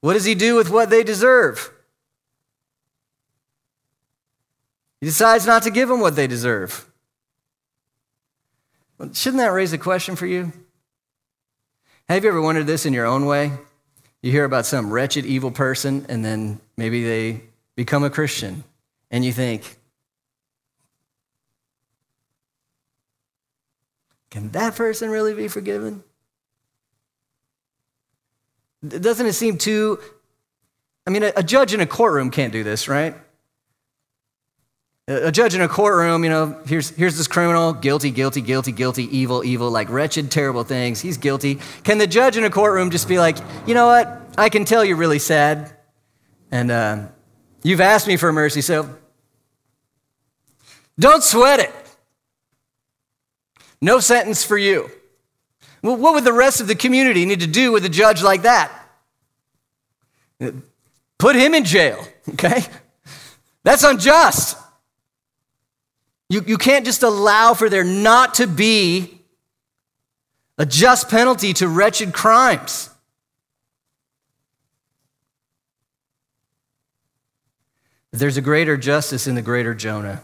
What 0.00 0.14
does 0.14 0.24
he 0.24 0.34
do 0.34 0.56
with 0.56 0.70
what 0.70 0.90
they 0.90 1.04
deserve? 1.04 1.72
He 5.00 5.06
decides 5.06 5.46
not 5.46 5.62
to 5.62 5.70
give 5.70 5.88
them 5.88 6.00
what 6.00 6.16
they 6.16 6.26
deserve. 6.26 6.90
Well, 8.98 9.12
shouldn't 9.12 9.40
that 9.40 9.52
raise 9.52 9.72
a 9.72 9.78
question 9.78 10.16
for 10.16 10.26
you? 10.26 10.52
Have 12.08 12.24
you 12.24 12.30
ever 12.30 12.42
wondered 12.42 12.66
this 12.66 12.84
in 12.84 12.92
your 12.92 13.06
own 13.06 13.26
way? 13.26 13.52
You 14.22 14.32
hear 14.32 14.44
about 14.44 14.66
some 14.66 14.92
wretched, 14.92 15.24
evil 15.24 15.50
person, 15.50 16.06
and 16.08 16.24
then 16.24 16.60
maybe 16.76 17.04
they 17.04 17.42
become 17.76 18.02
a 18.02 18.10
Christian, 18.10 18.64
and 19.10 19.24
you 19.24 19.32
think, 19.32 19.76
can 24.30 24.50
that 24.50 24.74
person 24.74 25.10
really 25.10 25.34
be 25.34 25.46
forgiven? 25.46 26.02
Doesn't 28.86 29.26
it 29.26 29.32
seem 29.32 29.58
too. 29.58 29.98
I 31.06 31.10
mean, 31.10 31.22
a, 31.22 31.42
judge 31.42 31.72
in 31.72 31.80
a 31.80 31.86
courtroom 31.86 32.30
can't 32.30 32.52
do 32.52 32.62
this, 32.62 32.86
right? 32.86 33.16
A 35.08 35.32
judge 35.32 35.54
in 35.54 35.62
a 35.62 35.68
courtroom, 35.68 36.22
you 36.22 36.28
know, 36.28 36.60
here's, 36.66 36.90
here's 36.90 37.16
this 37.16 37.26
criminal, 37.26 37.72
guilty, 37.72 38.10
guilty, 38.10 38.42
guilty, 38.42 38.72
guilty, 38.72 39.04
evil, 39.04 39.42
evil, 39.42 39.70
like 39.70 39.88
wretched, 39.88 40.30
terrible 40.30 40.64
things. 40.64 41.00
He's 41.00 41.16
guilty. 41.16 41.60
Can 41.82 41.96
the 41.96 42.06
judge 42.06 42.36
in 42.36 42.44
a 42.44 42.50
courtroom 42.50 42.90
just 42.90 43.08
be 43.08 43.18
like, 43.18 43.38
you 43.66 43.72
know 43.72 43.86
what? 43.86 44.20
I 44.36 44.50
can 44.50 44.66
tell 44.66 44.84
you're 44.84 44.98
really 44.98 45.18
sad. 45.18 45.72
And 46.50 46.70
uh, 46.70 47.06
you've 47.62 47.80
asked 47.80 48.06
me 48.06 48.18
for 48.18 48.34
mercy, 48.34 48.60
so 48.60 48.98
don't 50.98 51.22
sweat 51.22 51.60
it. 51.60 51.72
No 53.80 54.00
sentence 54.00 54.44
for 54.44 54.58
you. 54.58 54.90
Well, 55.82 55.96
what 55.96 56.12
would 56.16 56.24
the 56.24 56.34
rest 56.34 56.60
of 56.60 56.66
the 56.66 56.74
community 56.74 57.24
need 57.24 57.40
to 57.40 57.46
do 57.46 57.72
with 57.72 57.82
a 57.86 57.88
judge 57.88 58.22
like 58.22 58.42
that? 58.42 58.70
Put 61.16 61.34
him 61.34 61.54
in 61.54 61.64
jail, 61.64 62.06
okay? 62.34 62.62
That's 63.64 63.84
unjust. 63.84 64.58
You, 66.28 66.42
you 66.46 66.58
can't 66.58 66.84
just 66.84 67.02
allow 67.02 67.54
for 67.54 67.70
there 67.70 67.84
not 67.84 68.34
to 68.34 68.46
be 68.46 69.20
a 70.58 70.66
just 70.66 71.08
penalty 71.08 71.52
to 71.54 71.68
wretched 71.68 72.12
crimes. 72.12 72.90
There's 78.12 78.36
a 78.36 78.42
greater 78.42 78.76
justice 78.76 79.26
in 79.26 79.36
the 79.36 79.42
greater 79.42 79.74
Jonah. 79.74 80.22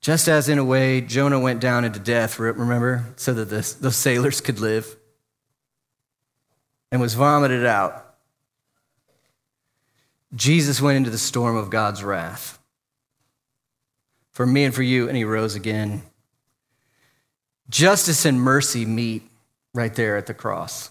Just 0.00 0.28
as, 0.28 0.48
in 0.48 0.58
a 0.58 0.64
way, 0.64 1.00
Jonah 1.00 1.40
went 1.40 1.60
down 1.60 1.84
into 1.84 1.98
death, 1.98 2.38
remember, 2.38 3.06
so 3.16 3.34
that 3.34 3.46
the, 3.46 3.76
those 3.80 3.96
sailors 3.96 4.40
could 4.40 4.60
live, 4.60 4.96
and 6.92 7.00
was 7.00 7.14
vomited 7.14 7.66
out. 7.66 8.14
Jesus 10.34 10.80
went 10.80 10.98
into 10.98 11.10
the 11.10 11.18
storm 11.18 11.56
of 11.56 11.70
God's 11.70 12.04
wrath 12.04 12.58
for 14.36 14.46
me 14.46 14.64
and 14.64 14.74
for 14.74 14.82
you, 14.82 15.08
and 15.08 15.16
he 15.16 15.24
rose 15.24 15.54
again. 15.54 16.02
Justice 17.70 18.26
and 18.26 18.38
mercy 18.38 18.84
meet 18.84 19.22
right 19.72 19.94
there 19.94 20.18
at 20.18 20.26
the 20.26 20.34
cross. 20.34 20.90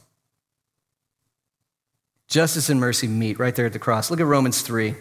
Justice 2.27 2.71
and 2.71 2.79
mercy 2.79 3.07
meet 3.07 3.37
right 3.37 3.55
there 3.55 3.67
at 3.67 3.73
the 3.73 3.77
cross. 3.77 4.09
Look 4.09 4.19
at 4.19 4.25
Romans 4.25 4.63
3. 4.63 4.95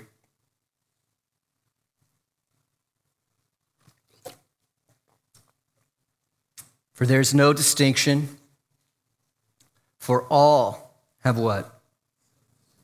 For 6.92 7.06
there's 7.06 7.32
no 7.32 7.54
distinction, 7.54 8.28
for 9.98 10.26
all 10.28 11.00
have 11.20 11.38
what? 11.38 11.80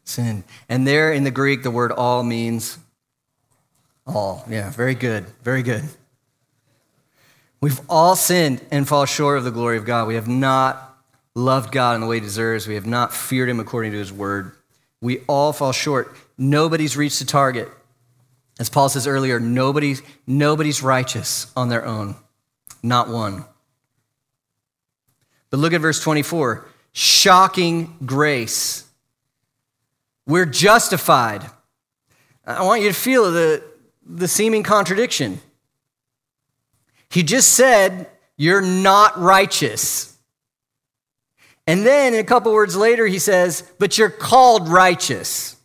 Sin. 0.04 0.42
And 0.70 0.86
there 0.86 1.12
in 1.12 1.24
the 1.24 1.30
Greek, 1.30 1.62
the 1.62 1.70
word 1.70 1.92
all 1.92 2.22
means 2.22 2.78
all. 4.06 4.44
Yeah, 4.48 4.70
very 4.70 4.94
good. 4.94 5.26
Very 5.42 5.62
good. 5.62 5.84
We've 7.60 7.80
all 7.88 8.16
sinned 8.16 8.64
and 8.70 8.88
fall 8.88 9.04
short 9.04 9.38
of 9.38 9.44
the 9.44 9.50
glory 9.50 9.76
of 9.76 9.84
God. 9.84 10.08
We 10.08 10.14
have 10.14 10.28
not 10.28 10.98
loved 11.34 11.72
God 11.72 11.94
in 11.94 12.00
the 12.00 12.06
way 12.06 12.16
he 12.16 12.20
deserves. 12.20 12.66
We 12.66 12.74
have 12.74 12.86
not 12.86 13.12
feared 13.12 13.48
him 13.48 13.60
according 13.60 13.92
to 13.92 13.98
his 13.98 14.12
word. 14.12 14.52
We 15.00 15.20
all 15.28 15.52
fall 15.52 15.72
short. 15.72 16.16
Nobody's 16.38 16.96
reached 16.96 17.18
the 17.18 17.24
target. 17.24 17.68
As 18.58 18.68
Paul 18.68 18.88
says 18.88 19.06
earlier, 19.06 19.40
nobody's, 19.40 20.02
nobody's 20.26 20.82
righteous 20.82 21.50
on 21.56 21.68
their 21.68 21.84
own. 21.84 22.16
Not 22.82 23.08
one. 23.08 23.44
But 25.50 25.58
look 25.58 25.72
at 25.72 25.80
verse 25.80 26.00
24 26.00 26.66
shocking 26.92 27.96
grace. 28.04 28.84
We're 30.26 30.46
justified. 30.46 31.44
I 32.46 32.64
want 32.64 32.82
you 32.82 32.88
to 32.88 32.94
feel 32.94 33.30
the, 33.30 33.62
the 34.16 34.28
seeming 34.28 34.62
contradiction. 34.62 35.40
He 37.10 37.22
just 37.22 37.52
said, 37.52 38.08
You're 38.36 38.62
not 38.62 39.18
righteous. 39.18 40.16
And 41.66 41.86
then 41.86 42.14
a 42.14 42.24
couple 42.24 42.52
words 42.52 42.76
later, 42.76 43.06
he 43.06 43.18
says, 43.18 43.62
But 43.78 43.98
you're 43.98 44.10
called 44.10 44.68
righteous. 44.68 45.56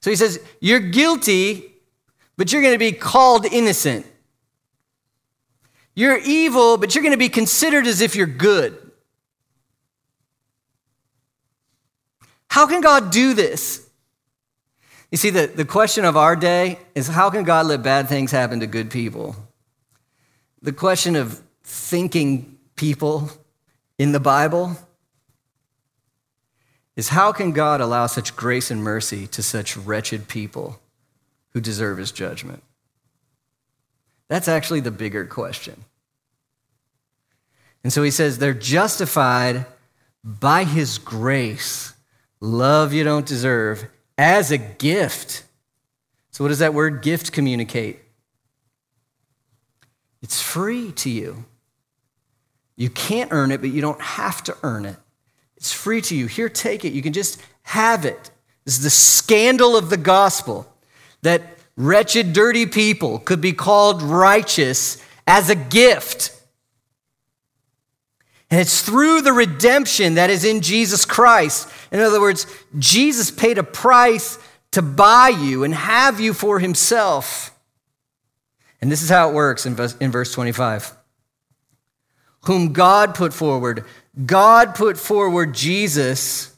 So 0.00 0.10
he 0.10 0.16
says, 0.16 0.40
You're 0.60 0.80
guilty, 0.80 1.72
but 2.36 2.52
you're 2.52 2.62
going 2.62 2.74
to 2.74 2.78
be 2.78 2.92
called 2.92 3.46
innocent. 3.46 4.06
You're 5.94 6.18
evil, 6.18 6.76
but 6.76 6.94
you're 6.94 7.02
going 7.02 7.12
to 7.12 7.18
be 7.18 7.30
considered 7.30 7.86
as 7.86 8.02
if 8.02 8.16
you're 8.16 8.26
good. 8.26 8.78
How 12.48 12.66
can 12.66 12.80
God 12.80 13.10
do 13.10 13.34
this? 13.34 13.85
You 15.16 15.18
see, 15.18 15.30
the, 15.30 15.46
the 15.46 15.64
question 15.64 16.04
of 16.04 16.14
our 16.14 16.36
day 16.36 16.78
is 16.94 17.08
how 17.08 17.30
can 17.30 17.42
God 17.42 17.64
let 17.64 17.82
bad 17.82 18.06
things 18.06 18.32
happen 18.32 18.60
to 18.60 18.66
good 18.66 18.90
people? 18.90 19.34
The 20.60 20.74
question 20.74 21.16
of 21.16 21.40
thinking 21.64 22.58
people 22.76 23.30
in 23.96 24.12
the 24.12 24.20
Bible 24.20 24.76
is 26.96 27.08
how 27.08 27.32
can 27.32 27.52
God 27.52 27.80
allow 27.80 28.08
such 28.08 28.36
grace 28.36 28.70
and 28.70 28.84
mercy 28.84 29.26
to 29.28 29.42
such 29.42 29.74
wretched 29.74 30.28
people 30.28 30.80
who 31.54 31.62
deserve 31.62 31.96
his 31.96 32.12
judgment? 32.12 32.62
That's 34.28 34.48
actually 34.48 34.80
the 34.80 34.90
bigger 34.90 35.24
question. 35.24 35.86
And 37.82 37.90
so 37.90 38.02
he 38.02 38.10
says 38.10 38.36
they're 38.36 38.52
justified 38.52 39.64
by 40.22 40.64
his 40.64 40.98
grace, 40.98 41.94
love 42.38 42.92
you 42.92 43.02
don't 43.02 43.24
deserve, 43.24 43.88
as 44.18 44.50
a 44.50 44.58
gift. 44.58 45.44
So, 46.30 46.44
what 46.44 46.48
does 46.48 46.58
that 46.58 46.74
word 46.74 47.02
gift 47.02 47.32
communicate? 47.32 48.00
It's 50.22 50.42
free 50.42 50.92
to 50.92 51.10
you. 51.10 51.44
You 52.76 52.90
can't 52.90 53.32
earn 53.32 53.52
it, 53.52 53.60
but 53.60 53.70
you 53.70 53.80
don't 53.80 54.00
have 54.00 54.42
to 54.44 54.56
earn 54.62 54.84
it. 54.84 54.96
It's 55.56 55.72
free 55.72 56.00
to 56.02 56.14
you. 56.14 56.26
Here, 56.26 56.48
take 56.48 56.84
it. 56.84 56.92
You 56.92 57.02
can 57.02 57.12
just 57.12 57.40
have 57.62 58.04
it. 58.04 58.30
This 58.64 58.76
is 58.76 58.84
the 58.84 58.90
scandal 58.90 59.76
of 59.76 59.88
the 59.88 59.96
gospel 59.96 60.70
that 61.22 61.42
wretched, 61.76 62.32
dirty 62.32 62.66
people 62.66 63.18
could 63.18 63.40
be 63.40 63.52
called 63.52 64.02
righteous 64.02 65.02
as 65.26 65.48
a 65.48 65.54
gift. 65.54 66.32
And 68.50 68.60
it's 68.60 68.82
through 68.82 69.22
the 69.22 69.32
redemption 69.32 70.14
that 70.14 70.30
is 70.30 70.44
in 70.44 70.60
Jesus 70.60 71.04
Christ. 71.04 71.68
In 71.96 72.02
other 72.02 72.20
words, 72.20 72.46
Jesus 72.78 73.30
paid 73.30 73.56
a 73.56 73.62
price 73.62 74.38
to 74.72 74.82
buy 74.82 75.30
you 75.30 75.64
and 75.64 75.72
have 75.72 76.20
you 76.20 76.34
for 76.34 76.58
himself. 76.58 77.58
And 78.82 78.92
this 78.92 79.00
is 79.00 79.08
how 79.08 79.30
it 79.30 79.34
works 79.34 79.64
in 79.64 79.74
verse, 79.74 80.32
25. 80.32 80.94
Whom 82.42 82.74
God 82.74 83.14
put 83.14 83.32
forward. 83.32 83.86
God 84.26 84.74
put 84.74 84.98
forward 84.98 85.54
Jesus 85.54 86.54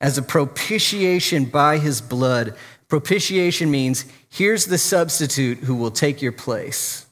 as 0.00 0.16
a 0.16 0.22
propitiation 0.22 1.44
by 1.44 1.76
his 1.76 2.00
blood. 2.00 2.56
Propitiation 2.88 3.70
means 3.70 4.06
here's 4.30 4.64
the 4.64 4.78
substitute 4.78 5.58
who 5.58 5.74
will 5.74 5.90
take 5.90 6.22
your 6.22 6.32
place. 6.32 7.04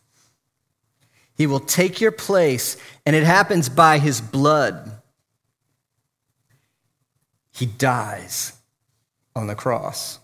He 1.34 1.46
will 1.46 1.60
take 1.60 2.00
your 2.00 2.12
place, 2.12 2.78
and 3.04 3.14
it 3.14 3.24
happens 3.24 3.68
by 3.68 3.98
his 3.98 4.22
blood. 4.22 4.99
He 7.60 7.66
dies 7.66 8.54
on 9.36 9.46
the 9.46 9.54
cross. 9.54 10.18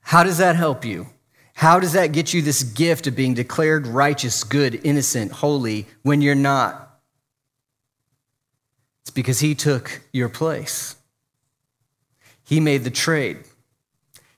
How 0.00 0.24
does 0.24 0.38
that 0.38 0.56
help 0.56 0.84
you? 0.84 1.06
How 1.54 1.78
does 1.78 1.92
that 1.92 2.10
get 2.10 2.34
you 2.34 2.42
this 2.42 2.64
gift 2.64 3.06
of 3.06 3.14
being 3.14 3.32
declared 3.32 3.86
righteous, 3.86 4.42
good, 4.42 4.80
innocent, 4.82 5.30
holy 5.30 5.86
when 6.02 6.20
you're 6.20 6.34
not? 6.34 6.98
It's 9.02 9.12
because 9.12 9.38
he 9.38 9.54
took 9.54 10.00
your 10.12 10.28
place. 10.28 10.96
He 12.42 12.58
made 12.58 12.82
the 12.82 12.90
trade, 12.90 13.38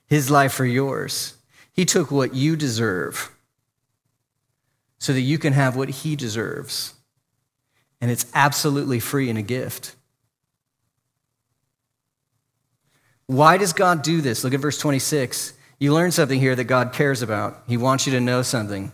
his 0.05 0.29
life 0.29 0.53
for 0.53 0.65
yours. 0.65 1.33
He 1.73 1.85
took 1.85 2.11
what 2.11 2.35
you 2.35 2.55
deserve 2.55 3.31
so 4.99 5.11
that 5.11 5.21
you 5.21 5.39
can 5.39 5.53
have 5.53 5.75
what 5.75 5.89
he 5.89 6.15
deserves. 6.15 6.93
and 7.99 8.11
it's 8.11 8.27
absolutely 8.35 8.99
free 8.99 9.27
and 9.27 9.39
a 9.39 9.41
gift. 9.41 9.95
Why 13.29 13.57
does 13.57 13.73
God 13.73 14.01
do 14.01 14.21
this? 14.21 14.43
Look 14.43 14.55
at 14.55 14.59
verse 14.59 14.79
26. 14.79 15.53
You 15.77 15.93
learn 15.93 16.09
something 16.09 16.39
here 16.39 16.55
that 16.55 16.63
God 16.63 16.93
cares 16.93 17.21
about. 17.21 17.61
He 17.67 17.77
wants 17.77 18.07
you 18.07 18.13
to 18.13 18.19
know 18.19 18.41
something. 18.41 18.91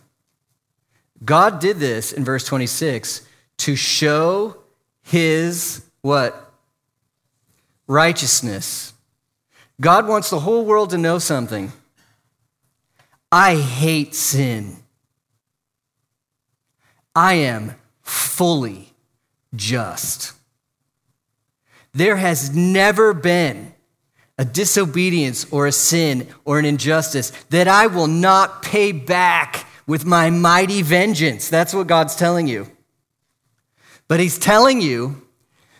God 1.24 1.62
did 1.62 1.78
this 1.78 2.12
in 2.12 2.26
verse 2.26 2.44
26 2.44 3.26
to 3.60 3.78
show 3.78 4.58
his 5.04 5.86
what? 6.02 6.52
Righteousness. 7.88 8.92
God 9.80 10.06
wants 10.06 10.30
the 10.30 10.42
whole 10.42 10.66
world 10.66 10.90
to 10.90 10.98
know 10.98 11.18
something. 11.18 11.72
I 13.32 13.56
hate 13.56 14.14
sin. 14.14 14.76
I 17.16 17.36
am 17.36 17.76
fully 18.02 18.92
just. 19.56 20.34
There 21.94 22.18
has 22.18 22.54
never 22.54 23.14
been 23.14 23.72
a 24.38 24.46
disobedience 24.46 25.46
or 25.52 25.68
a 25.68 25.72
sin 25.72 26.28
or 26.44 26.60
an 26.60 26.66
injustice 26.66 27.32
that 27.50 27.68
I 27.68 27.88
will 27.88 28.08
not 28.08 28.62
pay 28.62 28.92
back 28.92 29.68
with 29.88 30.06
my 30.06 30.30
mighty 30.30 30.82
vengeance. 30.82 31.50
That's 31.50 31.74
what 31.74 31.88
God's 31.88 32.16
telling 32.16 32.48
you. 32.48 32.70
But 34.08 34.20
He's 34.20 34.38
telling 34.38 34.82
you 34.82 35.22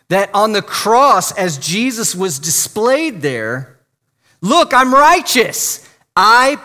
that 0.10 0.30
on 0.34 0.54
the 0.54 0.62
cross, 0.62 1.32
as 1.38 1.58
Jesus 1.58 2.16
was 2.16 2.40
displayed 2.40 3.22
there, 3.22 3.80
look, 4.42 4.74
I'm 4.74 4.94
righteous. 4.94 5.88
I 6.16 6.60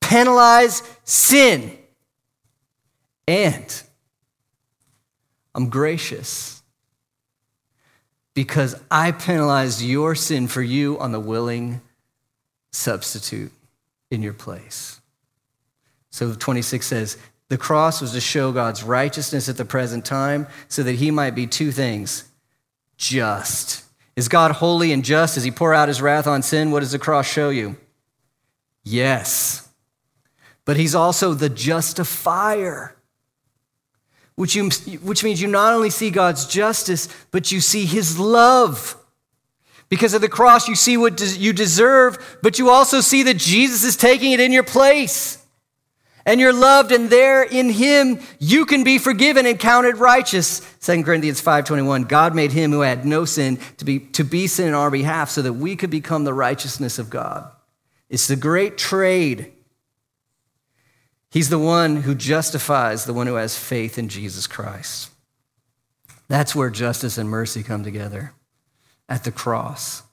penalize 0.00 0.82
sin. 1.04 1.76
And 3.26 3.82
I'm 5.54 5.68
gracious 5.68 6.53
because 8.34 8.74
I 8.90 9.12
penalized 9.12 9.80
your 9.80 10.14
sin 10.14 10.48
for 10.48 10.62
you 10.62 10.98
on 10.98 11.12
the 11.12 11.20
willing 11.20 11.80
substitute 12.72 13.52
in 14.10 14.22
your 14.22 14.32
place. 14.32 15.00
So 16.10 16.34
26 16.34 16.86
says, 16.86 17.18
the 17.48 17.58
cross 17.58 18.00
was 18.00 18.12
to 18.12 18.20
show 18.20 18.52
God's 18.52 18.82
righteousness 18.82 19.48
at 19.48 19.56
the 19.56 19.64
present 19.64 20.04
time 20.04 20.46
so 20.68 20.82
that 20.82 20.96
he 20.96 21.10
might 21.10 21.34
be 21.34 21.46
two 21.46 21.70
things 21.70 22.24
just. 22.96 23.84
Is 24.16 24.28
God 24.28 24.52
holy 24.52 24.92
and 24.92 25.04
just? 25.04 25.34
Does 25.34 25.44
he 25.44 25.50
pour 25.50 25.74
out 25.74 25.88
his 25.88 26.00
wrath 26.00 26.26
on 26.26 26.42
sin? 26.42 26.70
What 26.70 26.80
does 26.80 26.92
the 26.92 26.98
cross 26.98 27.30
show 27.30 27.50
you? 27.50 27.76
Yes. 28.82 29.68
But 30.64 30.76
he's 30.76 30.94
also 30.94 31.34
the 31.34 31.48
justifier 31.48 32.93
which, 34.36 34.56
you, 34.56 34.68
which 34.98 35.22
means 35.22 35.40
you 35.40 35.48
not 35.48 35.74
only 35.74 35.90
see 35.90 36.10
God's 36.10 36.46
justice, 36.46 37.08
but 37.30 37.52
you 37.52 37.60
see 37.60 37.84
his 37.84 38.18
love. 38.18 38.96
Because 39.88 40.14
of 40.14 40.22
the 40.22 40.28
cross, 40.28 40.66
you 40.66 40.74
see 40.74 40.96
what 40.96 41.20
you 41.38 41.52
deserve, 41.52 42.38
but 42.42 42.58
you 42.58 42.70
also 42.70 43.00
see 43.00 43.22
that 43.24 43.36
Jesus 43.36 43.84
is 43.84 43.96
taking 43.96 44.32
it 44.32 44.40
in 44.40 44.50
your 44.50 44.64
place. 44.64 45.38
And 46.26 46.40
you're 46.40 46.54
loved, 46.54 46.90
and 46.90 47.10
there 47.10 47.42
in 47.42 47.68
him 47.68 48.18
you 48.38 48.64
can 48.64 48.82
be 48.82 48.98
forgiven 48.98 49.44
and 49.46 49.58
counted 49.58 49.98
righteous. 49.98 50.60
2 50.80 51.04
Corinthians 51.04 51.40
5:21. 51.40 52.04
God 52.04 52.34
made 52.34 52.52
him 52.52 52.72
who 52.72 52.80
had 52.80 53.04
no 53.04 53.26
sin 53.26 53.58
to 53.76 53.84
be, 53.84 54.00
to 54.00 54.24
be 54.24 54.46
sin 54.46 54.68
on 54.68 54.74
our 54.74 54.90
behalf 54.90 55.28
so 55.28 55.42
that 55.42 55.52
we 55.52 55.76
could 55.76 55.90
become 55.90 56.24
the 56.24 56.32
righteousness 56.32 56.98
of 56.98 57.10
God. 57.10 57.50
It's 58.08 58.26
the 58.26 58.36
great 58.36 58.78
trade 58.78 59.52
He's 61.34 61.48
the 61.48 61.58
one 61.58 61.96
who 61.96 62.14
justifies 62.14 63.06
the 63.06 63.12
one 63.12 63.26
who 63.26 63.34
has 63.34 63.58
faith 63.58 63.98
in 63.98 64.08
Jesus 64.08 64.46
Christ. 64.46 65.10
That's 66.28 66.54
where 66.54 66.70
justice 66.70 67.18
and 67.18 67.28
mercy 67.28 67.64
come 67.64 67.82
together 67.82 68.34
at 69.08 69.24
the 69.24 69.32
cross. 69.32 70.04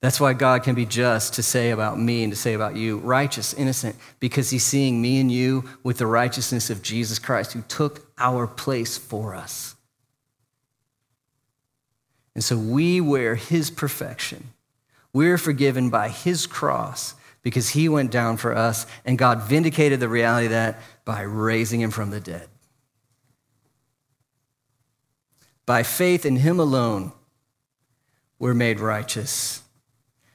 That's 0.00 0.20
why 0.20 0.34
God 0.34 0.62
can 0.62 0.76
be 0.76 0.86
just 0.86 1.34
to 1.34 1.42
say 1.42 1.70
about 1.70 1.98
me 1.98 2.22
and 2.22 2.32
to 2.32 2.38
say 2.38 2.54
about 2.54 2.76
you, 2.76 2.98
righteous, 2.98 3.52
innocent, 3.54 3.96
because 4.20 4.50
he's 4.50 4.62
seeing 4.62 5.02
me 5.02 5.20
and 5.20 5.32
you 5.32 5.68
with 5.82 5.98
the 5.98 6.06
righteousness 6.06 6.70
of 6.70 6.80
Jesus 6.80 7.18
Christ 7.18 7.52
who 7.52 7.62
took 7.62 8.08
our 8.16 8.46
place 8.46 8.96
for 8.96 9.34
us. 9.34 9.74
And 12.36 12.44
so 12.44 12.56
we 12.56 13.00
wear 13.00 13.34
his 13.34 13.68
perfection. 13.68 14.50
We're 15.12 15.38
forgiven 15.38 15.90
by 15.90 16.08
his 16.08 16.46
cross 16.46 17.16
because 17.42 17.70
he 17.70 17.88
went 17.88 18.10
down 18.10 18.36
for 18.36 18.54
us, 18.54 18.86
and 19.04 19.18
God 19.18 19.42
vindicated 19.42 20.00
the 20.00 20.08
reality 20.08 20.46
of 20.46 20.52
that 20.52 20.80
by 21.04 21.22
raising 21.22 21.80
him 21.80 21.90
from 21.90 22.10
the 22.10 22.20
dead. 22.20 22.48
By 25.66 25.82
faith 25.82 26.26
in 26.26 26.36
him 26.36 26.58
alone, 26.58 27.12
we're 28.38 28.54
made 28.54 28.80
righteous. 28.80 29.62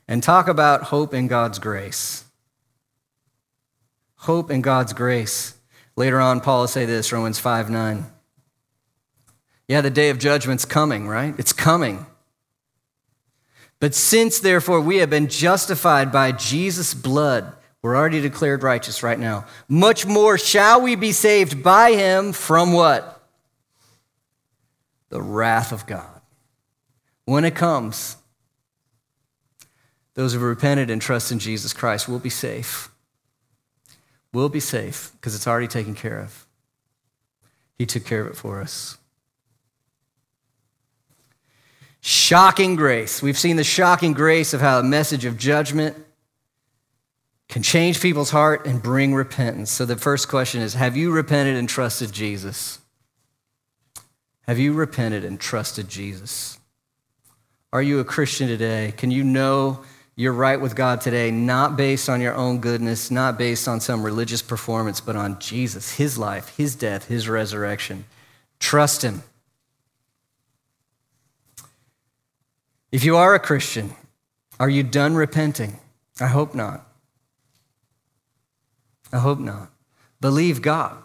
And 0.08 0.22
talk 0.22 0.48
about 0.48 0.84
hope 0.84 1.14
in 1.14 1.28
God's 1.28 1.60
grace. 1.60 2.26
Hope 4.18 4.50
in 4.50 4.62
God's 4.62 4.94
grace. 4.94 5.56
Later 5.96 6.20
on, 6.20 6.42
Paul 6.42 6.62
will 6.62 6.68
say 6.68 6.86
this, 6.86 7.12
Romans 7.12 7.40
5 7.40 7.70
9. 7.70 8.06
Yeah, 9.68 9.82
the 9.82 9.90
day 9.90 10.10
of 10.10 10.20
judgment's 10.20 10.66
coming, 10.66 11.08
right? 11.08 11.34
It's 11.38 11.54
coming. 11.54 12.06
But 13.86 13.94
since, 13.94 14.40
therefore, 14.40 14.82
we 14.82 14.98
have 14.98 15.12
been 15.12 15.28
justified 15.28 16.12
by 16.12 16.32
Jesus' 16.32 16.96
blood, 16.96 17.54
we're 17.84 17.96
already 17.96 18.20
declared 18.20 18.64
righteous 18.64 19.04
right 19.04 19.20
now. 19.20 19.46
Much 19.70 20.08
more 20.08 20.40
shall 20.40 20.82
we 20.82 20.96
be 20.96 21.12
saved 21.12 21.62
by 21.62 21.92
him 21.92 22.34
from 22.34 22.74
what? 22.74 23.24
The 25.10 25.22
wrath 25.22 25.72
of 25.72 25.86
God. 25.86 26.20
When 27.26 27.46
it 27.46 27.54
comes, 27.54 28.18
those 30.16 30.34
who 30.34 30.40
have 30.40 30.50
repented 30.50 30.90
and 30.90 31.00
trust 31.00 31.32
in 31.32 31.38
Jesus 31.38 31.72
Christ 31.72 32.10
will 32.10 32.18
be 32.18 32.32
safe. 32.32 32.90
Will 34.34 34.50
be 34.50 34.60
safe 34.60 35.12
because 35.12 35.36
it's 35.36 35.46
already 35.46 35.68
taken 35.68 35.94
care 35.94 36.22
of. 36.22 36.48
He 37.78 37.86
took 37.86 38.04
care 38.04 38.22
of 38.22 38.32
it 38.32 38.36
for 38.36 38.62
us. 38.62 38.98
Shocking 42.08 42.76
grace. 42.76 43.24
We've 43.24 43.36
seen 43.36 43.56
the 43.56 43.64
shocking 43.64 44.14
grace 44.14 44.54
of 44.54 44.62
how 44.62 44.78
a 44.78 44.84
message 44.84 45.26
of 45.26 45.40
judgment 45.40 45.98
can 47.50 47.64
change 47.64 48.00
people's 48.00 48.30
heart 48.30 48.68
and 48.68 48.80
bring 48.80 49.16
repentance. 49.16 49.72
So 49.72 49.86
the 49.86 49.96
first 49.96 50.28
question 50.28 50.62
is 50.62 50.76
Have 50.76 50.96
you 50.96 51.12
repented 51.12 51.56
and 51.56 51.68
trusted 51.68 52.12
Jesus? 52.12 52.78
Have 54.42 54.60
you 54.60 54.74
repented 54.74 55.26
and 55.26 55.40
trusted 55.40 55.90
Jesus? 55.90 56.60
Are 57.74 57.82
you 57.82 58.00
a 58.00 58.06
Christian 58.06 58.50
today? 58.50 58.94
Can 58.96 59.10
you 59.10 59.24
know 59.24 59.84
you're 60.16 60.32
right 60.32 60.62
with 60.62 60.76
God 60.76 61.02
today, 61.02 61.32
not 61.32 61.76
based 61.76 62.08
on 62.08 62.22
your 62.22 62.36
own 62.36 62.60
goodness, 62.60 63.10
not 63.10 63.40
based 63.40 63.68
on 63.68 63.80
some 63.80 64.04
religious 64.04 64.44
performance, 64.44 65.02
but 65.02 65.16
on 65.16 65.40
Jesus, 65.40 65.96
His 65.96 66.20
life, 66.20 66.56
His 66.56 66.76
death, 66.76 67.08
His 67.08 67.28
resurrection? 67.28 68.06
Trust 68.60 69.02
Him. 69.02 69.24
If 72.96 73.04
you 73.04 73.18
are 73.18 73.36
a 73.36 73.40
Christian, 73.40 73.94
are 74.58 74.70
you 74.70 74.82
done 74.82 75.16
repenting? 75.16 75.82
I 76.22 76.28
hope 76.28 76.56
not. 76.56 76.88
I 79.12 79.18
hope 79.18 79.38
not. 79.38 79.70
Believe 80.22 80.62
God. 80.62 80.96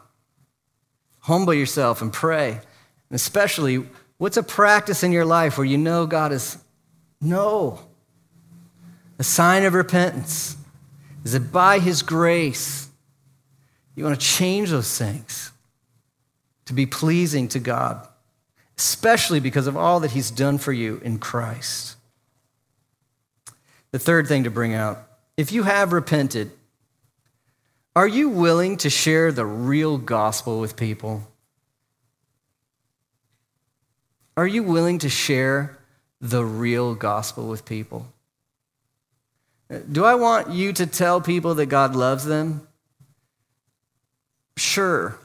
Humble 1.22 1.53
yourself 1.53 2.01
and 2.01 2.12
pray. 2.12 2.51
And 2.53 3.16
especially, 3.16 3.88
what's 4.18 4.36
a 4.36 4.45
practice 4.45 5.03
in 5.03 5.11
your 5.11 5.24
life 5.24 5.59
where 5.59 5.64
you 5.64 5.78
know 5.78 6.07
God 6.07 6.30
is 6.30 6.59
no? 7.20 7.80
A 9.18 9.24
sign 9.24 9.64
of 9.64 9.74
repentance 9.74 10.57
is 11.24 11.32
that 11.32 11.51
by 11.51 11.80
His 11.80 12.03
grace, 12.03 12.88
you 13.97 14.05
want 14.05 14.20
to 14.20 14.24
change 14.24 14.70
those 14.70 14.97
things 14.97 15.51
to 16.66 16.72
be 16.72 16.86
pleasing 16.86 17.49
to 17.49 17.59
God 17.59 18.07
especially 18.80 19.40
because 19.40 19.66
of 19.66 19.76
all 19.76 20.00
that 20.00 20.12
he's 20.12 20.30
done 20.30 20.56
for 20.56 20.72
you 20.72 20.98
in 21.04 21.18
Christ. 21.18 21.96
The 23.90 23.98
third 23.98 24.26
thing 24.26 24.44
to 24.44 24.50
bring 24.50 24.72
out 24.72 25.06
if 25.36 25.52
you 25.52 25.64
have 25.64 25.92
repented, 25.92 26.50
are 27.94 28.08
you 28.08 28.30
willing 28.30 28.78
to 28.78 28.88
share 28.88 29.32
the 29.32 29.44
real 29.44 29.98
gospel 29.98 30.60
with 30.60 30.76
people? 30.76 31.28
Are 34.34 34.46
you 34.46 34.62
willing 34.62 34.98
to 35.00 35.10
share 35.10 35.78
the 36.22 36.42
real 36.42 36.94
gospel 36.94 37.48
with 37.48 37.66
people? 37.66 38.06
Do 39.92 40.06
I 40.06 40.14
want 40.14 40.52
you 40.52 40.72
to 40.72 40.86
tell 40.86 41.20
people 41.20 41.54
that 41.56 41.66
God 41.66 41.94
loves 41.94 42.24
them? 42.24 42.66
Sure. 44.56 45.18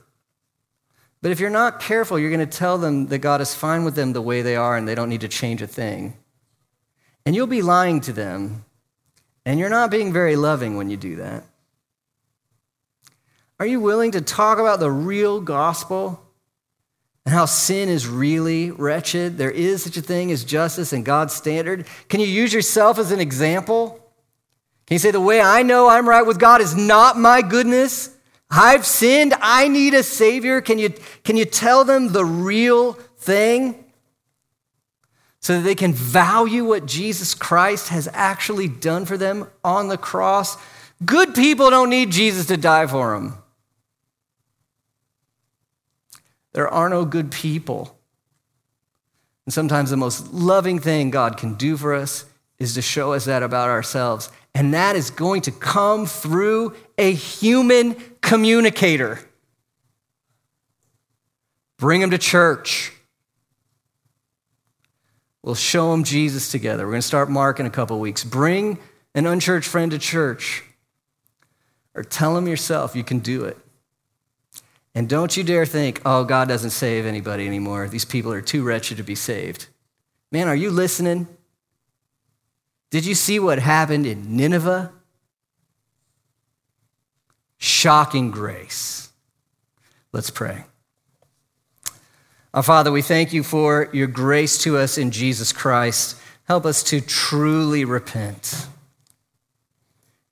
But 1.21 1.31
if 1.31 1.39
you're 1.39 1.49
not 1.49 1.79
careful, 1.79 2.19
you're 2.19 2.29
going 2.29 2.47
to 2.47 2.57
tell 2.57 2.77
them 2.77 3.07
that 3.07 3.19
God 3.19 3.41
is 3.41 3.55
fine 3.55 3.83
with 3.83 3.95
them 3.95 4.13
the 4.13 4.21
way 4.21 4.41
they 4.41 4.55
are 4.55 4.77
and 4.77 4.87
they 4.87 4.95
don't 4.95 5.09
need 5.09 5.21
to 5.21 5.27
change 5.27 5.61
a 5.61 5.67
thing. 5.67 6.17
And 7.25 7.35
you'll 7.35 7.47
be 7.47 7.63
lying 7.63 8.01
to 8.01 8.13
them, 8.13 8.65
and 9.45 9.59
you're 9.59 9.69
not 9.69 9.89
being 9.89 10.13
very 10.13 10.35
loving 10.35 10.77
when 10.77 10.89
you 10.91 10.97
do 10.97 11.15
that. 11.15 11.43
Are 13.59 13.65
you 13.65 13.79
willing 13.79 14.11
to 14.11 14.21
talk 14.21 14.59
about 14.59 14.79
the 14.79 14.91
real 14.91 15.41
gospel 15.41 16.21
and 17.25 17.33
how 17.33 17.45
sin 17.45 17.89
is 17.89 18.07
really 18.07 18.71
wretched. 18.71 19.37
There 19.37 19.51
is 19.51 19.83
such 19.83 19.97
a 19.97 20.01
thing 20.01 20.31
as 20.31 20.43
justice 20.43 20.93
and 20.93 21.03
God's 21.03 21.33
standard. 21.33 21.87
Can 22.07 22.19
you 22.19 22.27
use 22.27 22.53
yourself 22.53 22.99
as 22.99 23.11
an 23.11 23.19
example? 23.19 23.99
Can 24.85 24.95
you 24.95 24.99
say, 24.99 25.11
the 25.11 25.19
way 25.19 25.41
I 25.41 25.63
know 25.63 25.87
I'm 25.87 26.07
right 26.07 26.25
with 26.25 26.37
God 26.37 26.61
is 26.61 26.75
not 26.75 27.17
my 27.17 27.41
goodness? 27.41 28.14
I've 28.49 28.85
sinned. 28.85 29.33
I 29.41 29.67
need 29.67 29.93
a 29.93 30.03
Savior. 30.03 30.61
Can 30.61 30.79
you, 30.79 30.93
can 31.23 31.37
you 31.37 31.45
tell 31.45 31.83
them 31.83 32.11
the 32.11 32.25
real 32.25 32.93
thing? 33.17 33.83
So 35.39 35.57
that 35.57 35.63
they 35.63 35.75
can 35.75 35.93
value 35.93 36.65
what 36.65 36.85
Jesus 36.85 37.33
Christ 37.33 37.89
has 37.89 38.09
actually 38.13 38.67
done 38.67 39.05
for 39.05 39.17
them 39.17 39.47
on 39.63 39.89
the 39.89 39.97
cross. 39.97 40.57
Good 41.03 41.35
people 41.35 41.69
don't 41.69 41.89
need 41.89 42.11
Jesus 42.11 42.47
to 42.47 42.57
die 42.57 42.87
for 42.87 43.13
them. 43.13 43.37
There 46.53 46.67
are 46.67 46.89
no 46.89 47.03
good 47.03 47.31
people. 47.31 47.99
And 49.45 49.53
sometimes 49.53 49.89
the 49.89 49.97
most 49.97 50.33
loving 50.33 50.79
thing 50.79 51.11
God 51.11 51.37
can 51.37 51.55
do 51.55 51.77
for 51.77 51.93
us 51.93 52.25
is 52.57 52.73
to 52.75 52.81
show 52.81 53.13
us 53.13 53.25
that 53.25 53.43
about 53.43 53.69
ourselves. 53.69 54.31
And 54.55 54.73
that 54.73 54.95
is 54.95 55.09
going 55.09 55.41
to 55.41 55.51
come 55.51 56.05
through 56.05 56.73
a 56.97 57.11
human 57.13 57.95
communicator. 58.21 59.19
Bring 61.77 62.01
them 62.01 62.11
to 62.11 62.17
church. 62.17 62.91
We'll 65.43 65.55
show 65.55 65.91
them 65.91 66.03
Jesus 66.03 66.49
together. 66.49 66.85
We're 66.85 66.93
going 66.93 67.01
to 67.01 67.07
start 67.07 67.29
Mark 67.29 67.59
in 67.59 67.65
a 67.65 67.69
couple 67.69 67.99
weeks. 67.99 68.23
Bring 68.23 68.79
an 69.13 69.25
unchurched 69.27 69.69
friend 69.69 69.91
to 69.91 69.99
church. 69.99 70.63
Or 71.93 72.03
tell 72.03 72.33
them 72.33 72.47
yourself 72.47 72.95
you 72.95 73.03
can 73.03 73.19
do 73.19 73.45
it. 73.45 73.57
And 74.95 75.09
don't 75.09 75.35
you 75.35 75.43
dare 75.43 75.65
think, 75.65 76.01
oh, 76.05 76.23
God 76.23 76.47
doesn't 76.47 76.69
save 76.69 77.05
anybody 77.05 77.45
anymore. 77.45 77.87
These 77.87 78.05
people 78.05 78.31
are 78.31 78.41
too 78.41 78.63
wretched 78.63 78.97
to 78.97 79.03
be 79.03 79.15
saved. 79.15 79.67
Man, 80.31 80.47
are 80.47 80.55
you 80.55 80.71
listening? 80.71 81.27
Did 82.89 83.05
you 83.05 83.13
see 83.13 83.39
what 83.39 83.59
happened 83.59 84.05
in 84.05 84.35
Nineveh? 84.35 84.91
Shocking 87.57 88.31
grace. 88.31 89.09
Let's 90.11 90.29
pray. 90.29 90.63
Our 92.53 92.63
Father, 92.63 92.91
we 92.91 93.01
thank 93.01 93.33
you 93.33 93.43
for 93.43 93.89
your 93.91 94.07
grace 94.07 94.57
to 94.59 94.77
us 94.77 94.97
in 94.97 95.11
Jesus 95.11 95.51
Christ. 95.51 96.17
Help 96.45 96.65
us 96.65 96.83
to 96.83 97.01
truly 97.01 97.83
repent 97.83 98.67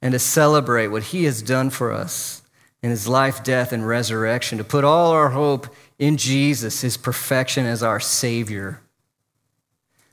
and 0.01 0.13
to 0.13 0.19
celebrate 0.19 0.87
what 0.87 1.03
he 1.03 1.25
has 1.25 1.41
done 1.41 1.69
for 1.69 1.91
us 1.91 2.41
in 2.81 2.91
his 2.91 3.07
life, 3.07 3.43
death, 3.43 3.73
and 3.73 3.87
resurrection, 3.87 4.57
to 4.57 4.63
put 4.63 4.83
all 4.83 5.11
our 5.11 5.29
hope 5.29 5.67
in 5.99 6.15
Jesus, 6.17 6.81
his 6.81 6.95
perfection 6.95 7.65
as 7.65 7.83
our 7.83 7.99
Savior. 7.99 8.81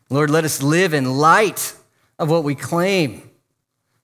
Lord, 0.09 0.31
let 0.31 0.45
us 0.45 0.63
live 0.63 0.93
in 0.93 1.19
light 1.19 1.77
of 2.19 2.29
what 2.29 2.43
we 2.43 2.57
claim 2.57 3.30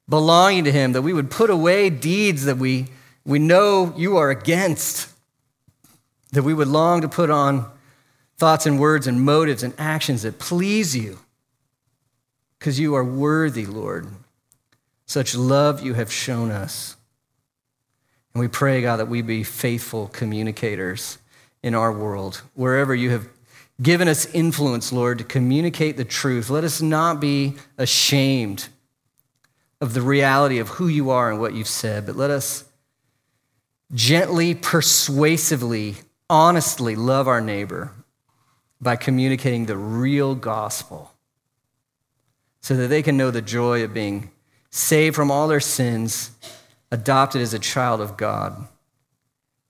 belonging 0.08 0.64
to 0.64 0.72
him, 0.72 0.92
that 0.92 1.02
we 1.02 1.12
would 1.12 1.30
put 1.30 1.50
away 1.50 1.90
deeds 1.90 2.44
that 2.44 2.58
we, 2.58 2.86
we 3.24 3.38
know 3.38 3.92
you 3.96 4.16
are 4.16 4.30
against, 4.30 5.10
that 6.32 6.42
we 6.42 6.54
would 6.54 6.68
long 6.68 7.00
to 7.00 7.08
put 7.08 7.30
on 7.30 7.70
thoughts 8.36 8.66
and 8.66 8.78
words 8.78 9.06
and 9.06 9.22
motives 9.22 9.62
and 9.62 9.74
actions 9.78 10.22
that 10.22 10.38
please 10.38 10.96
you, 10.96 11.18
because 12.58 12.78
you 12.78 12.94
are 12.94 13.04
worthy, 13.04 13.66
Lord. 13.66 14.06
Such 15.06 15.34
love 15.34 15.84
you 15.84 15.94
have 15.94 16.12
shown 16.12 16.50
us. 16.50 16.96
And 18.34 18.40
we 18.40 18.48
pray, 18.48 18.82
God, 18.82 18.96
that 18.96 19.08
we 19.08 19.22
be 19.22 19.42
faithful 19.42 20.08
communicators 20.08 21.18
in 21.62 21.74
our 21.74 21.92
world. 21.92 22.42
Wherever 22.54 22.94
you 22.94 23.10
have 23.10 23.28
given 23.80 24.08
us 24.08 24.26
influence, 24.34 24.92
Lord, 24.92 25.18
to 25.18 25.24
communicate 25.24 25.96
the 25.96 26.04
truth, 26.04 26.50
let 26.50 26.64
us 26.64 26.82
not 26.82 27.20
be 27.20 27.54
ashamed 27.78 28.68
of 29.80 29.94
the 29.94 30.02
reality 30.02 30.58
of 30.58 30.68
who 30.68 30.88
you 30.88 31.10
are 31.10 31.30
and 31.30 31.40
what 31.40 31.54
you've 31.54 31.68
said, 31.68 32.06
but 32.06 32.16
let 32.16 32.30
us 32.30 32.64
gently, 33.94 34.54
persuasively, 34.54 35.96
honestly 36.28 36.96
love 36.96 37.28
our 37.28 37.40
neighbor 37.40 37.92
by 38.80 38.96
communicating 38.96 39.66
the 39.66 39.76
real 39.76 40.34
gospel 40.34 41.12
so 42.60 42.76
that 42.76 42.88
they 42.88 43.02
can 43.02 43.16
know 43.16 43.30
the 43.30 43.42
joy 43.42 43.84
of 43.84 43.94
being 43.94 44.30
saved 44.70 45.14
from 45.14 45.30
all 45.30 45.48
their 45.48 45.60
sins 45.60 46.32
adopted 46.90 47.42
as 47.42 47.54
a 47.54 47.58
child 47.58 48.00
of 48.00 48.16
God, 48.16 48.68